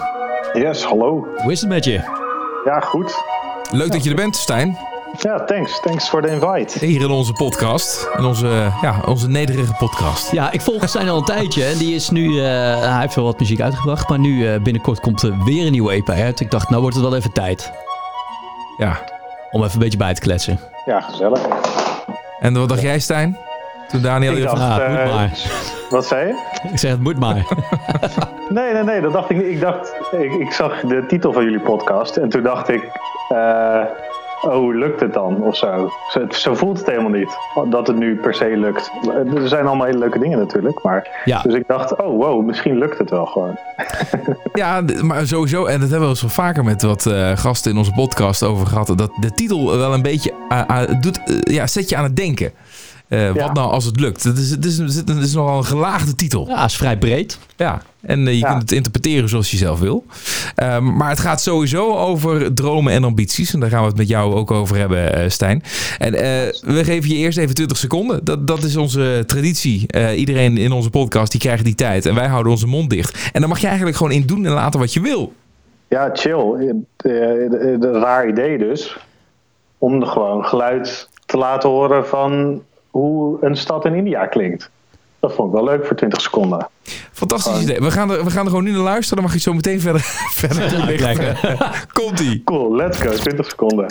Yes, 0.52 0.84
hallo. 0.84 1.26
Hoe 1.36 1.52
is 1.52 1.60
het 1.60 1.68
met 1.68 1.84
je? 1.84 2.00
Ja, 2.64 2.80
goed. 2.80 3.14
Leuk 3.70 3.92
dat 3.92 4.04
je 4.04 4.10
er 4.10 4.16
bent, 4.16 4.36
Stijn. 4.36 4.78
Ja, 5.18 5.44
thanks. 5.44 5.80
Thanks 5.80 6.08
voor 6.10 6.22
de 6.22 6.28
invite. 6.28 6.86
Hier 6.86 7.00
in 7.00 7.10
onze 7.10 7.32
podcast. 7.32 8.08
In 8.16 8.24
onze, 8.24 8.46
ja, 8.82 8.94
onze 9.06 9.28
nederige 9.28 9.72
podcast. 9.78 10.30
Ja, 10.32 10.50
ik 10.52 10.60
volg 10.60 10.88
Stijn 10.88 11.08
al 11.08 11.16
een 11.16 11.24
tijdje. 11.24 11.64
En 11.64 11.78
die 11.78 11.94
is 11.94 12.10
nu, 12.10 12.38
eh, 12.38 12.44
hij 12.80 13.00
heeft 13.00 13.14
wel 13.14 13.24
wat 13.24 13.38
muziek 13.38 13.60
uitgebracht. 13.60 14.08
Maar 14.08 14.18
nu 14.18 14.46
eh, 14.48 14.60
binnenkort 14.60 15.00
komt 15.00 15.22
er 15.22 15.44
weer 15.44 15.66
een 15.66 15.72
nieuwe 15.72 15.92
EP 15.92 16.08
uit. 16.10 16.40
Ik 16.40 16.50
dacht, 16.50 16.68
nou 16.68 16.80
wordt 16.82 16.96
het 16.96 17.04
wel 17.04 17.16
even 17.16 17.32
tijd. 17.32 17.72
Ja. 18.78 18.98
Om 19.50 19.60
even 19.62 19.72
een 19.74 19.78
beetje 19.78 19.98
bij 19.98 20.14
te 20.14 20.20
kletsen. 20.20 20.60
Ja, 20.84 21.00
gezellig. 21.00 21.40
En 22.40 22.58
wat 22.58 22.68
dacht 22.68 22.82
jij, 22.82 22.98
Stijn? 22.98 23.36
Toen 23.88 24.02
Daniel... 24.02 24.32
Ik 24.32 24.38
je 24.38 24.48
Ah, 24.48 24.76
het 24.76 24.82
eh, 24.82 25.14
maar. 25.14 25.30
Wat 25.92 26.06
zei 26.06 26.26
je? 26.26 26.68
Ik 26.72 26.78
zeg, 26.78 26.90
het 26.90 27.00
moet 27.00 27.18
maar. 27.18 27.46
Nee, 28.48 28.72
nee, 28.72 28.82
nee, 28.82 29.00
dat 29.00 29.12
dacht 29.12 29.30
ik 29.30 29.36
niet. 29.36 29.46
Ik 29.46 29.60
dacht, 29.60 29.94
ik, 30.10 30.32
ik 30.32 30.52
zag 30.52 30.80
de 30.80 31.04
titel 31.06 31.32
van 31.32 31.44
jullie 31.44 31.60
podcast 31.60 32.16
en 32.16 32.28
toen 32.28 32.42
dacht 32.42 32.68
ik, 32.68 32.82
eh, 33.28 33.82
oh, 34.42 34.54
hoe 34.54 34.74
lukt 34.74 35.00
het 35.00 35.12
dan? 35.12 35.42
Of 35.42 35.56
zo. 35.56 35.90
Zo, 36.10 36.26
zo 36.28 36.54
voelt 36.54 36.78
het 36.78 36.86
helemaal 36.86 37.10
niet, 37.10 37.36
dat 37.70 37.86
het 37.86 37.96
nu 37.96 38.16
per 38.16 38.34
se 38.34 38.56
lukt. 38.56 38.90
Er 39.34 39.48
zijn 39.48 39.66
allemaal 39.66 39.86
hele 39.86 39.98
leuke 39.98 40.18
dingen 40.18 40.38
natuurlijk, 40.38 40.82
maar... 40.82 41.22
Ja. 41.24 41.42
Dus 41.42 41.54
ik 41.54 41.66
dacht, 41.66 41.96
oh 41.96 42.18
wow, 42.18 42.46
misschien 42.46 42.78
lukt 42.78 42.98
het 42.98 43.10
wel 43.10 43.26
gewoon. 43.26 43.58
Ja, 44.52 44.82
maar 45.02 45.26
sowieso, 45.26 45.64
en 45.64 45.80
dat 45.80 45.88
hebben 45.88 46.08
we 46.08 46.14
eens 46.14 46.20
wel 46.20 46.30
vaker 46.30 46.64
met 46.64 46.82
wat 46.82 47.06
eh, 47.06 47.30
gasten 47.34 47.70
in 47.70 47.78
onze 47.78 47.92
podcast 47.92 48.42
over 48.42 48.66
gehad, 48.66 48.86
dat 48.86 49.10
de 49.20 49.30
titel 49.30 49.78
wel 49.78 49.94
een 49.94 50.02
beetje 50.02 50.32
ah, 50.48 51.00
doet, 51.00 51.20
eh, 51.24 51.54
ja, 51.54 51.66
zet 51.66 51.88
je 51.88 51.96
aan 51.96 52.04
het 52.04 52.16
denken. 52.16 52.52
Eh, 53.12 53.34
Ja. 53.34 53.42
Wat 53.46 53.54
nou 53.54 53.70
als 53.70 53.84
het 53.84 54.00
lukt? 54.00 54.22
Het 54.24 54.38
is, 54.38 54.50
het, 54.50 54.64
is, 54.64 54.78
het 54.78 54.88
is- 54.88 54.96
het 54.96 55.08
is 55.24 55.34
nogal 55.34 55.56
een 55.56 55.64
gelaagde 55.64 56.14
titel. 56.14 56.46
Ja, 56.48 56.64
is 56.64 56.76
vrij 56.76 56.98
breed. 56.98 57.38
Ja, 57.56 57.82
en 58.00 58.26
eh, 58.26 58.32
je 58.32 58.38
Ja. 58.38 58.48
kunt 58.48 58.60
het 58.62 58.72
interpreteren 58.72 59.28
zoals 59.28 59.50
je 59.50 59.56
zelf 59.56 59.78
wil. 59.80 60.04
Ehm, 60.54 60.96
maar 60.96 61.08
het 61.08 61.18
gaat 61.18 61.40
sowieso 61.42 61.96
over 61.96 62.54
dromen 62.54 62.92
en 62.92 63.04
ambities. 63.04 63.54
En 63.54 63.60
daar 63.60 63.70
gaan 63.70 63.80
we 63.82 63.86
het 63.88 63.96
met 63.96 64.08
jou 64.08 64.34
ook 64.34 64.50
over 64.50 64.76
hebben, 64.76 65.14
eh, 65.14 65.28
Stijn. 65.28 65.62
En 65.98 66.14
eh, 66.14 66.20
we 66.74 66.84
geven 66.84 67.10
je 67.10 67.16
eerst 67.16 67.38
even 67.38 67.54
20 67.54 67.76
seconden. 67.76 68.24
Dat, 68.24 68.46
dat 68.46 68.62
is 68.62 68.76
onze 68.76 69.24
traditie. 69.26 69.86
Eh, 69.86 70.18
iedereen 70.18 70.56
in 70.56 70.72
onze 70.72 70.90
podcast 70.90 71.30
die 71.32 71.40
krijgt 71.40 71.64
die 71.64 71.74
tijd. 71.74 72.06
En 72.06 72.14
wij 72.14 72.26
houden 72.28 72.52
onze 72.52 72.66
mond 72.66 72.90
dicht. 72.90 73.30
En 73.32 73.40
dan 73.40 73.48
mag 73.50 73.58
je 73.58 73.66
eigenlijk 73.66 73.96
gewoon 73.96 74.12
in 74.12 74.26
doen 74.26 74.46
en 74.46 74.52
laten 74.52 74.80
wat 74.80 74.92
je 74.92 75.00
wil. 75.00 75.32
Ja, 75.88 76.10
chill. 76.12 76.76
Een 76.96 77.82
raar 77.92 78.28
idee 78.28 78.58
dus. 78.58 78.96
Om 79.78 80.04
gewoon 80.04 80.44
geluid 80.44 81.08
te 81.26 81.36
laten 81.36 81.68
horen 81.68 82.06
van 82.06 82.62
hoe 82.92 83.38
een 83.40 83.56
stad 83.56 83.84
in 83.84 83.94
India 83.94 84.26
klinkt. 84.26 84.70
Dat 85.20 85.34
vond 85.34 85.48
ik 85.48 85.54
wel 85.54 85.64
leuk 85.64 85.86
voor 85.86 85.96
20 85.96 86.20
seconden. 86.20 86.68
Fantastisch 87.12 87.62
idee. 87.62 87.78
We 87.78 87.90
gaan, 87.90 88.10
er, 88.10 88.24
we 88.24 88.30
gaan 88.30 88.44
er 88.44 88.50
gewoon 88.50 88.64
nu 88.64 88.70
naar 88.70 88.80
luisteren. 88.80 89.16
Dan 89.16 89.24
mag 89.24 89.34
je 89.34 89.40
zo 89.40 89.52
meteen 89.52 89.80
verder, 89.80 90.00
verder 90.40 90.68
toelichten. 90.68 91.36
Komt-ie. 92.02 92.42
Cool, 92.44 92.76
let's 92.76 93.00
go. 93.00 93.10
20 93.10 93.46
seconden. 93.46 93.86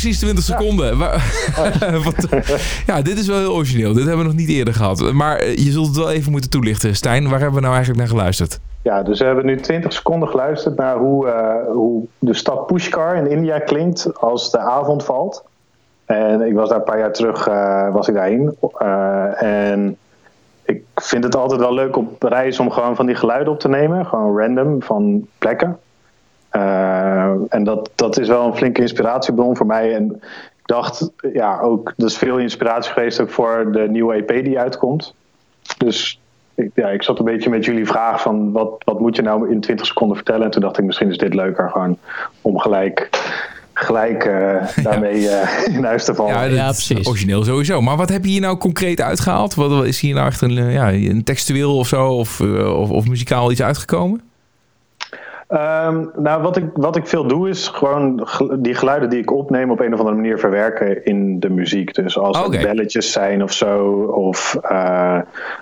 Precies 0.00 0.18
20 0.18 0.44
seconden. 0.44 0.98
Wa- 0.98 1.16
Wat- 2.04 2.28
ja, 2.86 3.02
dit 3.02 3.18
is 3.18 3.26
wel 3.26 3.38
heel 3.38 3.54
origineel. 3.54 3.92
Dit 3.92 4.04
hebben 4.06 4.18
we 4.22 4.30
nog 4.30 4.38
niet 4.40 4.48
eerder 4.48 4.74
gehad. 4.74 5.12
Maar 5.12 5.36
eh, 5.36 5.56
je 5.56 5.70
zult 5.70 5.86
het 5.86 5.96
wel 5.96 6.10
even 6.10 6.30
moeten 6.32 6.50
toelichten. 6.50 6.96
Stijn, 6.96 7.22
waar 7.28 7.38
hebben 7.40 7.54
we 7.54 7.60
nou 7.60 7.74
eigenlijk 7.74 7.98
naar 8.06 8.16
geluisterd? 8.16 8.60
Ja, 8.82 9.02
dus 9.02 9.18
we 9.18 9.24
hebben 9.24 9.46
nu 9.46 9.60
20 9.60 9.92
seconden 9.92 10.28
geluisterd 10.28 10.76
naar 10.76 10.96
hoe, 10.96 11.28
eh, 11.28 11.72
hoe 11.72 12.06
de 12.18 12.34
stad 12.34 12.66
Pushkar 12.66 13.16
in 13.16 13.30
India 13.30 13.58
klinkt 13.58 14.18
als 14.20 14.50
de 14.50 14.58
avond 14.58 15.04
valt. 15.04 15.44
En 16.06 16.40
ik 16.46 16.54
was 16.54 16.68
daar 16.68 16.78
een 16.78 16.84
paar 16.84 16.98
jaar 16.98 17.12
terug, 17.12 17.46
eh, 17.46 17.92
was 17.92 18.08
ik 18.08 18.14
daarheen. 18.14 18.56
En 19.38 19.96
ik 20.64 20.82
vind 20.94 21.24
het 21.24 21.36
altijd 21.36 21.60
wel 21.60 21.74
leuk 21.74 21.96
op 21.96 22.22
reis 22.22 22.60
om 22.60 22.70
gewoon 22.70 22.96
van 22.96 23.06
die 23.06 23.14
geluiden 23.14 23.52
op 23.52 23.60
te 23.60 23.68
nemen. 23.68 24.06
Gewoon 24.06 24.38
random 24.38 24.82
van 24.82 25.26
plekken. 25.38 25.78
Eh, 26.50 27.32
en 27.48 27.64
dat, 27.64 27.90
dat 27.94 28.18
is 28.18 28.28
wel 28.28 28.46
een 28.46 28.56
flinke 28.56 28.80
inspiratiebron 28.80 29.56
voor 29.56 29.66
mij. 29.66 29.94
En 29.94 30.12
ik 30.14 30.64
dacht, 30.64 31.10
ja, 31.32 31.60
ook, 31.60 31.92
dat 31.96 32.08
is 32.08 32.18
veel 32.18 32.38
inspiratie 32.38 32.92
geweest 32.92 33.20
ook 33.20 33.30
voor 33.30 33.68
de 33.72 33.88
nieuwe 33.88 34.14
EP 34.14 34.44
die 34.44 34.58
uitkomt. 34.58 35.14
Dus 35.78 36.20
ik, 36.54 36.70
ja, 36.74 36.88
ik 36.88 37.02
zat 37.02 37.18
een 37.18 37.24
beetje 37.24 37.50
met 37.50 37.64
jullie 37.64 37.86
vraag 37.86 38.22
van 38.22 38.52
wat, 38.52 38.70
wat 38.84 39.00
moet 39.00 39.16
je 39.16 39.22
nou 39.22 39.50
in 39.50 39.60
20 39.60 39.86
seconden 39.86 40.16
vertellen? 40.16 40.44
En 40.44 40.50
toen 40.50 40.62
dacht 40.62 40.78
ik, 40.78 40.84
misschien 40.84 41.10
is 41.10 41.18
dit 41.18 41.34
leuker 41.34 41.70
gewoon 41.70 41.98
om 42.42 42.58
gelijk, 42.58 43.08
gelijk 43.72 44.24
eh, 44.24 44.68
daarmee 44.84 45.28
eh, 45.28 45.74
in 45.74 45.84
huis 45.84 46.04
te 46.04 46.14
vallen. 46.14 46.54
Ja, 46.54 46.64
precies. 46.70 47.06
Origineel 47.06 47.44
sowieso. 47.44 47.80
Maar 47.80 47.96
wat 47.96 48.08
heb 48.08 48.24
je 48.24 48.30
hier 48.30 48.40
nou 48.40 48.56
concreet 48.56 49.00
uitgehaald? 49.00 49.54
Wat 49.54 49.70
wat 49.70 49.86
is 49.86 50.00
hier 50.00 50.14
nou 50.14 50.26
echt 50.26 50.40
een, 50.40 50.70
ja, 50.70 50.92
een 50.92 51.24
textueel 51.24 51.76
of 51.76 51.86
zo? 51.86 52.06
Of, 52.08 52.40
of, 52.40 52.90
of 52.90 53.06
muzikaal 53.06 53.50
iets 53.50 53.62
uitgekomen? 53.62 54.27
Ehm, 55.48 56.04
nou, 56.16 56.42
wat 56.42 56.56
ik, 56.56 56.64
wat 56.74 56.96
ik 56.96 57.06
veel 57.06 57.26
doe 57.26 57.48
is 57.48 57.68
gewoon 57.68 58.28
die 58.58 58.74
geluiden 58.74 59.10
die 59.10 59.18
ik 59.18 59.32
opneem 59.32 59.70
op 59.70 59.80
een 59.80 59.92
of 59.92 59.98
andere 59.98 60.16
manier 60.16 60.38
verwerken 60.38 61.04
in 61.04 61.40
de 61.40 61.50
muziek. 61.50 61.94
Dus 61.94 62.18
als 62.18 62.38
het 62.38 62.50
belletjes 62.50 63.12
zijn 63.12 63.42
of 63.42 63.52
zo, 63.52 63.86
of 64.02 64.54
eh, 64.62 65.18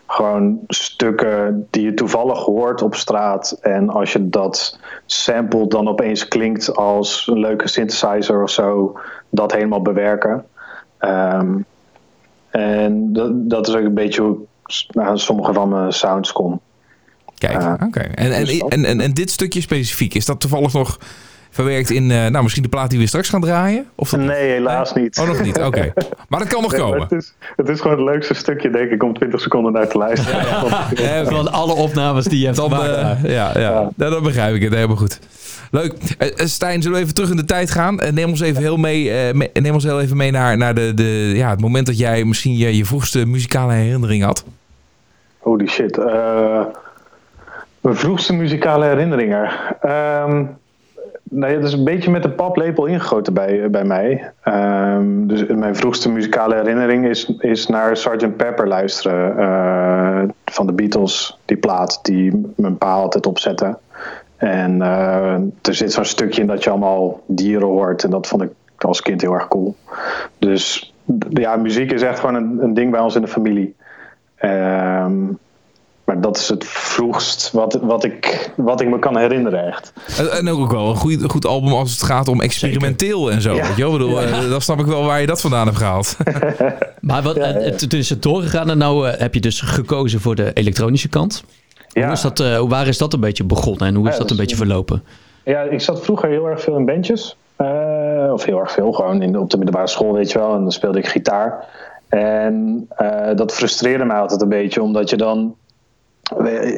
gewoon 0.07 0.61
stukken 0.69 1.67
die 1.71 1.83
je 1.83 1.95
toevallig 1.95 2.39
hoort 2.39 2.83
op 2.83 2.95
straat. 2.95 3.59
En 3.61 3.89
als 3.89 4.13
je 4.13 4.29
dat 4.29 4.79
sampled 5.05 5.71
dan 5.71 5.89
opeens 5.89 6.29
klinkt 6.29 6.77
als 6.77 7.27
een 7.27 7.39
leuke 7.39 7.69
synthesizer 7.69 8.43
of 8.43 8.51
zo, 8.51 8.99
dat 9.29 9.53
helemaal 9.53 9.83
bewerken. 9.83 10.45
Ehm, 10.99 11.59
en 12.51 13.13
dat, 13.13 13.51
dat 13.51 13.69
is 13.69 13.75
ook 13.75 13.85
een 13.85 13.95
beetje 13.95 14.23
hoe 14.23 14.39
ik 14.67 14.87
naar 14.95 15.19
sommige 15.19 15.53
van 15.53 15.69
mijn 15.69 15.93
sounds 15.93 16.33
kom. 16.33 16.61
Kijk, 17.47 17.63
Ah. 17.63 17.87
oké. 17.87 18.01
En, 18.01 18.33
en, 18.33 18.45
Dus 18.45 18.59
en, 18.59 18.85
en, 18.85 19.01
en 19.01 19.13
dit 19.15 19.31
stukje 19.31 19.61
specifiek, 19.61 20.15
is 20.15 20.25
dat 20.25 20.41
toevallig 20.41 20.73
nog 20.73 20.99
verwerkt 21.51 21.91
in, 21.91 22.11
eh, 22.11 22.27
nou 22.27 22.43
misschien 22.43 22.63
de 22.63 22.69
plaat 22.69 22.91
die 22.91 22.99
we 22.99 23.07
straks 23.07 23.29
gaan 23.29 23.41
draaien? 23.41 23.87
Of 23.95 24.11
dat- 24.11 24.21
Nee, 24.21 24.51
helaas 24.51 24.93
niet. 24.95 25.19
Oh, 25.19 25.27
nog 25.27 25.43
niet, 25.43 25.59
oké. 25.61 25.93
Maar 26.29 26.39
dat 26.41 26.49
kan 26.49 26.63
nog 26.63 26.71
Nee, 26.73 26.81
komen. 26.81 27.01
het, 27.01 27.13
is, 27.13 27.35
het 27.57 27.69
is 27.69 27.81
gewoon 27.81 27.97
het 27.97 28.07
leukste 28.07 28.35
stukje, 28.35 28.71
denk 28.71 28.91
ik, 28.91 29.03
om 29.03 29.15
20 29.15 29.41
seconden 29.41 29.73
naar 29.73 29.89
te 29.89 29.99
luisteren. 29.99 30.45
Van 31.37 31.53
alle 31.53 31.73
opnames 31.75 32.25
die 32.25 32.39
je 32.39 32.45
hebt 32.45 32.57
Dan, 32.57 32.71
gemaakt. 32.71 33.25
eh, 33.25 33.33
ja, 33.35 33.51
ja. 33.55 33.61
Ja. 33.61 33.91
Nou, 33.97 34.11
dan 34.13 34.23
begrijp 34.23 34.55
ik 34.55 34.63
het 34.63 34.75
helemaal 34.75 34.97
goed. 34.97 35.19
Leuk. 35.71 35.93
Eh, 36.19 36.47
Stijn, 36.47 36.83
zullen 36.83 36.97
we 36.97 37.03
even 37.03 37.15
terug 37.15 37.31
in 37.31 37.37
de 37.37 37.45
tijd 37.45 37.71
gaan? 37.71 38.01
Eh, 38.01 38.13
neem 38.13 38.29
ons 38.29 38.41
even 38.41 38.63
heel 38.63 38.77
mee, 38.77 39.11
eh, 39.11 39.35
me- 39.35 39.51
neem 39.53 39.75
ons 39.75 39.85
heel 39.85 40.01
even 40.01 40.17
mee 40.17 40.31
naar, 40.31 40.57
naar 40.57 40.75
de, 40.75 40.95
de, 40.95 41.33
ja, 41.35 41.51
het 41.51 41.61
moment 41.61 41.87
dat 41.87 41.99
jij 41.99 42.25
misschien 42.25 42.57
je, 42.57 42.77
je 42.77 42.85
vroegste 42.85 43.27
muzikale 43.27 43.73
herinnering 43.73 44.23
had. 44.23 44.45
Holy 45.39 45.67
shit. 45.67 45.99
eh, 45.99 46.61
mijn 47.81 47.97
vroegste 47.97 48.35
muzikale 48.35 48.85
herinneringen. 48.85 49.51
Ehm 49.81 50.45
nou 51.31 51.53
ja, 51.53 51.59
dat 51.59 51.69
is 51.69 51.75
een 51.75 51.85
beetje 51.85 52.11
met 52.11 52.23
de 52.23 52.31
paplepel 52.31 52.87
ingegoten 52.87 53.35
bij, 53.35 53.71
bij 53.71 53.85
mij. 53.85 54.31
Ehm, 54.43 55.27
dus 55.27 55.47
mijn 55.47 55.77
vroegste 55.77 56.11
muzikale 56.11 56.55
herinnering 56.55 57.07
is, 57.07 57.33
is 57.39 57.67
naar 57.67 57.97
Sgt. 57.97 58.37
Pepper 58.37 58.69
luisteren. 58.69 59.39
eh, 59.39 60.23
van 60.45 60.67
de 60.67 60.73
Beatles, 60.73 61.39
die 61.45 61.57
plaat 61.57 61.99
die 62.03 62.53
mijn 62.57 62.79
pa 62.79 62.93
altijd 62.93 63.27
opzette. 63.27 63.79
En 64.37 64.83
eh, 64.83 65.35
er 65.63 65.75
zit 65.75 65.93
zo'n 65.93 66.05
stukje 66.05 66.41
in 66.41 66.47
dat 66.47 66.65
je 66.65 66.71
allemaal 66.71 67.21
dieren 67.27 67.69
hoort. 67.69 68.05
En 68.05 68.11
dat 68.11 68.27
vond 68.27 68.43
ik 68.43 68.51
als 68.79 69.03
kind 69.03 69.21
heel 69.21 69.35
erg 69.35 69.49
cool. 69.49 69.77
Dus 70.39 70.95
ja, 71.29 71.57
muziek 71.57 71.93
is 71.93 72.03
echt 72.03 72.19
gewoon 72.19 72.35
een, 72.35 72.59
een 72.63 72.75
ding 72.75 72.91
bij 72.91 73.01
ons 73.01 73.15
in 73.15 73.23
de 73.23 73.29
familie. 73.29 73.75
Ehm, 74.37 75.13
maar 76.07 76.21
dat 76.21 76.37
is 76.37 76.49
het 76.49 76.65
vroegst 76.65 77.51
wat, 77.53 77.79
wat, 77.83 78.05
ik, 78.05 78.51
wat 78.57 78.81
ik 78.81 78.89
me 78.89 78.99
kan 78.99 79.17
herinneren, 79.19 79.67
echt. 79.67 79.93
En, 80.39 80.49
ook 80.49 80.71
wel 80.71 80.89
een 80.89 80.97
goed, 80.97 81.25
goed 81.31 81.47
album 81.47 81.73
als 81.73 81.91
het 81.93 82.03
gaat 82.03 82.29
om 82.29 82.41
experimenteel 82.41 83.31
en 83.31 83.41
zo. 83.43 83.55
Ja. 83.55 83.75
Weet 83.77 83.91
bedoel, 83.91 84.21
eh, 84.23 84.49
dan 84.51 84.61
snap 84.61 84.79
ik 84.81 84.87
wel 84.87 85.05
waar 85.05 85.21
je 85.21 85.27
dat 85.27 85.41
vandaan 85.41 85.67
hebt 85.67 85.79
gehaald. 85.79 86.17
Maar 87.01 87.23
wat, 87.23 87.37
eh, 87.37 87.53
het- 87.53 87.91
toen 87.91 87.99
is 87.99 88.11
het 88.11 88.23
doorgegaan 88.23 88.71
en 88.71 88.79
nou 88.79 89.09
eh, 89.09 89.19
heb 89.21 89.35
je 89.35 89.41
dus 89.41 89.61
gekozen 89.61 90.21
voor 90.21 90.35
de 90.35 90.51
elektronische 90.53 91.09
kant. 91.09 91.45
Hoe 91.93 92.03
Ja. 92.03 92.11
is 92.11 92.21
dat, 92.21 92.41
eh, 92.41 92.61
waar 92.69 92.87
is 92.87 92.99
dat 92.99 93.13
een 93.13 93.21
beetje 93.21 93.45
begonnen 93.45 93.87
en 93.89 93.95
hoe 93.95 94.07
is 94.09 94.13
Ja, 94.13 94.19
dat 94.19 94.31
een 94.31 94.37
dat 94.37 94.47
is- 94.47 94.53
beetje 94.53 94.57
verlopen? 94.67 95.03
Ja, 95.45 95.61
ik 95.61 95.81
zat 95.81 96.05
vroeger 96.05 96.29
heel 96.29 96.47
erg 96.47 96.61
veel 96.61 96.77
in 96.77 96.85
bandjes. 96.87 97.37
Eh, 97.57 98.31
of 98.33 98.45
heel 98.45 98.59
erg 98.61 98.73
veel, 98.73 98.93
gewoon 98.93 99.23
in, 99.23 99.39
op 99.39 99.51
de 99.51 99.57
middelbare 99.57 99.87
school, 99.89 100.13
weet 100.13 100.33
je 100.33 100.39
wel. 100.39 100.55
En 100.55 100.61
dan 100.61 100.73
speelde 100.73 100.99
ik 100.99 101.07
gitaar. 101.07 101.65
En 102.09 102.87
eh, 102.97 103.35
dat 103.37 103.53
frustreerde 103.55 104.05
mij 104.05 104.19
altijd 104.19 104.41
een 104.41 104.49
beetje, 104.49 104.83
omdat 104.83 105.11
je 105.11 105.17
dan 105.17 105.55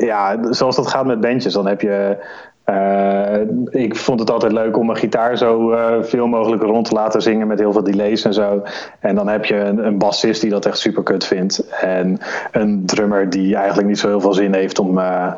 ja, 0.00 0.38
zoals 0.50 0.76
dat 0.76 0.86
gaat 0.86 1.06
met 1.06 1.20
bandjes, 1.20 1.52
dan 1.52 1.66
heb 1.66 1.80
je. 1.80 2.16
eh, 2.64 3.40
ik 3.82 3.96
vond 3.96 4.20
het 4.20 4.30
altijd 4.30 4.52
leuk 4.52 4.76
om 4.76 4.86
mijn 4.86 4.98
gitaar 4.98 5.36
zo 5.36 5.72
eh, 5.72 6.02
veel 6.02 6.26
mogelijk 6.26 6.62
rond 6.62 6.88
te 6.88 6.94
laten 6.94 7.22
zingen 7.22 7.46
met 7.46 7.58
heel 7.58 7.72
veel 7.72 7.82
delays 7.82 8.24
en 8.24 8.34
zo. 8.34 8.62
En 9.00 9.14
dan 9.14 9.28
heb 9.28 9.44
je 9.44 9.54
een, 9.54 9.86
een 9.86 9.98
bassist 9.98 10.40
die 10.40 10.50
dat 10.50 10.66
echt 10.66 10.78
super 10.78 11.02
kut 11.02 11.24
vindt. 11.24 11.68
En 11.80 12.18
een 12.52 12.82
drummer 12.86 13.30
die 13.30 13.56
eigenlijk 13.56 13.88
niet 13.88 13.98
zo 13.98 14.08
heel 14.08 14.20
veel 14.20 14.32
zin 14.34 14.54
heeft 14.54 14.78
om, 14.78 14.98
eh, 14.98 15.32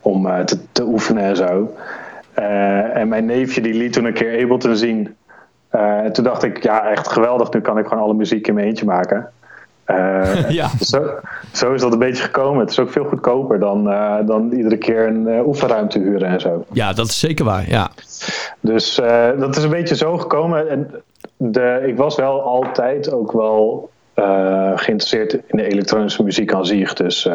om 0.00 0.28
te, 0.44 0.58
te 0.72 0.84
oefenen 0.84 1.22
en 1.22 1.36
zo. 1.36 1.74
En 2.94 3.08
mijn 3.08 3.26
neefje 3.26 3.60
die 3.60 3.74
liet 3.74 3.92
toen 3.92 4.04
een 4.04 4.12
keer 4.12 4.42
Ableton 4.42 4.76
zien. 4.76 5.16
En 5.70 6.12
toen 6.12 6.24
dacht 6.24 6.42
ik, 6.42 6.62
ja, 6.62 6.88
echt 6.90 7.08
geweldig. 7.08 7.52
Nu 7.52 7.60
kan 7.60 7.78
ik 7.78 7.86
gewoon 7.86 8.02
alle 8.02 8.14
muziek 8.14 8.46
in 8.46 8.54
mijn 8.54 8.66
eentje 8.66 8.84
maken. 8.84 9.30
Eh, 9.90 10.50
Ja. 10.60 10.70
zo, 10.80 11.10
zo 11.52 11.72
is 11.72 11.80
dat 11.80 11.92
een 11.92 11.98
beetje 11.98 12.22
gekomen. 12.22 12.60
Het 12.60 12.70
is 12.70 12.78
ook 12.78 12.90
veel 12.90 13.04
goedkoper 13.04 13.58
dan, 13.58 13.90
eh, 13.90 14.16
dan 14.26 14.52
iedere 14.52 14.76
keer 14.76 15.06
een 15.06 15.28
eh, 15.28 15.46
oefenruimte 15.46 15.98
huren 15.98 16.28
en 16.28 16.40
zo. 16.40 16.64
Ja, 16.72 16.92
dat 16.92 17.06
is 17.06 17.18
zeker 17.18 17.44
waar. 17.44 17.68
Ja. 17.68 17.90
Dus 18.60 18.94
dat 19.38 19.56
is 19.56 19.62
een 19.62 19.70
beetje 19.70 19.96
zo 19.96 20.18
gekomen. 20.18 20.70
En 20.70 20.90
de, 21.36 21.82
ik 21.86 21.96
was 21.96 22.16
wel 22.16 22.42
altijd 22.42 23.12
ook 23.12 23.32
wel 23.32 23.90
geïnteresseerd 24.74 25.32
in 25.32 25.56
de 25.56 25.68
elektronische 25.68 26.22
muziek 26.22 26.54
aan 26.54 26.66
zich. 26.66 26.94
Dus 26.94 27.28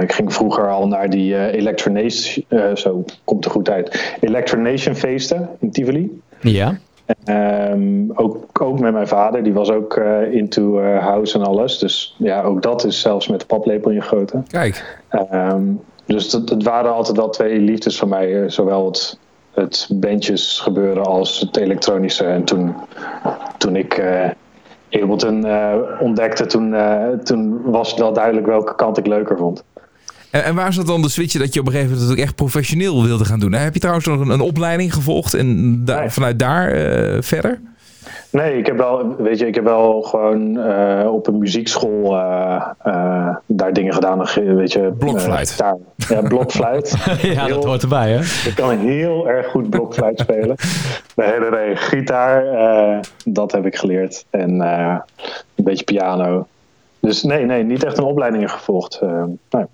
ik 0.00 0.12
ging 0.12 0.32
vroeger 0.34 0.68
al 0.68 0.88
naar 0.88 1.10
die 1.10 1.50
Electronation, 1.50 2.44
zo 2.74 3.04
komt 3.24 3.44
er 3.44 3.50
goed 3.50 3.70
uit, 3.70 4.16
Electronation 4.20 4.94
feesten 4.94 5.48
in 5.60 5.70
Tivoli. 5.70 6.20
Ja. 6.40 6.78
Ehm, 7.24 8.10
ook, 8.14 8.62
ook 8.62 8.78
met 8.78 8.92
mijn 8.92 9.08
vader, 9.08 9.42
die 9.42 9.52
was 9.52 9.70
ook 9.70 9.96
eh, 9.96 10.32
into 10.32 10.80
eh, 10.80 10.98
house 10.98 11.38
en 11.38 11.44
alles. 11.44 11.78
Dus 11.78 12.14
ja, 12.18 12.42
ook 12.42 12.62
dat 12.62 12.84
is 12.84 13.00
zelfs 13.00 13.28
met 13.28 13.40
de 13.40 13.46
paplepel 13.46 13.90
ingegoten. 13.90 14.44
Kijk. 14.48 15.00
Ehm, 15.08 15.62
dus 16.06 16.30
dat, 16.30 16.48
het 16.48 16.62
waren 16.62 16.92
altijd 16.92 17.16
wel 17.16 17.28
twee 17.28 17.58
liefdes 17.58 17.98
van 17.98 18.08
mij. 18.08 18.42
eh, 18.42 18.48
Zowel 18.48 18.86
het, 18.86 19.18
het 19.54 19.88
bandjes 19.92 20.60
gebeuren 20.60 21.04
als 21.04 21.40
het 21.40 21.56
elektronische. 21.56 22.24
En 22.24 22.44
toen, 22.44 22.74
toen 23.58 23.76
ik 23.76 24.02
Ableton 24.90 25.46
ontdekte, 26.00 26.46
toen, 26.46 26.74
toen 27.24 27.60
was 27.64 27.90
het 27.90 28.00
wel 28.00 28.12
duidelijk 28.12 28.46
welke 28.46 28.74
kant 28.74 28.98
ik 28.98 29.06
leuker 29.06 29.36
vond. 29.36 29.64
En, 30.30 30.44
en 30.44 30.54
waar 30.54 30.72
zat 30.72 30.86
dan 30.86 31.02
de 31.02 31.08
switch 31.08 31.38
dat 31.38 31.54
je 31.54 31.60
op 31.60 31.66
een 31.66 31.72
gegeven 31.72 31.92
moment 31.94 32.10
ook 32.12 32.18
echt 32.24 32.34
professioneel 32.34 33.02
wilde 33.04 33.24
gaan 33.24 33.40
doen? 33.40 33.52
Heb 33.52 33.74
je 33.74 33.80
trouwens 33.80 34.06
nog 34.06 34.20
een, 34.20 34.28
een 34.30 34.40
opleiding 34.40 34.94
gevolgd 34.94 35.34
en 35.34 35.84
Nee. 35.84 36.10
vanuit 36.10 36.38
daar 36.38 36.68
eh, 36.72 37.22
verder? 37.22 37.60
Nee, 38.30 38.58
ik 38.58 38.66
heb 38.66 38.76
wel, 38.76 39.16
weet 39.18 39.38
je, 39.38 39.46
ik 39.46 39.54
heb 39.54 39.64
wel 39.64 40.02
gewoon 40.02 40.58
eh, 40.58 41.12
op 41.12 41.26
een 41.26 41.38
muziekschool 41.38 42.16
eh, 42.16 43.36
daar 43.46 43.72
dingen 43.72 43.92
gedaan. 43.94 44.24
Weet 44.34 44.72
je, 44.72 44.92
Blokfluit. 44.98 45.58
daar, 45.58 45.76
ja, 46.08 46.20
blokfluit. 46.22 46.96
ja, 47.22 47.46
dat 47.46 47.64
hoort 47.64 47.82
erbij, 47.82 48.10
hè? 48.10 48.20
Ik 48.48 48.52
kan 48.54 48.78
heel 48.78 49.28
erg 49.28 49.46
goed 49.46 49.70
blokfluit 49.70 50.18
spelen. 50.18 50.56
De 51.14 51.24
hele 51.24 51.48
rij. 51.48 51.76
Gitaar, 51.76 52.44
dat 53.24 53.52
heb 53.52 53.66
ik 53.66 53.76
geleerd. 53.76 54.24
En 54.30 54.60
een 54.60 55.64
beetje 55.64 55.84
piano. 55.84 56.46
Dus 57.00 57.22
nee, 57.22 57.44
nee, 57.44 57.62
niet 57.62 57.84
echt 57.84 57.98
een 57.98 58.04
opleiding 58.04 58.50
gevolgd. 58.50 59.00
Nee. 59.50 59.64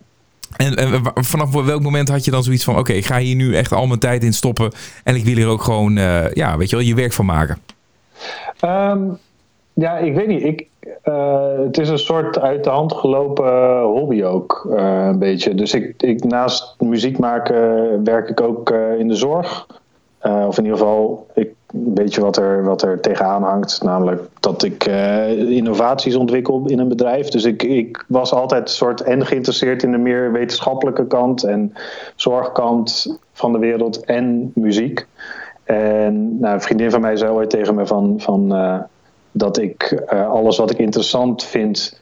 En, 0.57 0.75
en 0.75 1.03
vanaf 1.15 1.65
welk 1.65 1.83
moment 1.83 2.09
had 2.09 2.25
je 2.25 2.31
dan 2.31 2.43
zoiets 2.43 2.65
van: 2.65 2.79
oké, 2.79 2.93
ik 2.93 3.07
ga 3.07 3.19
hier 3.19 3.37
nu 3.37 3.57
echt 3.57 3.73
al 3.73 3.87
mijn 3.87 4.01
tijd 4.01 4.25
in 4.25 4.33
stoppen 4.33 4.73
en 5.05 5.15
ik 5.15 5.25
wil 5.25 5.35
hier 5.35 5.49
ook 5.49 5.63
gewoon, 5.63 5.97
eh, 5.97 6.33
ja, 6.33 6.57
weet 6.57 6.71
je 6.71 6.77
wel, 6.77 6.85
je 6.85 6.95
werk 6.95 7.13
van 7.13 7.27
maken? 7.27 7.59
Ehm, 8.61 9.01
ja, 9.73 9.99
ik 9.99 10.15
weet 10.15 10.27
niet. 10.27 10.43
Ik, 10.43 10.67
eh, 11.03 11.59
het 11.59 11.79
is 11.79 11.89
een 11.89 11.99
soort 11.99 12.39
uit 12.39 12.65
de 12.65 12.71
hand 12.71 12.93
gelopen 12.93 13.81
hobby 13.83 14.23
ook, 14.23 14.69
eh, 14.71 15.07
een 15.07 15.19
beetje. 15.19 15.55
Dus 15.55 15.75
ik, 15.75 16.03
ik, 16.03 16.25
naast 16.25 16.75
muziek 16.79 17.19
maken 17.19 18.05
werk 18.05 18.29
ik 18.29 18.41
ook 18.41 18.71
eh, 18.71 18.99
in 18.99 19.09
de 19.09 19.15
zorg. 19.15 19.67
Eh, 20.19 20.45
of 20.47 20.59
in 20.59 20.65
ieder 20.65 20.79
geval, 20.79 21.27
ik, 21.35 21.51
beetje 21.73 22.21
wat 22.21 22.37
er, 22.37 22.65
wat 22.65 22.83
er 22.83 23.01
tegenaan 23.01 23.43
hangt. 23.43 23.83
Namelijk 23.83 24.23
dat 24.41 24.63
ik 24.63 24.87
eh, 24.87 25.51
innovaties 25.51 26.17
ontwikkel 26.17 26.63
in 26.67 26.79
een 26.79 26.89
bedrijf. 26.89 27.29
Dus 27.29 27.45
ik, 27.45 27.63
ik 27.63 28.05
was 28.09 28.33
altijd 28.33 28.63
een 28.63 28.75
soort 28.75 29.01
en 29.01 29.27
geïnteresseerd 29.27 29.83
in 29.83 29.93
de 29.93 29.99
meer 29.99 30.33
wetenschappelijke 30.33 31.07
kant 31.07 31.43
en 31.45 31.73
zorgkant 32.15 33.19
van 33.33 33.53
de 33.53 33.59
wereld 33.59 34.05
en 34.05 34.51
muziek. 34.55 35.07
En 35.65 36.39
nou, 36.41 36.55
een 36.55 36.61
vriendin 36.61 36.91
van 36.91 37.01
mij 37.01 37.17
zei 37.17 37.31
ooit 37.33 37.51
tegen 37.51 37.75
me 37.75 37.87
van, 37.87 38.15
van, 38.19 38.55
eh, 38.55 38.79
dat 39.33 39.59
ik 39.59 39.83
eh, 40.07 40.29
alles 40.31 40.57
wat 40.57 40.71
ik 40.71 40.79
interessant 40.79 41.45
vind 41.45 42.01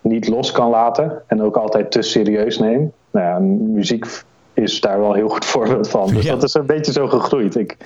niet 0.00 0.28
los 0.28 0.52
kan 0.52 0.70
laten. 0.70 1.22
En 1.26 1.42
ook 1.42 1.56
altijd 1.56 1.90
te 1.90 2.02
serieus 2.02 2.58
neem. 2.58 2.92
Nou 3.10 3.26
ja, 3.26 3.38
muziek 3.72 4.06
is 4.52 4.80
daar 4.80 5.00
wel 5.00 5.08
een 5.08 5.16
heel 5.16 5.28
goed 5.28 5.44
voorbeeld 5.44 5.88
van. 5.88 6.06
Dus 6.06 6.24
Ja. 6.24 6.32
dat 6.32 6.42
is 6.42 6.54
een 6.54 6.66
beetje 6.66 6.92
zo 6.92 7.06
gegroeid. 7.08 7.56
Ik, 7.56 7.76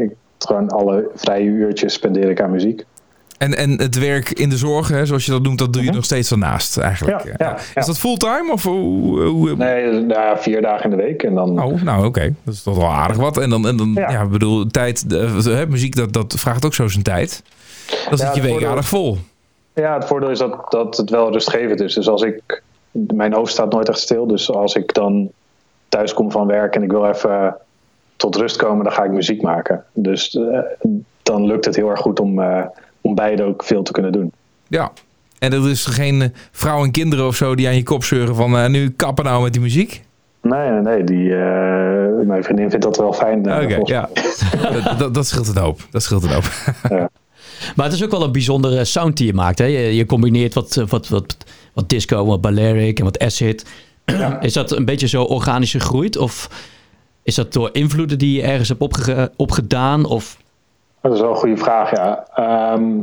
ik 0.00 0.10
gewoon 0.38 0.68
alle 0.68 1.08
vrije 1.14 1.44
uurtjes 1.44 1.92
spendeer 1.92 2.30
ik 2.30 2.40
aan 2.40 2.50
muziek. 2.50 2.84
En, 3.38 3.56
en 3.56 3.70
het 3.70 3.98
werk 3.98 4.30
in 4.30 4.48
de 4.48 4.56
zorg, 4.56 4.88
hè, 4.88 5.06
zoals 5.06 5.24
je 5.24 5.30
dat 5.30 5.42
noemt, 5.42 5.58
dat 5.58 5.72
doe 5.72 5.84
je 5.84 5.90
nog 5.90 6.04
steeds 6.04 6.28
daarnaast 6.28 6.76
eigenlijk. 6.78 7.18
Mhm. 7.18 7.28
Ja, 7.28 7.34
ja, 7.38 7.56
ja. 7.74 7.80
Is 7.80 7.86
dat 7.86 7.98
fulltime 7.98 8.52
of 8.52 8.62
hoe? 8.62 9.20
hoe 9.22 9.56
Nee, 9.56 9.90
nou 9.92 10.06
ja, 10.20 10.38
vier 10.38 10.62
dagen 10.62 10.90
in 10.90 10.96
de 10.96 11.02
week. 11.02 11.22
En 11.22 11.34
dan, 11.34 11.62
Oh, 11.62 11.82
nou 11.82 12.06
oké. 12.06 12.34
Dat 12.44 12.54
is 12.54 12.62
toch 12.62 12.76
wel 12.76 12.92
aardig 12.92 13.16
wat. 13.16 13.38
En 13.38 13.50
dan, 13.50 13.66
en 13.68 13.76
dan 13.76 13.90
ja. 13.94 14.22
Ik 14.22 14.30
bedoel, 14.30 14.66
tijd, 14.66 15.10
de, 15.10 15.40
hè, 15.50 15.66
muziek, 15.66 15.96
dat, 15.96 16.12
dat 16.12 16.34
vraagt 16.38 16.64
ook 16.64 16.74
zo 16.74 16.88
zijn 16.88 17.02
tijd. 17.04 17.42
Dan 18.08 18.18
zit 18.18 18.34
je 18.34 18.40
week 18.40 18.50
voordeel- 18.50 18.68
aardig 18.68 18.88
vol. 18.88 19.18
Ja, 19.74 19.94
het 19.94 20.04
voordeel 20.04 20.30
is 20.30 20.38
dat, 20.38 20.70
dat 20.70 20.96
het 20.96 21.10
wel 21.10 21.32
rustgevend 21.32 21.80
is. 21.80 21.94
Dus 21.94 22.08
als 22.08 22.22
ik. 22.22 22.62
Mijn 22.90 23.32
hoofd 23.32 23.52
staat 23.52 23.72
nooit 23.72 23.88
echt 23.88 23.98
stil. 23.98 24.26
Dus 24.26 24.50
als 24.50 24.74
ik 24.74 24.94
dan 24.94 25.30
thuis 25.88 26.14
kom 26.14 26.30
van 26.30 26.46
werk 26.46 26.74
en 26.74 26.82
ik 26.82 26.90
wil 26.90 27.06
even 27.06 27.56
tot 28.16 28.36
rust 28.36 28.56
komen, 28.56 28.84
dan 28.84 28.92
ga 28.92 29.04
ik 29.04 29.10
muziek 29.10 29.42
maken. 29.42 29.84
Dus 29.92 30.34
eh, 30.34 30.58
dan 31.22 31.46
lukt 31.46 31.64
het 31.64 31.76
heel 31.76 31.90
erg 31.90 32.00
goed 32.00 32.20
om, 32.20 32.40
eh, 32.40 32.64
om 33.00 33.14
beide 33.14 33.42
ook 33.42 33.64
veel 33.64 33.82
te 33.82 33.92
kunnen 33.92 34.12
doen. 34.12 34.32
Ja. 34.66 34.92
En 35.38 35.52
er 35.52 35.70
is 35.70 35.86
geen 35.86 36.22
eh, 36.22 36.28
vrouw 36.50 36.84
en 36.84 36.90
kinderen 36.90 37.26
of 37.26 37.36
zo 37.36 37.54
die 37.54 37.66
aan 37.66 37.76
je 37.76 37.82
kop 37.82 38.04
zeuren 38.04 38.34
van 38.34 38.58
eh, 38.58 38.68
nu 38.68 38.90
kappen 38.90 39.24
nou 39.24 39.42
met 39.42 39.52
die 39.52 39.62
muziek? 39.62 40.04
Nee, 40.42 40.70
nee, 40.70 40.80
nee. 40.80 41.04
Die, 41.04 41.32
eh, 41.32 42.26
mijn 42.26 42.44
vriendin 42.44 42.70
vindt 42.70 42.84
dat 42.84 42.96
wel 42.96 43.12
fijn. 43.12 43.38
Oké, 43.38 43.80
ja. 43.84 44.08
dat, 44.72 44.98
dat, 44.98 45.14
dat 45.14 45.26
scheelt 45.26 45.48
een 45.48 45.62
hoop. 45.62 45.80
Dat 45.90 46.02
scheelt 46.02 46.22
een 46.22 46.32
hoop. 46.32 46.44
Maar 47.76 47.84
het 47.84 47.94
is 47.94 48.04
ook 48.04 48.10
wel 48.10 48.22
een 48.22 48.32
bijzondere 48.32 48.84
sound 48.84 49.16
die 49.16 49.26
je 49.26 49.32
maakt. 49.32 49.58
Hè? 49.58 49.64
Je, 49.64 49.96
je 49.96 50.06
combineert 50.06 50.54
wat, 50.54 50.74
wat, 50.88 51.08
wat, 51.08 51.36
wat 51.72 51.88
disco, 51.88 52.26
wat 52.26 52.40
Balearic 52.40 52.98
en 52.98 53.04
wat 53.04 53.18
acid. 53.18 53.66
Is 54.40 54.52
dat 54.52 54.70
een 54.72 54.84
beetje 54.84 55.08
zo 55.08 55.22
organisch 55.22 55.70
gegroeid? 55.70 56.16
Of 56.16 56.50
is 57.26 57.34
dat 57.34 57.52
door 57.52 57.68
invloeden 57.72 58.18
die 58.18 58.36
je 58.36 58.46
ergens 58.46 58.68
hebt 58.68 58.80
opge 58.80 59.30
opgedaan? 59.36 60.04
Of 60.04 60.36
Dat 61.00 61.12
is 61.12 61.20
wel 61.20 61.30
een 61.30 61.36
goede 61.36 61.56
vraag, 61.56 61.90
ja. 61.90 62.26
Ehm, 62.34 62.98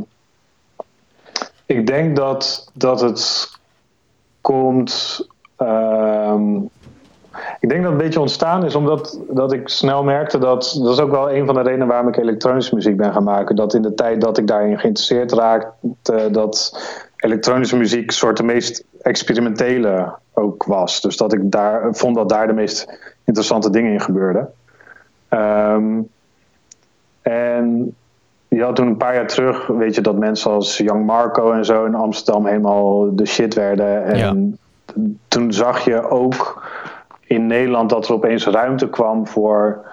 ik 1.66 1.86
denk 1.86 2.16
dat, 2.16 2.70
dat 2.72 3.00
het 3.00 3.50
komt. 4.40 5.26
ehm, 5.56 6.56
ik 7.60 7.68
denk 7.68 7.82
dat 7.82 7.92
het 7.92 8.00
een 8.00 8.06
beetje 8.06 8.20
ontstaan 8.20 8.64
is 8.64 8.74
omdat 8.74 9.18
dat 9.28 9.52
ik 9.52 9.68
snel 9.68 10.04
merkte 10.04 10.38
dat. 10.38 10.78
Dat 10.82 10.92
is 10.92 11.00
ook 11.00 11.10
wel 11.10 11.32
een 11.32 11.46
van 11.46 11.54
de 11.54 11.62
redenen 11.62 11.86
waarom 11.86 12.08
ik 12.08 12.16
elektronische 12.16 12.74
muziek 12.74 12.96
ben 12.96 13.12
gaan 13.12 13.24
maken. 13.24 13.56
Dat 13.56 13.74
in 13.74 13.82
de 13.82 13.94
tijd 13.94 14.20
dat 14.20 14.38
ik 14.38 14.46
daarin 14.46 14.78
geïnteresseerd 14.78 15.32
raakte, 15.32 16.28
dat 16.30 16.78
elektronische 17.16 17.76
muziek 17.76 18.10
soort 18.10 18.36
de 18.36 18.42
meest 18.42 18.84
experimentele 19.00 20.12
ook 20.32 20.64
was. 20.64 21.00
Dus 21.00 21.16
dat 21.16 21.32
ik 21.32 21.50
daar 21.50 21.94
vond 21.94 22.16
dat 22.16 22.28
daar 22.28 22.46
de 22.46 22.52
meest 22.52 23.12
interessante 23.24 23.70
dingen 23.70 23.92
in 23.92 24.00
gebeurden. 24.00 24.52
Ehm, 25.28 26.00
en 27.22 27.94
je 28.48 28.62
had 28.62 28.76
toen 28.76 28.86
een 28.86 28.96
paar 28.96 29.14
jaar 29.14 29.26
terug, 29.26 29.66
weet 29.66 29.94
je, 29.94 30.00
dat 30.00 30.18
mensen 30.18 30.50
als 30.50 30.78
Young 30.78 31.06
Marco 31.06 31.52
en 31.52 31.64
zo 31.64 31.84
in 31.84 31.94
Amsterdam 31.94 32.46
helemaal 32.46 33.16
de 33.16 33.26
shit 33.26 33.54
werden. 33.54 34.04
En 34.04 34.58
toen 35.28 35.52
zag 35.52 35.84
je 35.84 36.08
ook 36.08 36.62
in 37.26 37.46
Nederland 37.46 37.90
dat 37.90 38.08
er 38.08 38.14
opeens 38.14 38.46
ruimte 38.46 38.88
kwam 38.88 39.26
voor, 39.26 39.84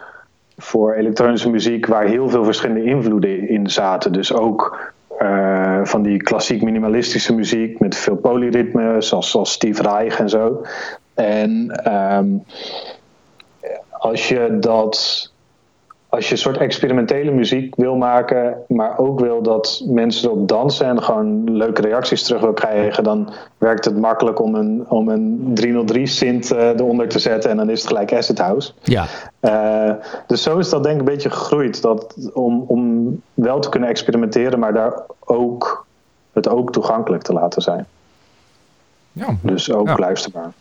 voor 0.57 0.93
elektronische 0.93 1.49
muziek 1.49 1.85
waar 1.85 2.05
heel 2.05 2.29
veel 2.29 2.43
verschillende 2.43 2.83
invloeden 2.83 3.49
in 3.49 3.69
zaten. 3.69 4.11
Dus 4.11 4.33
ook 4.33 4.91
eh, 5.17 5.79
van 5.83 6.01
die 6.01 6.17
klassiek 6.17 6.61
minimalistische 6.61 7.35
muziek 7.35 7.79
met 7.79 7.95
veel 7.95 8.15
polyritme, 8.15 9.01
zoals, 9.01 9.31
zoals 9.31 9.51
Steve 9.51 9.81
Reich 9.81 10.19
en 10.19 10.29
zo. 10.29 10.65
En 11.13 11.69
ehm, 11.83 12.27
als 14.01 14.27
je 14.29 14.57
dat 14.59 15.29
als 16.09 16.25
je 16.25 16.31
een 16.31 16.37
soort 16.37 16.57
experimentele 16.57 17.31
muziek 17.31 17.75
wil 17.75 17.95
maken, 17.95 18.57
maar 18.67 18.97
ook 18.97 19.19
wil 19.19 19.41
dat 19.41 19.83
mensen 19.85 20.29
erop 20.29 20.47
dansen 20.47 20.85
en 20.85 21.03
gewoon 21.03 21.51
leuke 21.57 21.81
reacties 21.81 22.23
terug 22.23 22.41
wil 22.41 22.53
krijgen, 22.53 23.03
dan 23.03 23.29
werkt 23.57 23.85
het 23.85 23.97
makkelijk 23.97 24.39
om 24.41 24.55
een, 24.55 24.85
om 24.89 25.09
een 25.09 25.51
303 25.53 26.07
synth 26.07 26.51
eh, 26.51 26.67
eronder 26.67 27.07
te 27.07 27.19
zetten 27.19 27.49
en 27.49 27.57
dan 27.57 27.69
is 27.69 27.79
het 27.79 27.87
gelijk 27.87 28.13
acid 28.13 28.39
house. 28.39 28.71
ja, 28.81 29.05
Eh, 29.39 29.91
dus 30.27 30.43
zo 30.43 30.57
is 30.57 30.69
dat 30.69 30.83
denk 30.83 30.95
ik 30.95 31.01
een 31.01 31.13
beetje 31.13 31.29
gegroeid. 31.29 31.81
Dat 31.81 32.29
om, 32.33 32.63
om 32.67 33.21
wel 33.33 33.59
te 33.59 33.69
kunnen 33.69 33.89
experimenteren, 33.89 34.59
maar 34.59 34.73
daar 34.73 35.01
ook, 35.19 35.85
het 36.33 36.49
ook 36.49 36.71
toegankelijk 36.71 37.23
te 37.23 37.33
laten 37.33 37.61
zijn. 37.61 37.85
Ja. 39.11 39.35
Dus 39.41 39.71
ook 39.71 39.87
Ja. 39.87 39.95
luisterbaar. 39.97 40.51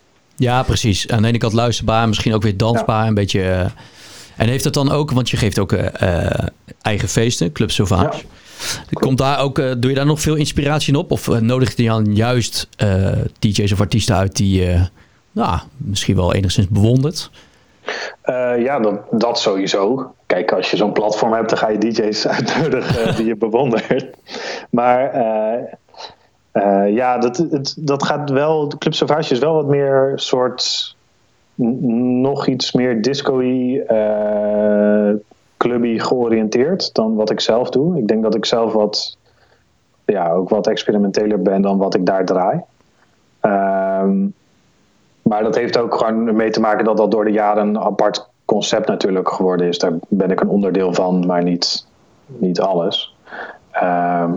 Ja, 0.41 0.63
precies. 0.63 1.09
Aan 1.09 1.23
de 1.23 1.29
ene 1.29 1.39
kant 1.39 1.53
luisterbaar, 1.53 2.09
misschien 2.09 2.35
ook 2.35 2.43
weer 2.43 2.57
dansbaar. 2.57 3.07
Een 3.07 3.15
beetje. 3.15 3.43
eh, 3.43 3.65
en 4.37 4.49
heeft 4.49 4.65
het 4.65 4.75
dan 4.75 4.91
ook, 4.91 5.11
want 5.11 5.31
je 5.31 5.37
geeft 5.37 5.59
ook 5.59 5.73
eh, 5.73 6.25
eh, 6.25 6.47
eigen 6.83 7.09
feesten, 7.09 7.53
Club 7.53 7.71
Sauvage. 7.71 8.23
Komt 8.93 9.19
daar 9.19 9.41
ook, 9.41 9.57
doe 9.57 9.89
je 9.89 9.95
daar 9.95 10.07
nog 10.07 10.21
veel 10.21 10.35
inspiratie 10.35 10.93
in 10.93 10.99
op? 10.99 11.11
Of 11.11 11.41
nodig 11.41 11.77
je 11.77 11.85
dan 11.85 12.15
juist 12.15 12.69
DJ's 13.39 13.73
of 13.73 13.81
artiesten 13.81 14.17
uit 14.17 14.37
die 14.37 14.61
je 14.61 14.89
nou, 15.33 15.59
misschien 15.77 16.17
wel 16.17 16.35
enigszins 16.35 16.69
bewondert? 16.69 17.31
Ja, 18.59 18.79
dat, 18.79 19.01
dat 19.11 19.39
sowieso. 19.39 20.13
Kijk, 20.27 20.53
als 20.53 20.71
je 20.71 20.77
zo'n 20.77 20.93
platform 20.93 21.33
hebt, 21.33 21.49
dan 21.49 21.59
ga 21.59 21.69
je 21.69 21.79
DJ's 21.79 22.27
uitnodigen 22.37 23.17
die 23.17 23.27
je 23.27 23.37
bewondert. 23.37 24.17
Maar 24.71 25.11
eh, 26.53 26.95
ja, 26.95 27.19
dat, 27.19 27.37
het, 27.37 27.77
dat 27.79 28.03
gaat 28.03 28.31
wel. 28.31 28.69
Club 28.79 28.95
Sauvage 28.95 29.33
is 29.33 29.39
wel 29.39 29.55
wat 29.55 29.67
meer 29.67 30.13
soort. 30.15 30.97
nog 31.55 32.47
iets 32.47 32.73
meer 32.73 33.03
disco-y, 33.03 33.79
eh, 33.79 35.11
clubby 35.57 35.99
georiënteerd 35.99 36.95
dan 36.95 37.15
wat 37.15 37.31
ik 37.31 37.41
zelf 37.41 37.71
doe. 37.71 37.99
Ik 37.99 38.09
denk 38.09 38.23
dat 38.23 38.35
ik 38.35 38.45
zelf 38.45 38.73
wat. 38.73 39.17
Ja, 40.05 40.31
ook 40.31 40.49
wat 40.49 40.67
experimenteler 40.67 41.43
ben 41.43 41.63
dan 41.63 41.79
wat 41.79 41.95
ik 41.95 42.07
daar 42.07 42.25
draai. 42.25 42.61
Ehm, 43.41 44.27
maar 45.23 45.43
dat 45.43 45.55
heeft 45.55 45.79
ook 45.79 45.95
gewoon 45.95 46.37
mee 46.37 46.51
te 46.51 46.61
maken 46.61 46.85
dat 46.85 46.97
dat 46.97 47.11
door 47.11 47.25
de 47.25 47.31
jaren 47.31 47.67
een 47.67 47.79
apart 47.79 48.29
concept 48.45 48.89
natuurlijk 48.89 49.29
geworden 49.29 49.69
is. 49.69 49.79
Daar 49.79 49.93
ben 50.09 50.31
ik 50.31 50.41
een 50.41 50.49
onderdeel 50.49 50.95
van, 50.95 51.27
maar 51.27 51.43
niet, 51.43 51.87
niet 52.27 52.61
alles. 52.61 53.15
Ehm, 53.71 54.33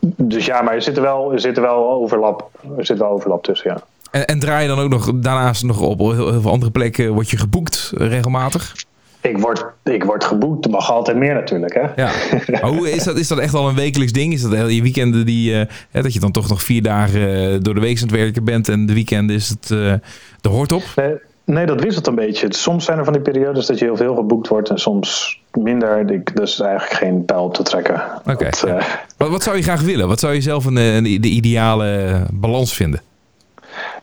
dus 0.00 0.46
ja, 0.46 0.62
maar 0.62 0.74
er 0.74 0.82
zit 0.82 0.96
er 0.96 1.02
wel, 1.02 1.32
er 1.32 1.40
zit 1.40 1.56
er 1.56 1.62
wel 1.62 1.90
overlap, 1.90 2.50
er 2.78 2.86
zit 2.86 2.98
wel 2.98 3.10
overlap 3.10 3.44
tussen, 3.44 3.70
ja. 3.70 3.82
En, 4.10 4.26
en 4.26 4.38
draai 4.38 4.62
je 4.62 4.68
dan 4.68 4.78
ook 4.78 4.90
nog 4.90 5.12
daarnaast 5.14 5.62
nog 5.62 5.80
op 5.80 5.98
heel, 5.98 6.30
heel 6.30 6.40
veel 6.40 6.50
andere 6.50 6.70
plekken? 6.70 7.12
Word 7.12 7.30
je 7.30 7.36
geboekt 7.36 7.92
eh, 7.98 8.08
regelmatig? 8.08 8.74
Ik 9.22 9.38
word, 9.38 9.64
ik 9.84 10.04
word 10.04 10.24
geboekt, 10.24 10.64
er 10.64 10.70
mag 10.70 10.90
altijd 10.90 11.16
meer 11.16 11.34
natuurlijk, 11.34 11.74
hè? 11.74 12.02
Ja. 12.02 12.10
Maar 12.46 12.70
hoe 12.76 12.90
is 12.90 13.04
dat? 13.04 13.18
Is 13.18 13.28
dat 13.28 13.38
echt 13.38 13.54
al 13.54 13.68
een 13.68 13.74
wekelijks 13.74 14.12
ding? 14.12 14.32
Is 14.32 14.42
dat 14.42 14.52
je 14.52 14.82
weekenden 14.82 15.26
die, 15.26 15.66
eh, 15.90 16.02
dat 16.02 16.12
je 16.12 16.20
dan 16.20 16.32
toch 16.32 16.48
nog 16.48 16.62
vier 16.62 16.82
dagen 16.82 17.52
eh, 17.52 17.58
door 17.60 17.74
de 17.74 17.80
week 17.80 17.96
aan 17.96 18.02
het 18.02 18.16
werken 18.16 18.44
bent 18.44 18.68
en 18.68 18.86
de 18.86 18.94
weekenden 18.94 19.36
is 19.36 19.48
het 19.48 19.70
eh 19.70 19.94
de 20.40 20.48
hoort 20.48 20.72
op? 20.72 20.82
Nee, 20.96 21.14
nee, 21.44 21.66
dat 21.66 21.80
wisselt 21.80 22.06
een 22.06 22.14
beetje. 22.14 22.46
Soms 22.54 22.84
zijn 22.84 22.98
er 22.98 23.04
van 23.04 23.12
die 23.12 23.22
periodes 23.22 23.66
dat 23.66 23.78
je 23.78 23.84
heel 23.84 23.96
veel 23.96 24.14
geboekt 24.14 24.48
wordt 24.48 24.70
en 24.70 24.78
soms 24.78 25.39
minder. 25.52 26.10
Ik, 26.10 26.36
dus 26.36 26.60
eigenlijk 26.60 26.92
geen 26.92 27.24
pijl 27.24 27.44
op 27.44 27.54
te 27.54 27.62
trekken. 27.62 28.02
Oké. 28.30 28.44
Eh, 28.44 28.82
Wat, 29.16 29.28
wat 29.28 29.42
zou 29.42 29.56
je 29.56 29.62
graag 29.62 29.80
willen? 29.82 30.08
Wat 30.08 30.20
zou 30.20 30.34
je 30.34 30.40
zelf 30.40 30.64
een, 30.64 30.76
eh, 30.76 30.94
een, 30.96 31.02
de 31.04 31.28
ideale 31.28 32.20
balans 32.32 32.74
vinden? 32.74 33.00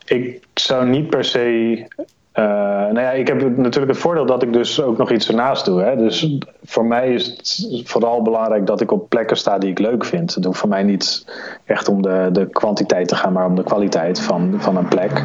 Ik 0.05 0.43
zou 0.53 0.87
niet 0.89 1.09
per 1.09 1.23
se. 1.23 1.85
eh, 2.31 2.43
nou 2.43 2.99
ja, 2.99 3.11
ik 3.11 3.27
heb 3.27 3.57
natuurlijk 3.57 3.91
het 3.91 3.97
voordeel 4.01 4.25
dat 4.25 4.43
ik 4.43 4.53
dus 4.53 4.81
ook 4.81 4.97
nog 4.97 5.11
iets 5.11 5.27
ernaast 5.27 5.65
doe. 5.65 5.81
Hè? 5.81 5.95
Dus 5.95 6.37
voor 6.65 6.85
mij 6.85 7.13
is 7.13 7.25
het 7.25 7.81
vooral 7.89 8.21
belangrijk 8.21 8.65
dat 8.65 8.81
ik 8.81 8.91
op 8.91 9.09
plekken 9.09 9.37
sta 9.37 9.57
die 9.57 9.69
ik 9.69 9.79
leuk 9.79 10.05
vind. 10.05 10.35
Het 10.35 10.45
hoeft 10.45 10.59
voor 10.59 10.69
mij 10.69 10.83
niet 10.83 11.25
echt 11.65 11.87
om 11.87 12.01
de, 12.01 12.29
de 12.31 12.45
kwantiteit 12.49 13.07
te 13.07 13.15
gaan, 13.15 13.33
maar 13.33 13.45
om 13.45 13.55
de 13.55 13.63
kwaliteit 13.63 14.19
van, 14.21 14.55
van 14.57 14.77
een 14.77 14.87
plek. 14.87 15.23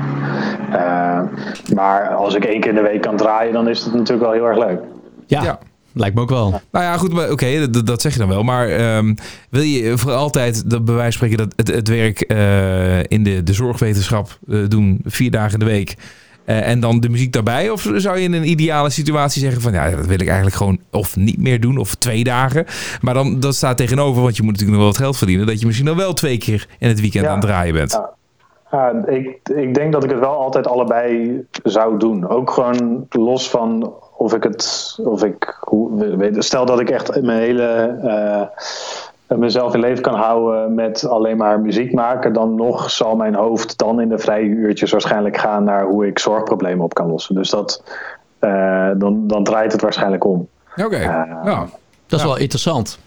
Eh, 0.72 1.20
maar 1.74 2.08
als 2.14 2.34
ik 2.34 2.44
één 2.44 2.60
keer 2.60 2.70
in 2.70 2.76
de 2.76 2.82
week 2.82 3.00
kan 3.02 3.16
draaien, 3.16 3.52
dan 3.52 3.68
is 3.68 3.84
het 3.84 3.92
natuurlijk 3.94 4.22
wel 4.22 4.32
heel 4.32 4.46
erg 4.46 4.58
leuk. 4.58 4.80
Ja, 5.26 5.42
Ja. 5.42 5.58
Lijkt 5.94 6.14
me 6.14 6.20
ook 6.20 6.30
wel. 6.30 6.50
Nou 6.50 6.84
ja, 6.84 6.96
goed, 6.96 7.12
maar 7.12 7.30
oké, 7.30 7.70
dat, 7.70 7.86
dat 7.86 8.00
zeg 8.00 8.12
je 8.12 8.18
dan 8.18 8.28
wel. 8.28 8.42
Maar 8.42 8.68
ehm, 8.68 9.14
wil 9.50 9.62
je 9.62 9.98
voor 9.98 10.12
altijd, 10.12 10.70
dat 10.70 10.84
bij 10.84 10.94
wijze 10.94 11.18
van 11.18 11.28
spreken, 11.28 11.48
dat 11.48 11.66
het, 11.66 11.76
het 11.76 11.88
werk 11.88 12.20
eh, 12.20 12.98
in 12.98 13.22
de, 13.22 13.42
de 13.42 13.52
zorgwetenschap 13.52 14.38
eh, 14.48 14.58
doen, 14.68 15.00
vier 15.04 15.30
dagen 15.30 15.52
in 15.52 15.58
de 15.58 15.64
week, 15.64 15.96
eh, 16.44 16.68
en 16.68 16.80
dan 16.80 17.00
de 17.00 17.08
muziek 17.08 17.32
daarbij? 17.32 17.70
Of 17.70 17.90
zou 17.94 18.18
je 18.18 18.24
in 18.24 18.32
een 18.32 18.48
ideale 18.48 18.90
situatie 18.90 19.42
zeggen 19.42 19.62
van, 19.62 19.72
ja, 19.72 19.90
dat 19.90 20.06
wil 20.06 20.20
ik 20.20 20.26
eigenlijk 20.26 20.56
gewoon 20.56 20.78
of 20.90 21.16
niet 21.16 21.38
meer 21.38 21.60
doen, 21.60 21.76
of 21.76 21.94
twee 21.94 22.24
dagen. 22.24 22.64
Maar 23.00 23.14
dan, 23.14 23.40
dat 23.40 23.54
staat 23.54 23.76
tegenover, 23.76 24.22
want 24.22 24.36
je 24.36 24.42
moet 24.42 24.52
natuurlijk 24.52 24.78
nog 24.78 24.86
wel 24.86 24.96
wat 24.96 25.04
geld 25.04 25.16
verdienen, 25.16 25.46
dat 25.46 25.60
je 25.60 25.66
misschien 25.66 25.86
dan 25.86 25.96
wel 25.96 26.12
twee 26.12 26.38
keer 26.38 26.66
in 26.78 26.88
het 26.88 27.00
weekend 27.00 27.24
Ja. 27.24 27.30
aan 27.30 27.38
het 27.38 27.46
draaien 27.46 27.74
bent. 27.74 27.92
Ja. 27.92 28.10
Ja, 28.72 29.06
ik, 29.06 29.38
ik 29.54 29.74
denk 29.74 29.92
dat 29.92 30.04
ik 30.04 30.10
het 30.10 30.18
wel 30.18 30.36
altijd 30.36 30.66
allebei 30.66 31.32
zou 31.62 31.98
doen. 31.98 32.28
Ook 32.28 32.50
gewoon 32.50 33.06
los 33.10 33.50
van 33.50 33.92
of 34.22 34.34
ik 34.34 34.42
het. 34.42 34.94
Of 35.04 35.24
ik, 35.24 35.56
hoe, 35.60 36.28
stel 36.38 36.66
dat 36.66 36.80
ik 36.80 36.90
echt 36.90 37.22
mijn 37.22 37.38
hele. 37.40 37.98
eh, 38.02 39.36
mezelf 39.38 39.74
in 39.74 39.80
leven 39.80 40.02
kan 40.02 40.14
houden 40.14 40.74
met 40.74 41.06
alleen 41.08 41.36
maar 41.36 41.60
muziek 41.60 41.92
maken, 41.92 42.32
dan 42.32 42.54
nog 42.54 42.90
zal 42.90 43.16
mijn 43.16 43.34
hoofd 43.34 43.78
dan 43.78 44.00
in 44.00 44.08
de 44.08 44.18
vrije 44.18 44.44
uurtjes 44.44 44.90
waarschijnlijk 44.90 45.36
gaan 45.36 45.64
naar 45.64 45.84
hoe 45.84 46.06
ik 46.06 46.18
zorgproblemen 46.18 46.84
op 46.84 46.94
kan 46.94 47.06
lossen. 47.06 47.34
Dus 47.34 47.50
dat, 47.50 47.82
eh, 48.38 48.90
dan, 48.96 49.26
dan 49.26 49.44
draait 49.44 49.72
het 49.72 49.80
waarschijnlijk 49.80 50.24
om. 50.24 50.48
Oké, 50.76 50.98
ja. 50.98 51.68
Dat 52.06 52.18
is 52.20 52.26
Ja. 52.26 52.26
wel 52.32 52.38
interessant. 52.38 52.98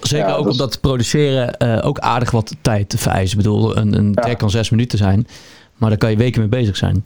Zeker 0.00 0.28
Ja, 0.28 0.34
ook 0.34 0.44
dus- 0.44 0.52
omdat 0.52 0.80
produceren 0.80 1.56
eh, 1.56 1.86
ook 1.86 1.98
aardig 1.98 2.30
wat 2.30 2.54
tijd 2.60 2.88
te 2.88 2.98
vereisen. 2.98 3.38
Ik 3.38 3.44
bedoel, 3.44 3.76
een, 3.76 3.94
een 3.98 4.14
track 4.14 4.38
kan 4.38 4.50
zes 4.50 4.70
minuten 4.70 4.98
zijn. 4.98 5.26
Maar 5.76 5.88
daar 5.88 5.98
kan 5.98 6.10
je 6.10 6.16
weken 6.16 6.40
mee 6.40 6.48
bezig 6.48 6.76
zijn. 6.76 7.04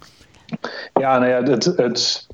Ja, 0.95 1.19
nou 1.19 1.31
ja, 1.31 1.43
het, 1.53 1.65
het, 1.65 2.26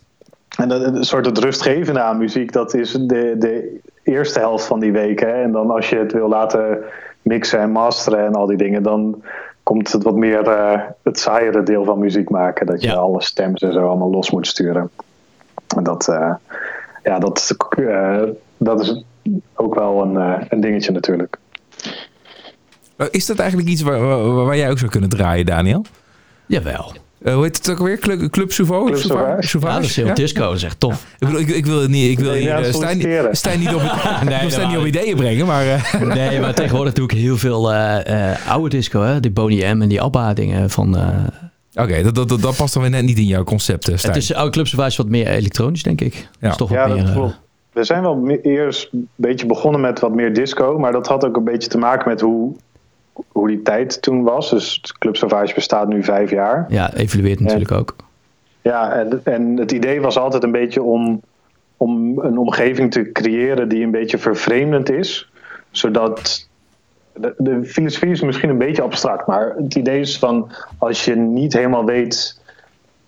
en 0.59 0.69
dat, 0.69 0.81
het 0.83 1.07
soort 1.07 1.27
het 1.27 1.39
rustgevende 1.39 2.01
aan 2.01 2.19
muziek, 2.19 2.53
dat 2.53 2.75
is 2.75 2.93
de, 2.93 3.35
de 3.39 3.81
eerste 4.03 4.39
helft 4.39 4.65
van 4.65 4.81
die 4.81 4.93
week. 4.93 5.21
Hè? 5.21 5.43
En 5.43 5.53
dan 5.53 5.71
als 5.71 5.91
je 5.91 5.97
het 5.97 6.13
wil 6.13 6.29
laten 6.29 6.79
mixen 7.23 7.59
en 7.59 7.71
masteren 7.71 8.27
en 8.27 8.35
al 8.35 8.47
die 8.47 8.57
dingen, 8.57 8.83
dan 8.83 9.23
komt 9.63 9.93
het 9.93 10.03
wat 10.03 10.17
meer 10.17 10.49
eh, 10.49 10.81
het 11.03 11.19
saaiere 11.19 11.63
deel 11.63 11.85
van 11.85 11.99
muziek 11.99 12.31
maken. 12.31 12.67
Dat 12.67 12.83
je 12.83 12.89
Ja. 12.89 12.95
alle 12.95 13.23
stems 13.23 13.63
en 13.63 13.73
zo 13.73 13.87
allemaal 13.87 14.11
los 14.11 14.31
moet 14.31 14.47
sturen. 14.47 14.91
En 15.77 15.83
dat, 15.83 16.09
eh, 16.09 16.35
ja, 17.03 17.19
dat, 17.19 17.57
eh, 17.79 18.23
dat 18.57 18.81
is 18.81 19.05
ook 19.55 19.75
wel 19.75 20.03
een, 20.03 20.17
eh, 20.17 20.47
een 20.49 20.61
dingetje 20.61 20.93
natuurlijk. 20.93 21.39
Is 23.11 23.27
dat 23.27 23.39
eigenlijk 23.39 23.69
iets 23.71 23.83
waar, 23.83 24.01
waar, 24.07 24.45
waar 24.45 24.57
jij 24.57 24.71
ook 24.71 24.79
zou 24.79 24.91
kunnen 24.91 25.09
draaien, 25.11 25.47
Daniel? 25.47 25.85
Jawel. 26.47 26.93
Eh, 27.25 27.35
hoe 27.35 27.43
heet 27.43 27.57
het 27.57 27.71
ook 27.71 27.79
alweer? 27.79 27.99
Club, 27.99 28.31
Club 28.31 28.53
Souveau? 28.53 28.87
Club 28.87 28.99
Sauvage? 28.99 29.47
Sauvage. 29.49 29.73
Ja, 29.75 29.81
dat 29.81 29.89
is 29.91 29.97
heel 29.97 30.07
Ja? 30.07 30.15
disco. 30.15 30.41
Dat 30.43 30.55
is 30.55 30.63
echt 30.63 30.81
tof. 30.81 30.95
Ik, 31.19 31.27
bedoel, 31.27 31.41
ik, 31.41 31.49
ik 31.49 31.67
wil 31.67 31.81
het 31.81 31.91
niet. 31.91 32.11
Ik 32.11 32.19
wil 32.19 32.33
hier 32.33 32.43
ja, 32.43 32.59
eh, 32.59 32.65
Stijn, 32.73 32.97
niet- 32.97 33.03
solliciteren. 33.03 33.37
Stijn 33.37 33.59
niet 33.59 33.75
op, 33.75 33.81
Nee, 34.25 34.35
ik 34.35 34.41
wil 34.41 34.51
Stijn 34.51 34.63
dat 34.63 34.69
niet 34.71 34.79
op 34.79 34.87
ideeën 34.87 35.17
brengen, 35.17 35.47
maar 35.47 35.67
eh, 35.67 36.01
Nee, 36.17 36.41
maar 36.41 36.55
tegenwoordig 36.55 36.93
doe 36.95 37.05
ik 37.05 37.11
heel 37.11 37.37
veel 37.37 37.73
eh, 37.73 38.31
eh, 38.31 38.37
oude 38.49 38.69
disco. 38.69 39.03
Hè? 39.03 39.21
Die 39.21 39.31
Boney 39.31 39.75
M 39.75 39.83
en 39.83 39.89
die 39.89 40.01
ABBA 40.03 40.33
dingen 40.35 40.71
van... 40.71 40.97
eh, 40.97 41.83
oké, 41.85 42.03
dat, 42.03 42.15
dat, 42.15 42.29
dat, 42.29 42.41
dat 42.43 42.57
past 42.57 42.73
dan 42.75 42.83
weer 42.83 42.91
net 42.93 43.03
niet 43.05 43.19
in 43.19 43.25
jouw 43.27 43.45
concept, 43.45 43.89
eh, 43.89 43.97
Stijn. 43.97 44.13
het 44.13 44.23
is 44.23 44.35
oude 44.35 44.51
clubs 44.53 44.97
wat 44.97 45.09
meer 45.09 45.27
elektronisch, 45.27 45.83
denk 45.83 46.01
ik. 46.01 46.29
Dat 46.41 46.51
is 46.51 46.57
toch 46.57 46.69
wat 46.69 46.79
Ja, 46.79 46.87
meer... 46.87 47.05
dat 47.05 47.13
klopt. 47.13 47.41
We 47.73 47.85
zijn 47.85 48.03
wel 48.03 48.39
eerst 48.43 48.89
een 48.93 49.09
beetje 49.15 49.47
begonnen 49.47 49.81
met 49.81 50.01
wat 50.01 50.15
meer 50.15 50.35
disco, 50.35 50.79
maar 50.79 50.93
dat 50.93 51.07
had 51.07 51.25
ook 51.25 51.37
een 51.37 51.45
beetje 51.45 51.69
te 51.69 51.79
maken 51.79 52.09
met 52.09 52.21
hoe, 52.21 52.57
hoe 53.29 53.49
die 53.49 53.63
tijd 53.63 54.03
toen 54.03 54.23
was. 54.23 54.51
Dus 54.51 54.95
Club 54.99 55.17
Sauvage 55.17 55.55
bestaat 55.55 55.89
nu 55.89 56.05
vijf 56.05 56.31
jaar. 56.31 56.67
ja, 56.69 56.95
evolueert 56.95 57.41
natuurlijk 57.41 57.73
ook. 57.73 57.97
Ja, 58.63 58.93
en, 58.93 59.21
en 59.25 59.57
het 59.57 59.73
idee 59.73 60.01
was 60.01 60.19
altijd 60.19 60.43
een 60.43 60.53
beetje 60.53 60.83
om, 60.83 61.21
om 61.77 62.19
een 62.19 62.39
omgeving 62.39 62.91
te 62.91 63.13
creëren 63.13 63.69
die 63.69 63.85
een 63.85 63.91
beetje 63.91 64.19
vervreemdend 64.19 64.91
is, 64.91 65.31
zodat. 65.71 66.51
De, 67.15 67.35
de 67.39 67.65
filosofie 67.65 68.11
is 68.11 68.21
misschien 68.21 68.49
een 68.49 68.59
beetje 68.59 68.83
abstract, 68.83 69.27
maar 69.27 69.55
het 69.57 69.75
idee 69.75 70.01
is 70.01 70.19
van 70.19 70.51
als 70.79 71.05
je 71.05 71.17
niet 71.17 71.53
helemaal 71.53 71.85
weet 71.85 72.41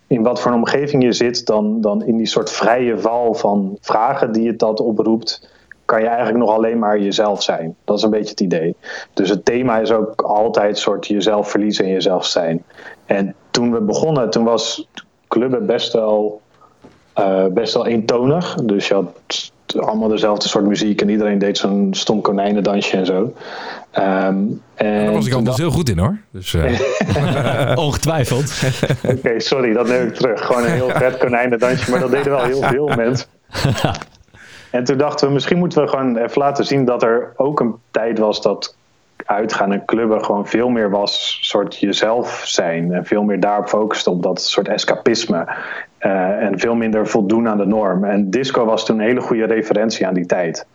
in 0.07 0.23
wat 0.23 0.41
voor 0.41 0.51
een 0.51 0.57
omgeving 0.57 1.03
je 1.03 1.13
zit, 1.13 1.47
dan, 1.47 1.81
dan 1.81 2.05
in 2.05 2.17
die 2.17 2.27
soort 2.27 2.51
vrije 2.51 2.99
val 2.99 3.35
van 3.35 3.77
vragen 3.81 4.33
die 4.33 4.49
het 4.49 4.59
dat 4.59 4.81
oproept, 4.81 5.49
kan 5.85 6.01
je 6.01 6.07
eigenlijk 6.07 6.39
nog 6.39 6.51
alleen 6.51 6.79
maar 6.79 6.99
jezelf 6.99 7.43
zijn. 7.43 7.77
Dat 7.85 7.97
is 7.97 8.03
een 8.03 8.11
beetje 8.11 8.31
het 8.31 8.41
idee. 8.41 8.77
Dus 9.13 9.29
het 9.29 9.45
thema 9.45 9.79
is 9.79 9.93
ook 9.93 10.23
altijd 10.23 10.79
soort 10.79 11.07
jezelf 11.07 11.51
verliezen 11.51 11.85
en 11.85 11.91
jezelf 11.91 12.27
zijn. 12.27 12.65
En 13.07 13.35
toen 13.51 13.73
we 13.73 13.81
begonnen, 13.81 14.31
toen 14.31 14.45
was 14.45 14.89
clubben 15.29 15.67
best 15.67 15.93
wel, 15.93 16.41
eh, 17.13 17.47
best 17.47 17.75
wel 17.75 17.87
eentonig. 17.87 18.55
Dus 18.55 18.89
je 18.89 18.95
had 18.95 19.53
allemaal 19.77 20.09
dezelfde 20.09 20.49
soort 20.49 20.67
muziek 20.67 21.01
en 21.01 21.09
iedereen 21.09 21.39
deed 21.39 21.59
zo'n 21.59 21.89
stom 21.91 22.21
konijnendansje 22.21 22.97
en 22.97 23.07
zo. 23.07 23.33
Ehm, 23.91 24.37
en 24.75 25.05
Daar 25.05 25.13
was 25.13 25.27
ik 25.27 25.33
altijd 25.33 25.57
heel 25.57 25.71
goed 25.71 25.89
in 25.89 25.99
hoor. 25.99 26.19
Dus, 26.31 26.55
eh, 26.55 27.75
Ongetwijfeld. 27.87 28.63
Oké, 29.09 29.41
sorry, 29.41 29.73
dat 29.73 29.89
neem 29.89 30.07
ik 30.07 30.15
terug. 30.15 30.47
Gewoon 30.47 30.65
een 30.65 30.71
heel 30.71 30.91
vet 31.03 31.17
konijnendansje, 31.17 31.91
maar 31.91 32.01
dat 32.01 32.11
deden 32.11 32.33
wel 32.33 32.45
heel 32.45 32.63
veel 32.63 32.87
mensen. 32.97 33.27
En 34.75 34.85
toen 34.85 34.99
dachten 34.99 35.27
we, 35.27 35.33
misschien 35.33 35.59
moeten 35.59 35.83
we 35.83 35.89
gewoon 35.89 36.17
even 36.17 36.41
laten 36.41 36.65
zien 36.65 36.85
dat 36.85 37.03
er 37.03 37.33
ook 37.37 37.61
een 37.61 37.75
tijd 37.91 38.19
was 38.19 38.43
dat 38.43 38.77
uitgaan 39.25 39.73
en 39.73 39.85
clubben 39.85 40.25
gewoon 40.25 40.47
veel 40.47 40.69
meer 40.69 40.91
was 40.91 41.39
soort 41.43 41.79
jezelf 41.79 42.43
zijn. 42.47 42.93
En 42.93 43.05
veel 43.05 43.23
meer 43.23 43.41
daarop 43.41 43.69
focuste 43.69 44.11
op 44.11 44.23
dat 44.23 44.43
soort 44.43 44.69
escapisme. 44.69 45.47
Eh, 45.99 46.43
en 46.43 46.59
veel 46.59 46.75
minder 46.75 47.07
voldoen 47.07 47.49
aan 47.49 47.59
de 47.59 47.67
norm. 47.67 48.05
En 48.05 48.31
disco 48.31 48.65
was 48.65 48.85
toen 48.85 48.99
een 48.99 49.07
hele 49.07 49.21
goede 49.21 49.45
referentie 49.45 50.07
aan 50.07 50.15
die 50.15 50.27
tijd. 50.27 50.67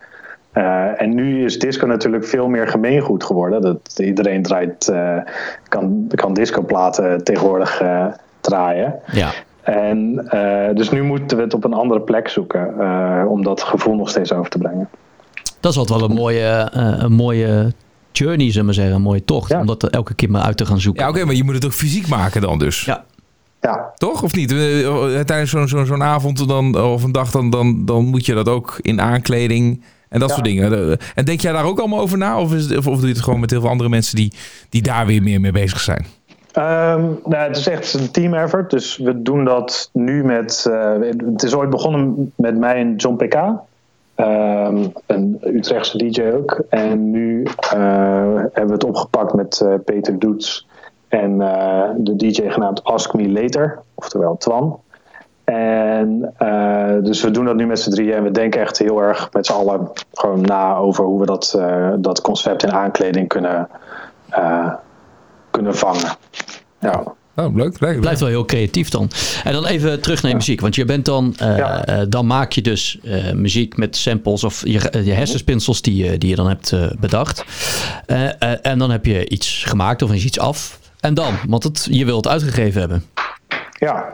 Eh, 0.52 1.00
en 1.00 1.14
nu 1.14 1.44
is 1.44 1.58
disco 1.58 1.86
natuurlijk 1.86 2.24
veel 2.24 2.48
meer 2.48 2.68
gemeengoed 2.68 3.24
geworden. 3.24 3.60
Dat 3.60 3.98
iedereen 3.98 4.42
draait, 4.42 4.88
eh, 4.88 5.16
kan, 5.68 6.06
kan 6.14 6.34
discoplaten 6.34 7.24
tegenwoordig 7.24 7.82
draaien. 8.40 9.00
Ja. 9.12 9.30
En, 9.74 10.28
eh, 10.28 10.74
dus 10.74 10.90
nu 10.90 11.02
moeten 11.02 11.36
we 11.36 11.42
het 11.42 11.54
op 11.54 11.64
een 11.64 11.72
andere 11.74 12.00
plek 12.00 12.28
zoeken 12.28 12.80
eh, 12.80 13.24
om 13.28 13.42
dat 13.42 13.62
gevoel 13.62 13.94
nog 13.96 14.08
steeds 14.08 14.32
over 14.32 14.50
te 14.50 14.58
brengen. 14.58 14.88
Dat 15.60 15.72
is 15.72 15.78
altijd 15.78 16.00
wel 16.00 16.08
een 16.10 16.16
mooie, 16.16 16.70
eh, 16.72 16.94
een 16.98 17.12
mooie 17.12 17.72
journey, 18.12 18.46
zullen 18.46 18.58
we 18.58 18.64
maar 18.64 18.74
zeggen. 18.74 18.94
Een 18.94 19.02
mooie 19.02 19.24
tocht. 19.24 19.50
Ja. 19.50 19.60
Om 19.60 19.66
dat 19.66 19.82
er 19.82 19.90
elke 19.90 20.14
keer 20.14 20.30
maar 20.30 20.42
uit 20.42 20.56
te 20.56 20.66
gaan 20.66 20.80
zoeken. 20.80 21.02
Ja, 21.02 21.08
oké, 21.08 21.24
maar 21.24 21.34
je 21.34 21.44
moet 21.44 21.54
het 21.54 21.64
ook 21.64 21.72
fysiek 21.72 22.08
maken 22.08 22.40
dan 22.40 22.58
dus. 22.58 22.84
Ja. 22.84 23.04
Ja, 23.60 23.92
Toch? 23.96 24.22
Of 24.22 24.34
niet? 24.34 24.48
Tijdens 25.26 25.50
zo'n 25.50 25.68
zo'n 25.68 25.86
zo'n 25.86 26.02
avond 26.02 26.48
dan, 26.48 26.80
of 26.82 27.02
een 27.02 27.12
dag, 27.12 27.30
dan, 27.30 27.50
dan, 27.50 27.84
dan 27.84 28.04
moet 28.04 28.26
je 28.26 28.34
dat 28.34 28.48
ook 28.48 28.78
in 28.82 29.00
aankleding 29.00 29.84
en 30.08 30.20
dat 30.20 30.28
Ja. 30.28 30.34
soort 30.34 30.46
dingen. 30.46 30.98
En 31.14 31.24
denk 31.24 31.40
jij 31.40 31.52
daar 31.52 31.64
ook 31.64 31.78
allemaal 31.78 32.00
over 32.00 32.18
na? 32.18 32.40
Of, 32.40 32.54
is 32.54 32.64
het, 32.64 32.76
of, 32.78 32.86
of 32.86 32.98
doe 32.98 33.08
je 33.08 33.14
het 33.14 33.22
gewoon 33.22 33.40
met 33.40 33.50
heel 33.50 33.60
veel 33.60 33.70
andere 33.70 33.88
mensen 33.88 34.16
die, 34.16 34.32
die 34.68 34.82
daar 34.82 35.06
weer 35.06 35.22
meer 35.22 35.40
mee 35.40 35.52
bezig 35.52 35.80
zijn? 35.80 36.06
Ehm, 36.52 37.02
nou, 37.24 37.34
het 37.48 37.56
is 37.56 37.68
echt 37.68 37.92
een 37.94 38.10
team 38.10 38.34
effort. 38.34 38.70
Dus 38.70 38.96
we 38.96 39.22
doen 39.22 39.44
dat 39.44 39.90
nu 39.92 40.24
met. 40.24 40.66
eh, 40.70 40.92
het 41.32 41.42
is 41.42 41.54
ooit 41.54 41.70
begonnen 41.70 42.32
met 42.34 42.58
mij 42.58 42.74
en 42.74 42.96
John 42.96 43.16
PK. 43.16 43.34
Ehm, 44.14 44.86
een 45.06 45.38
Utrechtse 45.42 45.98
DJ 45.98 46.22
ook. 46.22 46.62
En 46.68 47.10
nu 47.10 47.42
eh, 47.42 48.34
hebben 48.34 48.66
we 48.66 48.72
het 48.72 48.84
opgepakt 48.84 49.34
met 49.34 49.60
eh, 49.60 49.74
Peter 49.84 50.18
Doets 50.18 50.66
en 51.08 51.38
de 51.96 52.16
DJ 52.16 52.48
genaamd 52.50 52.84
Ask 52.84 53.14
Me 53.14 53.28
Later, 53.28 53.78
oftewel 53.94 54.36
Twan. 54.36 54.80
En 55.44 56.34
dus 57.02 57.22
we 57.22 57.30
doen 57.30 57.44
dat 57.44 57.54
nu 57.54 57.66
met 57.66 57.80
z'n 57.80 57.90
drieën 57.90 58.14
en 58.14 58.22
we 58.22 58.30
denken 58.30 58.60
echt 58.60 58.78
heel 58.78 59.02
erg 59.02 59.32
met 59.32 59.46
z'n 59.46 59.52
allen 59.52 59.90
gewoon 60.12 60.40
na 60.40 60.76
over 60.76 61.04
hoe 61.04 61.20
we 61.20 61.26
dat, 61.26 61.60
dat 61.98 62.20
concept 62.20 62.62
in 62.62 62.72
aankleding 62.72 63.28
kunnen, 63.28 63.68
kunnen 65.50 65.76
vangen. 65.76 66.16
Ja. 66.80 67.04
Oh, 67.36 67.54
leuk. 67.56 67.80
leuk. 67.80 68.00
Blijft 68.00 68.20
wel 68.20 68.28
heel 68.28 68.44
creatief 68.44 68.88
dan. 68.88 69.10
En 69.44 69.52
dan 69.52 69.66
even 69.66 70.00
terug 70.00 70.22
naar 70.22 70.34
muziek. 70.34 70.60
Want 70.60 70.74
je 70.74 70.84
bent 70.84 71.04
dan, 71.04 71.34
eh, 71.38 71.56
Ja. 71.56 71.84
eh, 71.84 72.02
dan 72.08 72.26
maak 72.26 72.52
je 72.52 72.62
dus 72.62 72.98
eh, 73.04 73.32
muziek 73.32 73.76
met 73.76 73.96
samples 73.96 74.44
of 74.44 74.60
je, 74.64 75.02
je 75.04 75.12
hersenspinsels 75.12 75.82
die, 75.82 76.04
je- 76.04 76.18
die 76.18 76.30
je 76.30 76.36
dan 76.36 76.48
hebt 76.48 76.74
bedacht. 77.00 77.44
Eh, 78.06 78.26
eh, 78.42 78.58
en 78.62 78.78
dan 78.78 78.90
heb 78.90 79.04
je 79.04 79.28
iets 79.28 79.64
gemaakt 79.66 80.02
of 80.02 80.12
is 80.12 80.24
iets 80.24 80.38
af. 80.38 80.78
En 81.00 81.14
dan, 81.14 81.34
want 81.48 81.62
het, 81.64 81.88
je 81.90 82.04
wilt 82.04 82.24
het 82.24 82.32
uitgegeven 82.32 82.80
hebben. 82.80 83.04
Ja. 83.72 84.08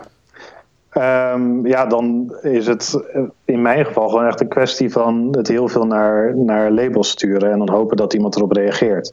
Ehm, 0.91 1.67
ja, 1.67 1.87
dan 1.87 2.35
is 2.43 2.67
het 2.67 3.01
in 3.45 3.63
mijn 3.63 3.85
geval 3.85 4.09
gewoon 4.09 4.27
echt 4.27 4.41
een 4.41 4.49
kwestie 4.49 4.91
van 4.93 5.29
het 5.37 5.49
heel 5.49 5.69
veel 5.69 5.85
naar, 5.87 6.37
naar 6.37 6.71
labels 6.71 7.09
sturen 7.11 7.53
en 7.53 7.59
dan 7.59 7.71
hopen 7.71 7.97
dat 7.97 8.15
iemand 8.15 8.37
erop 8.37 8.53
reageert. 8.53 9.13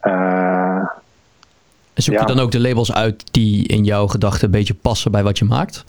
Eh, 0.00 0.84
Zoek 1.94 2.14
Ja. 2.14 2.20
je 2.20 2.26
dan 2.26 2.38
ook 2.40 2.50
de 2.50 2.60
labels 2.60 2.92
uit 2.92 3.24
die 3.30 3.68
in 3.68 3.84
jouw 3.84 4.06
gedachten 4.06 4.44
een 4.44 4.50
beetje 4.50 4.74
passen 4.74 5.10
bij 5.10 5.22
wat 5.22 5.38
je 5.38 5.44
maakt? 5.44 5.84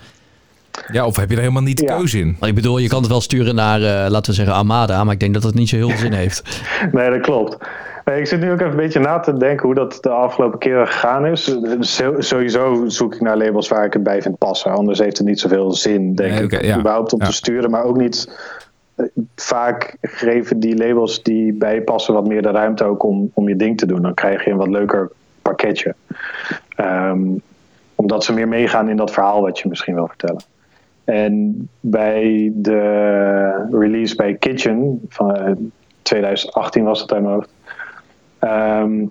Ja, 0.91 1.05
of 1.05 1.15
heb 1.15 1.29
je 1.29 1.35
er 1.35 1.41
helemaal 1.41 1.61
niet 1.63 1.77
de 1.77 1.83
Ja. 1.85 1.95
keuze 1.97 2.19
in? 2.19 2.37
Ik 2.41 2.55
bedoel, 2.55 2.77
je 2.77 2.87
kan 2.87 2.99
het 3.01 3.09
wel 3.09 3.21
sturen 3.21 3.55
naar, 3.55 3.81
eh, 3.81 4.09
laten 4.11 4.29
we 4.29 4.33
zeggen, 4.37 4.55
Armada. 4.55 5.03
Maar 5.03 5.13
ik 5.13 5.19
denk 5.19 5.33
dat 5.33 5.43
het 5.43 5.53
niet 5.55 5.69
zo 5.69 5.75
heel 5.75 5.89
veel 5.89 5.97
zin 5.97 6.13
heeft. 6.13 6.59
nee, 6.91 7.09
dat 7.09 7.19
klopt. 7.21 7.57
Nee, 8.05 8.19
ik 8.19 8.27
zit 8.27 8.39
nu 8.39 8.51
ook 8.51 8.59
even 8.59 8.71
een 8.71 8.77
beetje 8.77 8.99
na 8.99 9.19
te 9.19 9.37
denken 9.37 9.65
hoe 9.65 9.75
dat 9.75 9.97
de 10.01 10.09
afgelopen 10.09 10.59
keren 10.59 10.87
gegaan 10.87 11.25
is. 11.25 11.55
Zo- 11.79 12.15
Sowieso 12.17 12.83
zoek 12.87 13.15
ik 13.15 13.21
naar 13.21 13.37
labels 13.37 13.67
waar 13.67 13.85
ik 13.85 13.93
het 13.93 14.03
bij 14.03 14.21
vind 14.21 14.37
passen. 14.37 14.71
Anders 14.71 14.99
heeft 14.99 15.17
het 15.17 15.27
niet 15.27 15.39
zoveel 15.39 15.71
zin, 15.73 16.15
denk 16.15 16.31
Nee, 16.33 16.43
ik, 16.43 16.65
ja. 16.65 16.77
überhaupt 16.79 17.13
om 17.13 17.19
Ja. 17.21 17.25
te 17.27 17.33
sturen. 17.33 17.69
Maar 17.71 17.83
ook 17.83 17.97
niet... 17.97 18.37
eh, 18.95 19.05
Vaak 19.35 19.97
geven 20.01 20.59
die 20.59 20.75
labels 20.77 21.23
die 21.23 21.53
bij 21.53 21.73
je 21.75 21.81
passen 21.81 22.13
wat 22.13 22.27
meer 22.27 22.41
de 22.41 22.51
ruimte 22.51 22.83
ook 22.83 23.03
om, 23.03 23.31
om 23.33 23.49
je 23.49 23.55
ding 23.55 23.77
te 23.77 23.85
doen. 23.85 24.01
Dan 24.01 24.13
krijg 24.13 24.45
je 24.45 24.51
een 24.51 24.57
wat 24.57 24.67
leuker 24.67 25.11
pakketje. 25.43 25.95
Ehm, 26.75 27.21
omdat 27.95 28.23
ze 28.23 28.33
meer 28.33 28.47
meegaan 28.47 28.89
in 28.89 28.97
dat 28.97 29.11
verhaal 29.11 29.41
wat 29.41 29.59
je 29.59 29.69
misschien 29.69 29.95
wil 29.95 30.07
vertellen. 30.07 30.41
En 31.03 31.69
bij 31.79 32.51
de 32.55 33.67
release 33.71 34.15
bij 34.15 34.33
Kitchen 34.33 35.01
van 35.09 35.35
eh, 35.35 35.51
2018 36.01 36.83
was 36.83 37.01
het 37.01 37.13
uit 37.13 37.21
mijn 37.21 37.33
hoofd. 37.33 37.49
Ehm, 38.39 39.05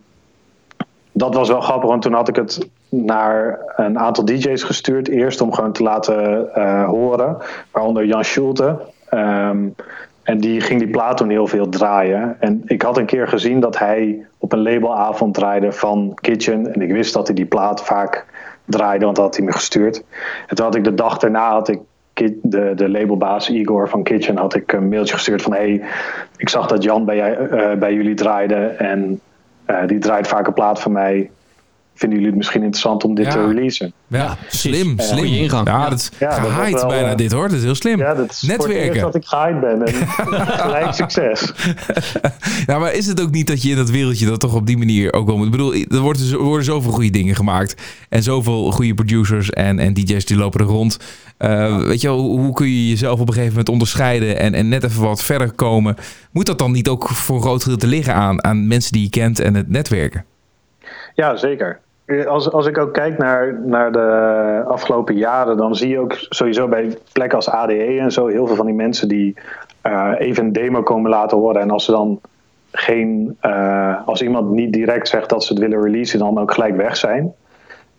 dat 1.12 1.34
was 1.34 1.48
wel 1.48 1.60
grappig, 1.60 1.88
want 1.88 2.02
toen 2.02 2.12
had 2.12 2.28
ik 2.28 2.36
het 2.36 2.68
naar 2.88 3.58
een 3.76 3.98
aantal 3.98 4.24
DJ's 4.24 4.62
gestuurd. 4.62 5.08
Eerst 5.08 5.40
om 5.40 5.52
gewoon 5.52 5.72
te 5.72 5.82
laten 5.82 6.54
eh, 6.54 6.84
horen, 6.84 7.36
waaronder 7.70 8.04
Jan 8.04 8.24
Schulte. 8.24 8.80
Ehm, 9.08 9.68
en 10.32 10.38
die 10.38 10.60
ging 10.60 10.80
die 10.80 10.90
plaat 10.90 11.16
toen 11.16 11.30
heel 11.30 11.46
veel 11.46 11.68
draaien. 11.68 12.36
En 12.40 12.62
ik 12.64 12.82
had 12.82 12.96
een 12.96 13.06
keer 13.06 13.28
gezien 13.28 13.60
dat 13.60 13.78
hij 13.78 14.26
op 14.38 14.52
een 14.52 14.62
labelavond 14.62 15.34
draaide 15.34 15.72
van 15.72 16.12
Kitchen. 16.20 16.74
En 16.74 16.82
ik 16.82 16.92
wist 16.92 17.14
dat 17.14 17.26
hij 17.26 17.36
die 17.36 17.46
plaat 17.46 17.84
vaak 17.84 18.26
draaide, 18.64 19.04
want 19.04 19.16
dat 19.16 19.24
had 19.24 19.36
hij 19.36 19.44
me 19.44 19.52
gestuurd. 19.52 20.04
En 20.46 20.56
toen 20.56 20.64
had 20.64 20.74
ik 20.74 20.84
de 20.84 20.94
dag 20.94 21.18
daarna 21.18 21.50
had 21.50 21.68
ik 21.68 21.80
de, 22.42 22.72
de 22.74 22.90
labelbaas 22.90 23.48
Igor 23.48 23.88
van 23.88 24.02
Kitchen 24.02 24.36
had 24.36 24.54
ik 24.54 24.72
een 24.72 24.88
mailtje 24.88 25.14
gestuurd 25.14 25.42
van 25.42 25.52
hey, 25.52 25.82
ik 26.36 26.48
zag 26.48 26.66
dat 26.66 26.82
Jan 26.82 27.04
bij, 27.04 27.36
eh, 27.36 27.78
bij 27.78 27.94
jullie 27.94 28.14
draaide 28.14 28.66
en 28.66 29.20
eh, 29.64 29.86
die 29.86 29.98
draait 29.98 30.28
vaak 30.28 30.46
een 30.46 30.52
plaat 30.52 30.80
van 30.80 30.92
mij. 30.92 31.30
Vinden 31.94 32.18
jullie 32.18 32.26
het 32.26 32.36
misschien 32.36 32.62
interessant 32.62 33.04
om 33.04 33.14
dit 33.14 33.24
Ja. 33.26 33.32
te 33.32 33.46
releasen? 33.46 33.92
Ja, 34.06 34.36
slim, 34.48 34.94
slim. 34.98 35.18
Goeie 35.18 35.38
ingang. 35.38 35.66
Ja, 35.68 35.88
dat 35.88 35.98
is 35.98 36.10
Ja, 36.18 36.28
dat 36.30 36.38
was 36.40 36.48
gehaaid 36.48 36.72
wel, 36.72 36.86
bijna 36.88 37.08
eh, 37.10 37.16
dit 37.16 37.32
hoor. 37.32 37.48
Dat 37.48 37.56
is 37.56 37.62
heel 37.62 37.74
slim. 37.74 37.98
Ja, 37.98 38.14
dat 38.14 38.30
is 38.30 38.38
voor 38.38 38.48
het 38.48 38.58
eerst 38.58 38.68
Netwerken. 38.76 39.00
dat 39.02 39.14
ik 39.14 39.24
gehaaid 39.24 39.60
ben 39.60 39.82
en 39.86 39.94
gelijk 40.66 40.92
succes. 40.94 41.52
Ja, 42.66 42.78
maar 42.78 42.92
is 42.94 43.06
het 43.06 43.20
ook 43.22 43.30
niet 43.30 43.46
dat 43.46 43.62
je 43.62 43.70
in 43.70 43.76
dat 43.76 43.90
wereldje 43.90 44.26
dat 44.26 44.40
toch 44.40 44.54
op 44.54 44.66
die 44.66 44.78
manier 44.78 45.12
ook 45.12 45.26
wel 45.26 45.36
moet? 45.36 45.44
Ik 45.46 45.50
bedoel, 45.50 45.74
er 45.74 45.98
worden, 46.00 46.30
er 46.32 46.38
worden 46.38 46.64
zoveel 46.64 46.92
goede 46.92 47.10
dingen 47.10 47.34
gemaakt. 47.36 47.82
En 48.08 48.22
zoveel 48.22 48.70
goede 48.70 48.94
producers 48.94 49.50
en, 49.50 49.78
en 49.78 49.94
DJ's 49.94 50.24
die 50.24 50.36
lopen 50.36 50.60
er 50.60 50.66
rond. 50.66 50.96
Eh, 51.36 51.76
weet 51.78 52.00
je 52.00 52.08
wel, 52.08 52.18
hoe, 52.20 52.40
hoe 52.40 52.52
kun 52.52 52.66
je 52.66 52.88
jezelf 52.88 53.20
op 53.20 53.26
een 53.26 53.32
gegeven 53.34 53.50
moment 53.50 53.68
onderscheiden 53.68 54.38
en, 54.38 54.54
en 54.54 54.68
net 54.68 54.84
even 54.84 55.02
wat 55.02 55.22
verder 55.22 55.52
komen? 55.52 55.96
Moet 56.30 56.46
dat 56.46 56.58
dan 56.58 56.72
niet 56.72 56.88
ook 56.88 57.08
voor 57.08 57.36
een 57.36 57.42
groot 57.42 57.62
gedeelte 57.62 57.86
liggen 57.86 58.14
aan, 58.14 58.44
aan 58.44 58.66
mensen 58.66 58.92
die 58.92 59.02
je 59.02 59.10
kent 59.10 59.40
en 59.40 59.54
het 59.54 59.68
netwerken? 59.68 60.24
Ja, 61.14 61.36
zeker. 61.36 61.80
Als, 62.26 62.50
als 62.50 62.66
ik 62.66 62.78
ook 62.78 62.92
kijk 62.92 63.18
naar, 63.18 63.60
naar 63.64 63.92
de 63.92 64.62
afgelopen 64.66 65.16
jaren, 65.16 65.56
dan 65.56 65.74
zie 65.74 65.88
je 65.88 65.98
ook 65.98 66.12
sowieso 66.18 66.68
bij 66.68 66.98
plekken 67.12 67.36
als 67.36 67.48
ADE 67.48 67.98
en 67.98 68.12
zo 68.12 68.26
heel 68.26 68.46
veel 68.46 68.56
van 68.56 68.66
die 68.66 68.74
mensen 68.74 69.08
die 69.08 69.34
eh, 69.80 70.12
even 70.18 70.44
een 70.44 70.52
demo 70.52 70.82
komen 70.82 71.10
laten 71.10 71.38
horen. 71.38 71.60
En 71.60 71.70
als 71.70 71.84
ze 71.84 71.90
dan 71.90 72.20
geen, 72.72 73.36
eh, 73.40 74.06
als 74.06 74.22
iemand 74.22 74.50
niet 74.50 74.72
direct 74.72 75.08
zegt 75.08 75.28
dat 75.28 75.44
ze 75.44 75.52
het 75.52 75.62
willen 75.62 75.82
releasen, 75.82 76.18
dan 76.18 76.38
ook 76.38 76.52
gelijk 76.52 76.76
weg 76.76 76.96
zijn. 76.96 77.32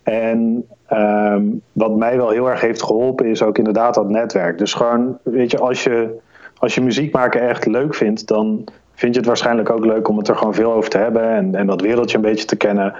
En 0.03 0.65
ehm, 0.87 1.43
wat 1.71 1.95
mij 1.95 2.17
wel 2.17 2.29
heel 2.29 2.49
erg 2.49 2.61
heeft 2.61 2.83
geholpen 2.83 3.25
is 3.25 3.43
ook 3.43 3.57
inderdaad 3.57 3.93
dat 3.93 4.09
netwerk. 4.09 4.57
Dus 4.57 4.73
gewoon, 4.73 5.17
weet 5.23 5.51
je, 5.51 5.59
als 5.59 5.83
je, 5.83 6.19
als 6.57 6.75
je 6.75 6.81
muziek 6.81 7.13
maken 7.13 7.41
echt 7.41 7.65
leuk 7.65 7.95
vindt, 7.95 8.27
dan 8.27 8.63
vind 9.03 9.13
je 9.15 9.19
het 9.21 9.29
waarschijnlijk 9.29 9.69
ook 9.69 9.85
leuk 9.85 10.07
om 10.07 10.17
het 10.17 10.27
er 10.27 10.35
gewoon 10.35 10.53
veel 10.53 10.73
over 10.73 10.89
te 10.89 10.97
hebben 10.97 11.29
en, 11.29 11.55
en 11.55 11.67
dat 11.67 11.81
wereldje 11.81 12.15
een 12.17 12.23
beetje 12.23 12.45
te 12.45 12.55
kennen. 12.55 12.93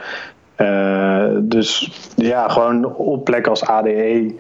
Eh, 0.56 1.26
dus 1.42 1.92
ja, 2.16 2.48
gewoon 2.50 2.96
op 2.96 3.24
plekken 3.24 3.52
als 3.52 3.66
ADE 3.66 4.36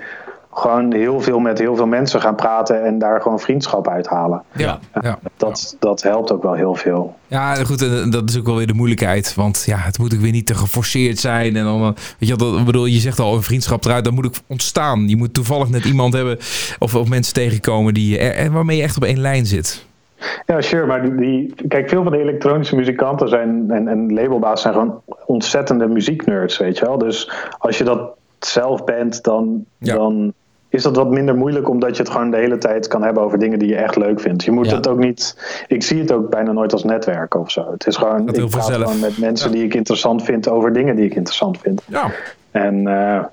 gewoon 0.53 0.93
heel 0.93 1.21
veel 1.21 1.39
met 1.39 1.59
heel 1.59 1.75
veel 1.75 1.85
mensen 1.85 2.21
gaan 2.21 2.35
praten 2.35 2.85
en 2.85 2.99
daar 2.99 3.21
gewoon 3.21 3.39
vriendschap 3.39 3.87
uithalen. 3.87 4.41
Ja, 4.55 4.79
ja. 5.01 5.19
Dat, 5.37 5.75
dat 5.79 6.01
helpt 6.03 6.31
ook 6.31 6.43
wel 6.43 6.53
heel 6.53 6.75
veel. 6.75 7.15
Ja, 7.27 7.55
goed, 7.55 7.81
en 7.81 8.09
dat 8.09 8.29
is 8.29 8.37
ook 8.39 8.45
wel 8.45 8.55
weer 8.55 8.67
de 8.67 8.73
moeilijkheid. 8.73 9.35
Want 9.35 9.63
ja, 9.65 9.77
het 9.77 9.97
moet 9.99 10.13
ook 10.13 10.19
weer 10.19 10.31
niet 10.31 10.45
te 10.45 10.55
geforceerd 10.55 11.19
zijn. 11.19 11.55
En 11.55 11.63
dan, 11.63 11.81
eh, 11.81 11.87
weet 12.19 12.29
je, 12.29 12.35
dat, 12.35 12.57
ik 12.59 12.65
bedoel, 12.65 12.85
je 12.85 12.99
zegt 12.99 13.19
al 13.19 13.35
een 13.35 13.41
vriendschap 13.43 13.85
eruit, 13.85 14.03
dan 14.03 14.13
moet 14.13 14.25
ook 14.25 14.35
ontstaan. 14.47 15.09
Je 15.09 15.17
moet 15.17 15.33
toevallig 15.33 15.69
net 15.69 15.85
iemand 15.85 16.13
hebben 16.13 16.37
of, 16.79 16.95
of 16.95 17.09
mensen 17.09 17.33
tegenkomen 17.33 17.93
die, 17.93 18.17
er- 18.19 18.51
waarmee 18.51 18.77
je 18.77 18.83
echt 18.83 18.97
op 18.97 19.03
één 19.03 19.19
lijn 19.19 19.45
zit. 19.45 19.85
Ja, 20.45 20.61
sure. 20.61 20.85
Maar 20.85 21.15
die, 21.15 21.53
kijk, 21.67 21.89
veel 21.89 22.03
van 22.03 22.11
de 22.11 22.19
elektronische 22.19 22.75
muzikanten 22.75 23.29
zijn, 23.29 23.71
en, 23.71 23.87
en 23.87 24.13
labelbaas 24.13 24.61
zijn 24.61 24.73
gewoon 24.73 25.01
ontzettende 25.25 25.87
muzieknerds, 25.87 26.57
weet 26.57 26.77
je 26.77 26.85
wel. 26.85 26.97
Dus 26.97 27.31
als 27.57 27.77
je 27.77 27.83
dat 27.83 28.09
zelf 28.39 28.83
bent, 28.83 29.23
dan, 29.23 29.65
Ja. 29.77 29.93
dan 29.95 30.33
is 30.69 30.83
dat 30.83 30.95
wat 30.95 31.09
minder 31.09 31.35
moeilijk, 31.35 31.69
omdat 31.69 31.95
je 31.97 32.03
het 32.03 32.11
gewoon 32.11 32.31
de 32.31 32.37
hele 32.37 32.57
tijd 32.57 32.87
kan 32.87 33.03
hebben 33.03 33.23
over 33.23 33.39
dingen 33.39 33.59
die 33.59 33.67
je 33.69 33.75
echt 33.75 33.95
leuk 33.95 34.19
vindt. 34.19 34.43
Je 34.43 34.51
moet 34.51 34.69
Ja. 34.69 34.75
het 34.75 34.87
ook 34.87 34.97
niet. 34.97 35.37
Ik 35.67 35.83
zie 35.83 35.99
het 35.99 36.11
ook 36.11 36.29
bijna 36.29 36.51
nooit 36.51 36.73
als 36.73 36.83
netwerk 36.83 37.35
of 37.35 37.51
zo. 37.51 37.71
Het 37.71 37.87
is 37.87 37.95
gewoon. 37.97 38.25
Dat 38.25 38.37
ik 38.37 38.49
praat 38.49 38.71
gewoon 38.71 38.99
met 38.99 39.17
mensen 39.17 39.51
die 39.51 39.63
ik 39.63 39.73
interessant 39.73 40.23
vind 40.23 40.49
over 40.49 40.73
dingen 40.73 40.95
die 40.95 41.05
ik 41.05 41.15
interessant 41.15 41.57
vind. 41.61 41.81
Ja, 41.87 42.11
En 42.51 42.87
eh, 42.87 43.23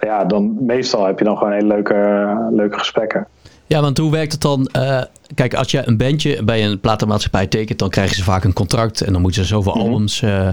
ja, 0.00 0.24
dan 0.24 0.56
meestal 0.60 1.06
heb 1.06 1.18
je 1.18 1.24
dan 1.24 1.36
gewoon 1.36 1.52
hele 1.52 1.66
leuke, 1.66 2.26
leuke 2.50 2.78
gesprekken. 2.78 3.26
Ja, 3.72 3.80
want 3.80 3.98
hoe 3.98 4.10
werkt 4.10 4.32
het 4.32 4.40
dan? 4.40 4.66
Eh, 4.66 5.02
kijk, 5.34 5.54
als 5.54 5.70
je 5.70 5.82
een 5.84 5.96
bandje 5.96 6.42
bij 6.44 6.64
een 6.64 6.80
platenmaatschappij 6.80 7.46
tekent, 7.46 7.78
dan 7.78 7.90
krijgen 7.90 8.16
ze 8.16 8.22
vaak 8.24 8.44
een 8.44 8.52
contract. 8.52 9.00
En 9.00 9.12
dan 9.12 9.22
moeten 9.22 9.40
ze 9.42 9.46
zoveel 9.48 9.72
Mhm. 9.74 9.80
albums 9.82 10.22
eh, 10.22 10.48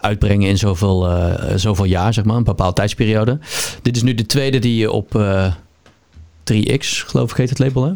uitbrengen 0.00 0.48
in 0.48 0.58
zoveel, 0.58 1.08
eh, 1.08 1.52
zoveel 1.56 1.84
jaar, 1.84 2.12
zeg 2.14 2.24
maar, 2.24 2.36
een 2.36 2.44
bepaalde 2.44 2.74
tijdsperiode. 2.74 3.38
Dit 3.82 3.96
is 3.96 4.02
nu 4.02 4.14
de 4.14 4.26
tweede 4.26 4.58
die 4.58 4.76
je 4.76 4.90
op 4.90 5.14
eh 5.14 5.52
3X, 6.44 7.02
geloof 7.02 7.30
ik 7.30 7.36
heet 7.36 7.48
het 7.48 7.58
label 7.58 7.84
hè? 7.84 7.92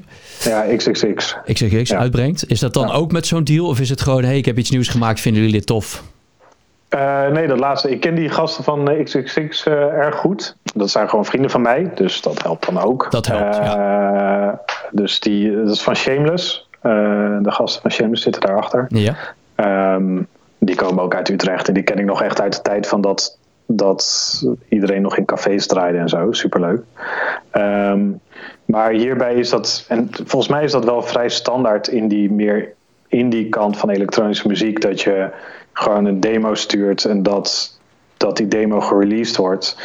Ja, 0.51 0.77
XXX. 0.77 1.37
XXX 1.47 1.89
Ja. 1.91 1.99
uitbrengt. 1.99 2.51
Is 2.51 2.61
dat 2.61 2.75
dan 2.75 2.87
Ja. 2.87 2.93
ook 2.95 3.13
met 3.13 3.27
zo'n 3.27 3.45
deal? 3.45 3.67
Of 3.67 3.81
is 3.81 3.89
het 3.91 4.01
gewoon, 4.01 4.25
hey, 4.25 4.37
ik 4.37 4.45
heb 4.45 4.59
iets 4.59 4.71
nieuws 4.71 4.89
gemaakt, 4.89 5.21
vinden 5.21 5.43
jullie 5.43 5.57
dit 5.59 5.67
tof? 5.67 6.03
Eh, 6.89 7.27
nee, 7.33 7.47
dat 7.47 7.59
laatste. 7.59 7.91
Ik 7.91 8.01
ken 8.01 8.15
die 8.15 8.29
gasten 8.29 8.65
van 8.65 8.91
XXX 9.05 9.65
eh, 9.67 9.73
erg 9.75 10.17
goed. 10.17 10.57
Dat 10.77 10.91
zijn 10.91 11.09
gewoon 11.09 11.25
vrienden 11.25 11.51
van 11.51 11.63
mij, 11.63 11.91
dus 11.95 12.23
dat 12.23 12.43
helpt 12.43 12.67
dan 12.67 12.79
ook. 12.83 13.07
Dat 13.11 13.27
helpt, 13.27 13.59
Eh, 13.59 14.49
Dus 14.91 15.21
die, 15.21 15.57
dat 15.57 15.71
is 15.75 15.83
van 15.83 15.97
Shameless. 15.97 16.69
Eh, 16.81 16.93
de 17.43 17.51
gasten 17.51 17.83
van 17.83 17.91
Shameless 17.91 18.23
zitten 18.23 18.41
daarachter. 18.43 18.87
Ja. 18.89 19.15
Ehm, 19.55 20.23
die 20.59 20.77
komen 20.77 21.03
ook 21.05 21.15
uit 21.15 21.29
Utrecht. 21.29 21.69
En 21.69 21.75
die 21.75 21.83
ken 21.83 21.99
ik 21.99 22.05
nog 22.05 22.23
echt 22.23 22.41
uit 22.41 22.53
de 22.55 22.63
tijd 22.63 22.87
van 22.89 23.01
dat, 23.01 23.39
dat 23.67 24.43
iedereen 24.69 25.03
nog 25.03 25.17
in 25.17 25.25
cafés 25.25 25.67
draaide 25.67 25.99
en 25.99 26.09
zo. 26.09 26.33
Superleuk. 26.33 26.83
Ehm, 27.51 28.01
maar 28.65 28.91
hierbij 28.91 29.35
is 29.35 29.51
dat, 29.51 29.85
en 29.89 30.09
volgens 30.13 30.49
mij 30.49 30.65
is 30.65 30.73
dat 30.73 30.85
wel 30.85 31.03
vrij 31.03 31.29
standaard 31.29 31.89
in 31.89 32.09
die 32.09 32.31
meer 32.31 32.73
indie 33.09 33.49
kant 33.49 33.77
van 33.79 33.91
elektronische 33.91 34.49
muziek. 34.49 34.81
Dat 34.81 35.01
je 35.01 35.31
gewoon 35.73 36.05
een 36.05 36.21
demo 36.21 36.55
stuurt 36.55 37.05
en 37.05 37.23
dat, 37.23 37.79
dat 38.17 38.37
die 38.37 38.49
demo 38.49 38.81
gereleased 38.81 39.37
wordt. 39.37 39.77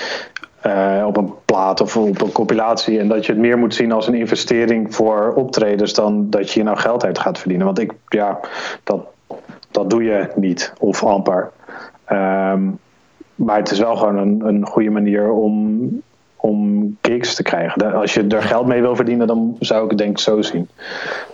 Eh, 0.61 1.03
op 1.07 1.17
een 1.17 1.33
plaat 1.45 1.81
of 1.81 1.97
op 1.97 2.21
een 2.21 2.31
compilatie. 2.31 2.99
En 2.99 3.07
dat 3.07 3.25
je 3.25 3.31
het 3.31 3.41
meer 3.41 3.57
moet 3.57 3.75
zien 3.75 3.91
als 3.91 4.07
een 4.07 4.13
investering 4.13 4.95
voor 4.95 5.33
optredens 5.35 5.93
dan 5.93 6.29
dat 6.29 6.47
je 6.47 6.53
hier 6.53 6.63
nou 6.63 6.77
geld 6.77 7.05
uit 7.05 7.19
gaat 7.19 7.39
verdienen. 7.39 7.65
Want 7.65 7.79
ik, 7.79 7.91
ja, 8.07 8.39
dat, 8.83 9.01
dat 9.71 9.89
doe 9.89 10.03
je 10.03 10.29
niet 10.35 10.73
of 10.79 11.03
amper. 11.03 11.49
Ehm, 12.05 12.61
maar 13.35 13.57
het 13.57 13.71
is 13.71 13.79
wel 13.79 13.95
gewoon 13.95 14.17
een, 14.17 14.41
een 14.45 14.65
goede 14.65 14.89
manier 14.89 15.31
om, 15.31 15.87
om 16.35 16.97
gigs 17.01 17.35
te 17.35 17.43
krijgen. 17.43 17.93
Als 17.93 18.13
je 18.13 18.27
er 18.27 18.41
geld 18.43 18.65
mee 18.67 18.81
wil 18.81 18.95
verdienen, 18.95 19.27
dan 19.27 19.55
zou 19.59 19.83
ik 19.83 19.89
het 19.89 19.99
denk 19.99 20.11
ik 20.11 20.19
zo 20.19 20.41
zien. 20.41 20.69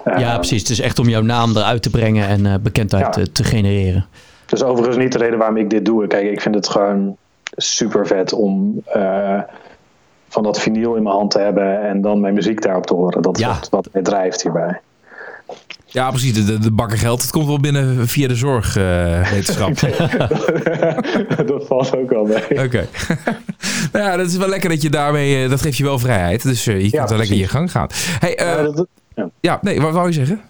ja, 0.05 0.11
Ehm, 0.13 0.36
precies. 0.36 0.61
Het 0.61 0.69
is 0.69 0.82
echt 0.82 0.99
om 0.99 1.09
jouw 1.09 1.21
naam 1.21 1.57
eruit 1.57 1.82
te 1.82 1.89
brengen 1.89 2.28
en 2.28 2.45
eh, 2.45 2.53
bekendheid 2.61 3.03
Ja. 3.05 3.09
te, 3.09 3.32
te 3.32 3.43
genereren. 3.43 4.05
Dat 4.45 4.59
is 4.59 4.65
overigens 4.65 4.97
niet 4.97 5.11
de 5.11 5.17
reden 5.17 5.38
waarom 5.38 5.57
ik 5.57 5.69
dit 5.69 5.86
doe. 5.86 6.07
Kijk, 6.07 6.32
ik 6.32 6.41
vind 6.41 6.55
het 6.55 6.69
gewoon 6.69 7.17
super 7.55 8.07
vet 8.07 8.33
om 8.33 8.81
eh, 8.85 9.39
van 10.29 10.43
dat 10.43 10.59
vinyl 10.61 10.95
in 10.95 11.03
mijn 11.03 11.15
hand 11.15 11.31
te 11.31 11.39
hebben 11.39 11.81
en 11.81 12.01
dan 12.01 12.19
mijn 12.19 12.33
muziek 12.33 12.61
daarop 12.61 12.85
te 12.85 12.93
horen. 12.93 13.21
Dat 13.21 13.35
is 13.37 13.43
Ja. 13.43 13.47
wat, 13.53 13.69
wat 13.69 13.87
mij 13.91 14.01
drijft 14.01 14.41
hierbij. 14.43 14.79
Ja, 15.85 16.09
precies. 16.09 16.45
De, 16.45 16.59
de, 16.59 16.71
bakken 16.71 16.97
geld. 16.97 17.21
Het 17.21 17.31
komt 17.31 17.45
wel 17.47 17.59
binnen 17.59 18.07
via 18.07 18.27
de 18.27 18.35
zorgwetenschap. 18.35 19.79
dat 21.47 21.65
valt 21.67 21.97
ook 21.97 22.09
wel 22.09 22.23
mee. 22.25 22.63
Oké. 22.65 22.87
nou 23.93 24.05
ja, 24.05 24.17
dat 24.17 24.27
is 24.27 24.37
wel 24.37 24.47
lekker 24.47 24.69
dat 24.69 24.81
je 24.81 24.89
daarmee... 24.89 25.43
eh, 25.43 25.49
dat 25.49 25.61
geeft 25.61 25.77
je 25.77 25.83
wel 25.83 25.99
vrijheid. 25.99 26.43
Dus 26.43 26.67
eh, 26.67 26.81
je 26.83 26.89
kunt 26.89 27.09
wel 27.09 27.17
lekker 27.17 27.35
je 27.35 27.47
gang 27.47 27.71
gaan. 27.71 27.87
Hey, 28.19 28.35
eh, 28.37 28.45
Ja, 28.47 28.61
dat- 28.63 28.87
ja. 29.15 29.29
ja, 29.39 29.59
nee, 29.61 29.81
wat 29.81 29.93
wou 29.93 30.07
je 30.07 30.13
zeggen? 30.13 30.41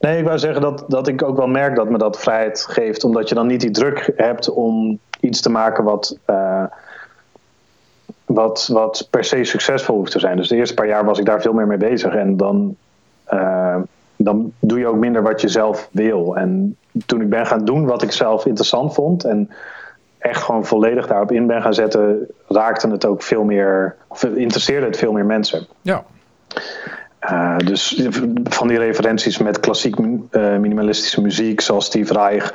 Nee, 0.00 0.18
ik 0.18 0.24
wou 0.24 0.38
zeggen 0.38 0.60
dat, 0.60 0.84
dat 0.88 1.08
ik 1.08 1.22
ook 1.22 1.36
wel 1.36 1.46
merk 1.46 1.76
dat 1.76 1.90
me 1.90 1.98
dat 1.98 2.18
vrijheid 2.20 2.66
geeft. 2.70 3.04
Omdat 3.04 3.28
je 3.28 3.34
dan 3.34 3.46
niet 3.46 3.60
die 3.60 3.70
druk 3.70 4.12
hebt 4.16 4.50
om 4.50 4.98
iets 5.20 5.40
te 5.40 5.50
maken 5.50 5.84
wat, 5.84 6.18
eh, 6.24 6.64
wat, 8.24 8.68
wat 8.72 9.06
per 9.10 9.24
se 9.24 9.44
succesvol 9.44 9.96
hoeft 9.96 10.12
te 10.12 10.18
zijn. 10.18 10.36
Dus 10.36 10.48
de 10.48 10.56
eerste 10.56 10.74
paar 10.74 10.86
jaar 10.86 11.04
was 11.04 11.18
ik 11.18 11.24
daar 11.24 11.40
veel 11.40 11.52
meer 11.52 11.66
mee 11.66 11.78
bezig. 11.78 12.14
En 12.14 12.36
dan, 12.36 12.76
eh, 13.24 13.76
dan 14.16 14.52
doe 14.58 14.78
je 14.78 14.86
ook 14.86 14.96
minder 14.96 15.22
wat 15.22 15.40
je 15.40 15.48
zelf 15.48 15.88
wil. 15.92 16.36
En 16.36 16.76
toen 17.06 17.20
ik 17.20 17.30
ben 17.30 17.46
gaan 17.46 17.64
doen 17.64 17.86
wat 17.86 18.02
ik 18.02 18.12
zelf 18.12 18.46
interessant 18.46 18.94
vond. 18.94 19.24
En 19.24 19.50
echt 20.18 20.42
gewoon 20.42 20.66
volledig 20.66 21.06
daarop 21.06 21.32
in 21.32 21.46
ben 21.46 21.62
gaan 21.62 21.74
zetten. 21.74 22.26
Raakte 22.48 22.88
het 22.88 23.04
ook 23.04 23.22
veel 23.22 23.44
meer. 23.44 23.96
Of 24.08 24.24
interesseerde 24.24 24.86
het 24.86 24.96
veel 24.96 25.12
meer 25.12 25.26
mensen. 25.26 25.66
Ja. 25.82 26.04
Uh, 27.30 27.56
dus 27.56 28.08
van 28.44 28.68
die 28.68 28.78
referenties 28.78 29.38
met 29.38 29.60
klassiek 29.60 29.98
uh, 29.98 30.56
minimalistische 30.56 31.20
muziek, 31.20 31.60
zoals 31.60 31.84
Steve 31.84 32.12
Reich. 32.12 32.54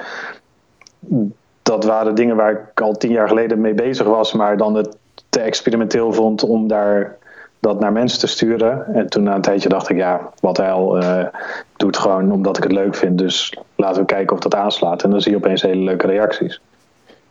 Dat 1.63 1.83
waren 1.83 2.15
dingen 2.15 2.35
waar 2.35 2.51
ik 2.51 2.81
al 2.81 2.93
tien 2.93 3.11
jaar 3.11 3.27
geleden 3.27 3.61
mee 3.61 3.73
bezig 3.73 4.07
was, 4.07 4.33
maar 4.33 4.57
dan 4.57 4.75
het 4.75 4.97
te 5.29 5.39
experimenteel 5.39 6.13
vond 6.13 6.43
om 6.43 6.67
daar 6.67 7.17
dat 7.63 7.79
naar 7.79 7.91
mensen 7.91 8.19
te 8.19 8.27
sturen. 8.27 8.85
En 8.93 9.09
toen 9.09 9.23
na 9.23 9.35
een 9.35 9.41
tijdje 9.41 9.69
dacht 9.69 9.89
ik, 9.89 9.97
ja, 9.97 10.29
wat 10.39 10.57
hel, 10.57 11.03
uh, 11.03 11.19
ik 11.19 11.77
doe 11.77 11.87
het 11.87 11.97
gewoon 11.97 12.31
omdat 12.31 12.57
ik 12.57 12.63
het 12.63 12.71
leuk 12.71 12.95
vind. 12.95 13.17
Dus 13.17 13.57
laten 13.75 14.01
we 14.01 14.05
kijken 14.05 14.35
of 14.35 14.41
dat 14.41 14.55
aanslaat. 14.55 15.03
En 15.03 15.09
dan 15.09 15.21
zie 15.21 15.31
je 15.31 15.37
opeens 15.37 15.61
hele 15.61 15.83
leuke 15.83 16.07
reacties. 16.07 16.61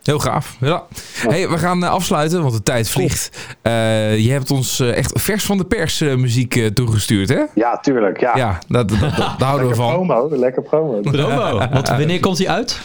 Heel 0.03 0.19
gaaf. 0.19 0.57
Ja. 0.59 0.83
Hey, 1.27 1.49
we 1.49 1.57
gaan 1.57 1.83
uh, 1.83 1.89
afsluiten, 1.89 2.41
want 2.41 2.53
de 2.53 2.63
tijd 2.63 2.89
vliegt. 2.89 3.29
Uh, 3.63 4.17
je 4.17 4.31
hebt 4.31 4.51
ons 4.51 4.79
echt 4.79 5.21
vers 5.21 5.45
van 5.45 5.57
de 5.57 5.65
pers 5.65 5.99
muziek 5.99 6.69
toegestuurd, 6.73 7.29
hè? 7.29 7.43
Ja, 7.53 7.77
tuurlijk. 7.77 8.19
Ja, 8.19 8.35
ja 8.35 8.59
dat, 8.67 8.89
dat, 8.89 8.99
dat, 8.99 9.15
daar 9.15 9.49
houden 9.49 9.67
we 9.67 9.75
van. 9.75 9.93
Promo, 9.93 10.37
lekker 10.37 10.61
promo. 10.61 10.99
Promo. 11.01 11.57
Want 11.73 11.87
wanneer 11.87 12.19
komt 12.19 12.37
hij 12.37 12.47
uit? 12.47 12.81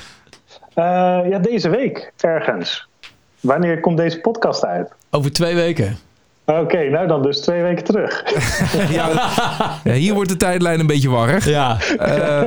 Uh, 0.78 0.84
ja, 1.28 1.38
deze 1.38 1.68
week 1.68 2.12
ergens. 2.20 2.88
Wanneer 3.40 3.80
komt 3.80 3.96
deze 3.96 4.20
podcast 4.20 4.64
uit? 4.64 4.92
Over 5.10 5.32
twee 5.32 5.54
weken. 5.54 5.98
Oké, 6.44 6.60
okay, 6.60 6.88
nou 6.88 7.06
dan 7.06 7.22
dus 7.22 7.40
twee 7.40 7.62
weken 7.62 7.84
terug. 7.84 8.24
ja, 8.90 9.30
ja, 9.84 9.92
hier 9.92 10.14
wordt 10.14 10.28
de 10.28 10.36
tijdlijn 10.36 10.80
een 10.80 10.86
beetje 10.86 11.10
warrig. 11.10 11.48
Ja. 11.48 11.76
Uh, 12.00 12.42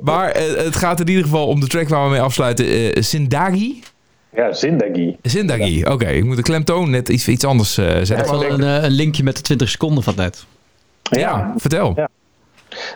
maar 0.00 0.36
uh, 0.36 0.64
het 0.64 0.76
gaat 0.76 1.00
in 1.00 1.08
ieder 1.08 1.24
geval 1.24 1.46
om 1.46 1.60
de 1.60 1.66
track 1.66 1.88
waar 1.88 2.04
we 2.04 2.10
mee 2.10 2.20
afsluiten. 2.20 2.66
Uh, 2.66 3.02
Sindagi. 3.02 3.82
Ja, 4.30 4.52
Zindagi. 4.52 5.16
Zindagi, 5.22 5.78
ja. 5.78 5.82
oké. 5.82 5.92
Okay. 5.92 6.16
Ik 6.16 6.24
moet 6.24 6.36
de 6.36 6.42
klemtoon 6.42 6.90
net 6.90 7.08
iets, 7.08 7.28
iets 7.28 7.44
anders 7.44 7.78
uh, 7.78 7.86
zetten. 7.86 8.16
Ja, 8.16 8.30
wel 8.30 8.44
een, 8.44 8.84
een, 8.84 8.90
linkje 8.90 9.22
met 9.22 9.36
de 9.36 9.42
20 9.42 9.68
seconden 9.68 10.02
van 10.02 10.14
net. 10.16 10.44
Ja, 11.02 11.18
ja 11.18 11.54
vertel. 11.56 11.92
Ja. 11.96 12.08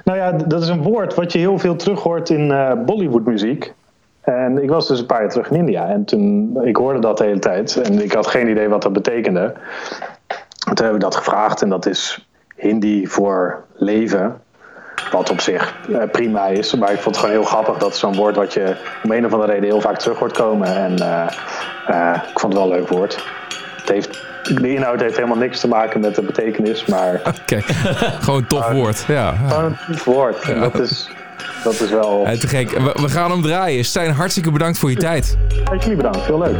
Nou 0.04 0.18
ja, 0.18 0.32
dat 0.32 0.62
is 0.62 0.68
een 0.68 0.82
woord 0.82 1.14
wat 1.14 1.32
je 1.32 1.38
heel 1.38 1.58
veel 1.58 1.76
terug 1.76 2.00
hoort 2.00 2.30
in 2.30 2.50
uh, 2.50 2.72
Bollywood-muziek. 2.84 3.72
En 4.26 4.62
ik 4.62 4.70
was 4.70 4.88
dus 4.88 5.00
een 5.00 5.06
paar 5.06 5.20
jaar 5.20 5.30
terug 5.30 5.50
in 5.50 5.56
India. 5.56 5.88
En 5.88 6.04
toen, 6.04 6.58
ik 6.64 6.76
hoorde 6.76 7.00
dat 7.00 7.18
de 7.18 7.24
hele 7.24 7.38
tijd. 7.38 7.76
En 7.76 8.02
ik 8.02 8.12
had 8.12 8.26
geen 8.26 8.48
idee 8.48 8.68
wat 8.68 8.82
dat 8.82 8.92
betekende. 8.92 9.52
Toen 10.58 10.74
hebben 10.74 10.92
we 10.92 10.98
dat 10.98 11.16
gevraagd. 11.16 11.62
En 11.62 11.68
dat 11.68 11.86
is 11.86 12.28
Hindi 12.56 13.06
voor 13.06 13.64
leven. 13.74 14.40
Wat 15.10 15.30
op 15.30 15.40
zich 15.40 15.74
uh, 15.88 16.02
prima 16.12 16.46
is. 16.46 16.74
Maar 16.74 16.92
ik 16.92 17.00
vond 17.00 17.14
het 17.16 17.24
gewoon 17.24 17.40
heel 17.40 17.50
grappig. 17.50 17.76
Dat 17.76 17.92
is 17.92 17.98
zo'n 17.98 18.16
woord 18.16 18.36
wat 18.36 18.52
je 18.52 18.76
om 19.04 19.12
een 19.12 19.26
of 19.26 19.32
andere 19.32 19.52
reden 19.52 19.68
heel 19.68 19.80
vaak 19.80 19.98
terug 19.98 20.18
hoort 20.18 20.32
komen. 20.32 20.76
En 20.76 20.92
uh, 20.92 21.26
uh, 21.90 22.14
ik 22.30 22.38
vond 22.38 22.52
het 22.52 22.62
wel 22.62 22.72
een 22.72 22.78
leuk 22.78 22.88
woord. 22.88 23.24
Het 23.76 23.88
heeft, 23.88 24.26
de 24.60 24.74
inhoud 24.74 25.00
heeft 25.00 25.16
helemaal 25.16 25.36
niks 25.36 25.60
te 25.60 25.68
maken 25.68 26.00
met 26.00 26.14
de 26.14 26.22
betekenis. 26.22 26.86
Maar 26.86 27.20
Kijk, 27.46 27.64
gewoon 27.64 28.40
een 28.40 28.46
tof 28.46 28.70
woord. 28.70 29.04
Ja. 29.08 29.32
Gewoon 29.32 29.64
een 29.64 29.76
tof 29.86 30.04
woord. 30.04 30.40
En 30.40 30.60
dat 30.60 30.78
is... 30.78 31.10
Dat 31.64 31.80
is 31.80 31.90
wel... 31.90 32.22
Ja, 32.26 32.36
te 32.36 32.48
gek. 32.48 32.70
We, 32.70 32.96
we, 33.00 33.08
gaan 33.08 33.30
hem 33.30 33.42
draaien. 33.42 33.84
Stijn, 33.84 34.10
hartstikke 34.10 34.50
bedankt 34.50 34.78
voor 34.78 34.90
je 34.90 34.96
tijd. 34.96 35.36
Ja, 35.48 35.76
jullie 35.76 35.96
bedankt. 35.96 36.18
Heel 36.18 36.38
leuk. 36.38 36.56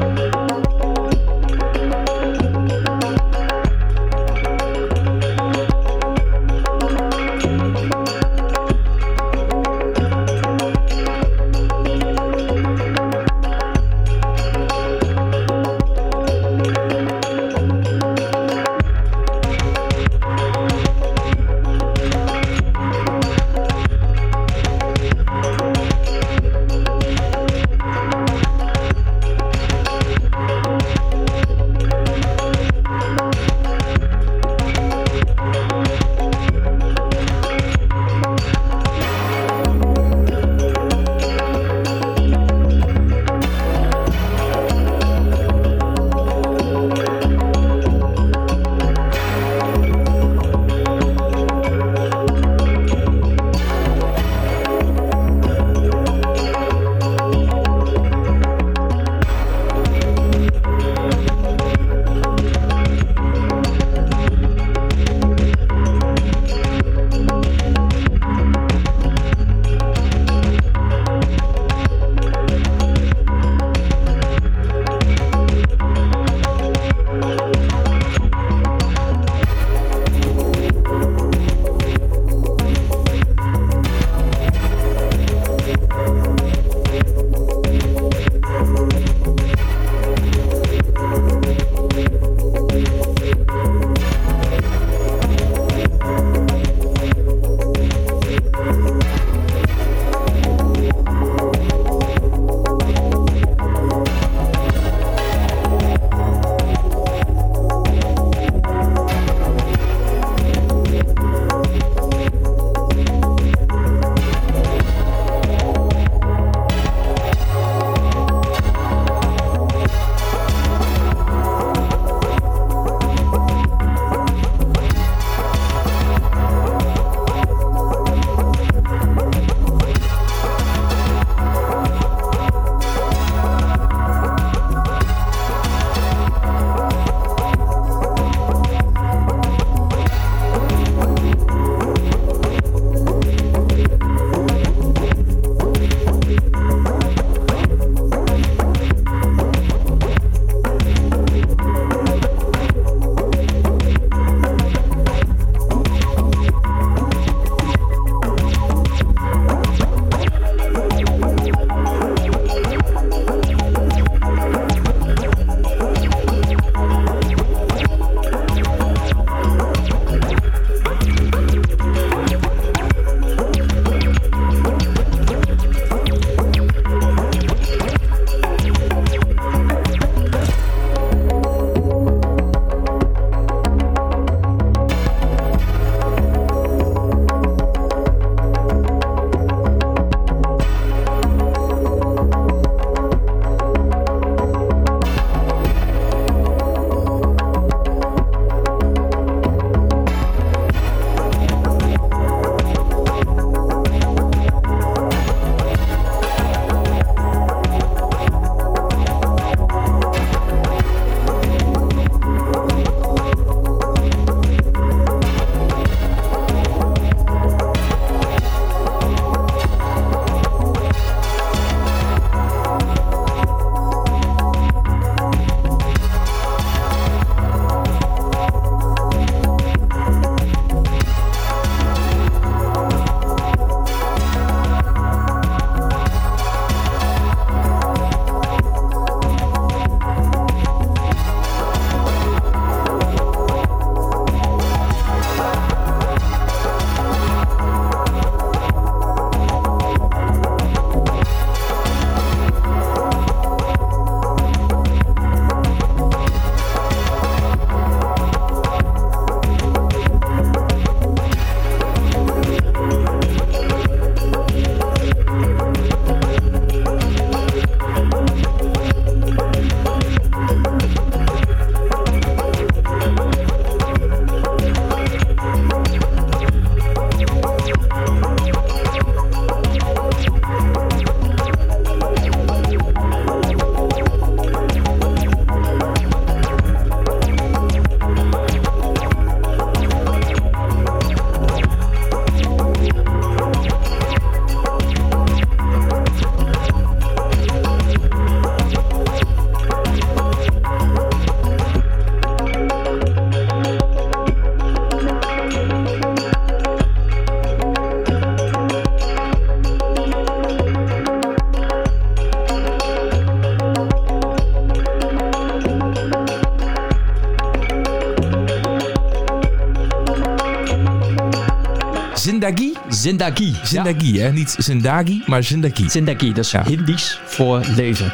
Zindagi? 323.07 323.55
Zindagi. 323.63 324.15
Ja. 324.15 324.23
Hè? 324.23 324.33
Niet 324.33 324.55
Zindagi, 324.59 325.23
maar 325.27 325.43
Zindagi. 325.43 325.89
Zindagi, 325.91 326.33
dat 326.33 326.45
is 326.45 326.51
Ja. 326.51 326.65
Hindisch 326.65 327.21
voor 327.25 327.61
leven. 327.77 328.13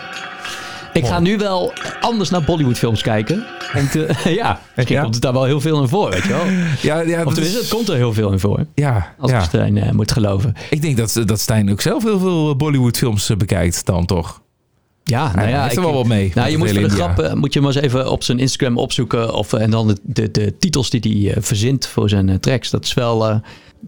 Ik 0.93 1.07
ga 1.07 1.21
nu 1.21 1.37
wel 1.39 1.73
anders 2.01 2.31
naar 2.31 2.43
Bollywoodfilms 2.43 3.03
kijken. 3.03 3.45
Om 3.77 3.89
te, 3.89 4.09
ja, 4.43 4.61
misschien 4.77 4.97
Ja? 4.97 5.03
komt 5.03 5.15
het 5.15 5.23
daar 5.23 5.33
wel 5.33 5.45
heel 5.45 5.61
veel 5.61 5.83
in 5.83 5.89
voor, 5.89 6.11
weet 6.11 6.23
je 6.23 6.29
wel. 6.29 6.45
Ja, 6.83 7.01
ja, 7.01 7.25
Of 7.25 7.33
tenminste, 7.35 7.59
het 7.61 7.69
komt 7.69 7.89
er 7.89 7.97
heel 7.97 8.13
veel 8.13 8.33
in 8.33 8.39
voor. 8.39 8.67
ja, 8.75 9.15
Als 9.19 9.31
ja. 9.31 9.43
Stijn 9.43 9.79
eh, 9.79 9.91
moet 9.91 10.13
geloven. 10.13 10.55
Ik 10.71 10.83
denk 10.83 10.97
dat, 10.97 11.23
dat 11.25 11.41
Stijn 11.41 11.71
ook 11.71 11.81
zelf 11.81 12.03
heel 12.03 12.19
veel 12.19 12.57
Bollywood 12.57 12.99
films 12.99 13.31
eh, 13.31 13.37
bekijkt 13.37 13.87
dan 13.87 14.07
toch. 14.07 14.41
Ja, 15.05 15.25
nou 15.35 15.39
Hij 15.39 15.51
ja. 15.51 15.71
er 15.71 15.81
wel 15.81 15.93
wat 15.93 16.07
mee. 16.07 16.33
Nou, 16.35 16.51
je 16.51 16.59
moet 16.59 16.71
voor 16.71 16.81
de 16.83 16.89
grap 16.89 17.19
eh, 17.19 17.33
moet 17.33 17.53
je 17.53 17.61
maar 17.61 17.75
eens 17.75 17.85
even 17.85 18.11
op 18.11 18.23
zijn 18.23 18.39
Instagram 18.39 18.79
opzoeken. 18.79 19.35
Of, 19.35 19.53
en 19.53 19.71
dan 19.71 19.87
de, 19.89 19.99
de, 20.03 20.31
de 20.31 20.59
titels 20.59 20.91
die 20.91 21.01
hij 21.27 21.35
eh, 21.35 21.43
verzint 21.43 21.87
voor 21.87 22.09
zijn 22.09 22.29
eh, 22.29 22.35
tracks. 22.37 22.71
Dat 22.71 22.85
is 22.85 22.95
wel 22.95 23.29
eh, 23.29 23.37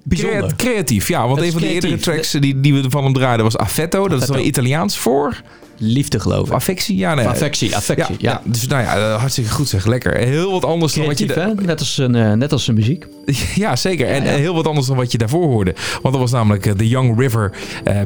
bijzonder. 0.02 0.40
Crea- 0.40 0.54
creatief, 0.56 1.08
ja. 1.08 1.26
Want 1.28 1.40
een 1.40 1.52
van 1.52 1.60
de 1.60 1.68
eerdere 1.72 1.96
tracks 1.96 2.30
die, 2.30 2.60
die 2.60 2.74
we 2.74 2.90
van 2.90 3.04
hem 3.04 3.12
draaiden 3.12 3.44
was 3.44 3.56
Affetto. 3.56 4.08
Dat 4.08 4.22
is 4.22 4.28
dan 4.28 4.38
Italiaans 4.38 4.98
voor. 4.98 5.42
Liefde 5.78 6.16
Of 6.16 6.22
geloven. 6.22 6.54
affectie? 6.54 6.96
Ja, 6.96 7.14
nee. 7.14 7.26
Affectie, 7.28 7.76
affectie. 7.76 8.14
Ja, 8.18 8.30
Ja, 8.30 8.40
ja. 8.44 8.50
dus 8.50 8.66
nou 8.66 8.82
ja, 8.82 8.96
eh, 8.96 9.18
hartstikke 9.18 9.50
goed 9.50 9.68
zeg. 9.68 9.86
Lekker. 9.86 10.16
Heel 10.16 10.50
wat 10.50 10.64
anders 10.64 10.92
dan 10.94 11.06
wat 11.06 11.18
je... 11.18 11.26
Creatief, 11.26 11.54
da- 11.54 11.60
hè? 11.62 11.66
Net 11.66 11.78
als, 11.80 11.94
zijn, 11.94 12.14
eh, 12.14 12.32
net 12.32 12.52
als 12.52 12.64
zijn 12.64 12.76
muziek. 12.76 13.06
Ja, 13.54 13.76
zeker. 13.76 14.06
En 14.06 14.24
Ja, 14.24 14.30
eh, 14.30 14.36
heel 14.36 14.54
wat 14.54 14.66
anders 14.66 14.86
dan 14.86 14.96
wat 14.96 15.12
je 15.12 15.18
daarvoor 15.18 15.46
hoorde. 15.46 15.74
Want 16.02 16.14
dat 16.14 16.22
was 16.22 16.30
namelijk 16.30 16.62
The 16.76 16.88
Young 16.88 17.18
River. 17.20 17.50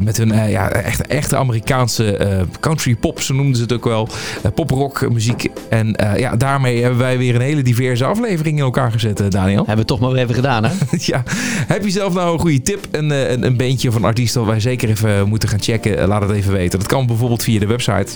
met 0.02 0.16
hun 0.16 0.48
ja, 0.50 0.70
echt, 0.70 1.06
echte 1.06 1.36
Amerikaanse 1.36 2.16
eh, 2.16 2.40
country 2.60 2.94
pop, 2.96 3.20
zo 3.20 3.34
noemden 3.34 3.56
ze 3.56 3.62
het 3.62 3.72
ook 3.72 3.84
wel. 3.84 4.08
poprock 4.54 5.10
muziek. 5.12 5.46
En 5.68 5.96
eh, 5.96 6.18
ja, 6.18 6.36
daarmee 6.36 6.80
hebben 6.80 6.98
wij 6.98 7.18
weer 7.18 7.34
een 7.34 7.40
hele 7.40 7.62
diverse 7.62 8.04
aflevering 8.04 8.56
in 8.58 8.64
elkaar 8.64 8.92
gezet, 8.92 9.30
Daniel. 9.30 9.58
Hebben 9.58 9.76
we 9.76 9.84
toch 9.84 10.00
maar 10.00 10.10
weer 10.10 10.22
even 10.22 10.34
gedaan, 10.34 10.64
hè? 10.64 10.70
ja. 11.00 11.22
Heb 11.78 11.86
je 11.86 11.92
zelf 11.92 12.14
nou 12.14 12.32
een 12.32 12.38
goede 12.38 12.62
tip? 12.62 12.86
Een, 12.90 13.12
eh, 13.12 13.30
een, 13.30 13.46
een 13.46 13.56
beentje 13.56 13.88
of 13.88 13.94
een 13.94 14.04
artiest 14.04 14.34
dat 14.34 14.44
wij 14.46 14.60
zeker 14.60 14.88
even 14.88 15.28
moeten 15.28 15.48
gaan 15.48 15.60
checken? 15.62 15.98
Eh, 15.98 16.06
Laat 16.06 16.22
het 16.22 16.30
even 16.30 16.52
weten. 16.52 16.78
Dat 16.78 16.88
kan 16.88 17.06
bijvoorbeeld 17.06 17.42
via 17.42 17.58
de 17.60 17.66
website. 17.66 18.06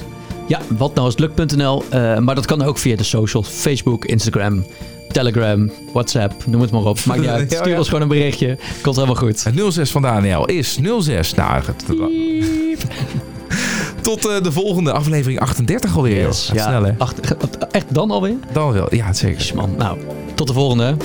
Ja, 0.47 0.61
watnoualslukt.nl. 0.69 1.85
eh 1.91 2.19
maar 2.19 2.35
dat 2.35 2.47
kan 2.47 2.63
ook 2.63 2.79
via 2.79 2.97
de 2.97 3.03
socials. 3.03 3.49
Facebook, 3.49 4.05
Instagram, 4.05 4.65
Telegram, 5.13 5.71
WhatsApp. 5.93 6.47
Noem 6.47 6.61
het 6.61 6.71
maar 6.71 6.85
op. 6.85 7.05
Maakt 7.05 7.21
niet 7.21 7.29
uit. 7.39 7.51
Ja, 7.51 7.57
Stuur 7.59 7.73
ja. 7.73 7.79
ons 7.79 7.87
gewoon 7.87 8.03
een 8.03 8.09
berichtje. 8.09 8.59
Komt 8.83 8.95
helemaal 8.97 9.17
goed. 9.17 9.45
Het 9.45 9.63
06 9.73 9.91
van 9.91 10.03
Daniel 10.03 10.47
is 10.47 10.79
06. 11.01 11.35
Nou, 11.35 11.63
het- 11.67 11.85
tot 14.03 14.27
eh, 14.29 14.43
de 14.43 14.53
volgende 14.53 14.93
aflevering 14.93 15.41
38 15.41 15.97
alweer. 15.97 16.23
ja, 16.23 16.33
snel 16.33 16.83
hè? 16.85 16.93
Acht- 16.99 17.37
echt 17.71 17.95
dan 17.95 18.11
alweer? 18.11 18.37
Dan 18.53 18.73
wel. 18.73 18.95
Ja, 18.95 19.13
zeker. 19.13 19.51
Man, 19.55 19.75
nou, 19.79 19.99
tot 20.35 20.47
de 20.47 20.53
volgende. 20.53 20.97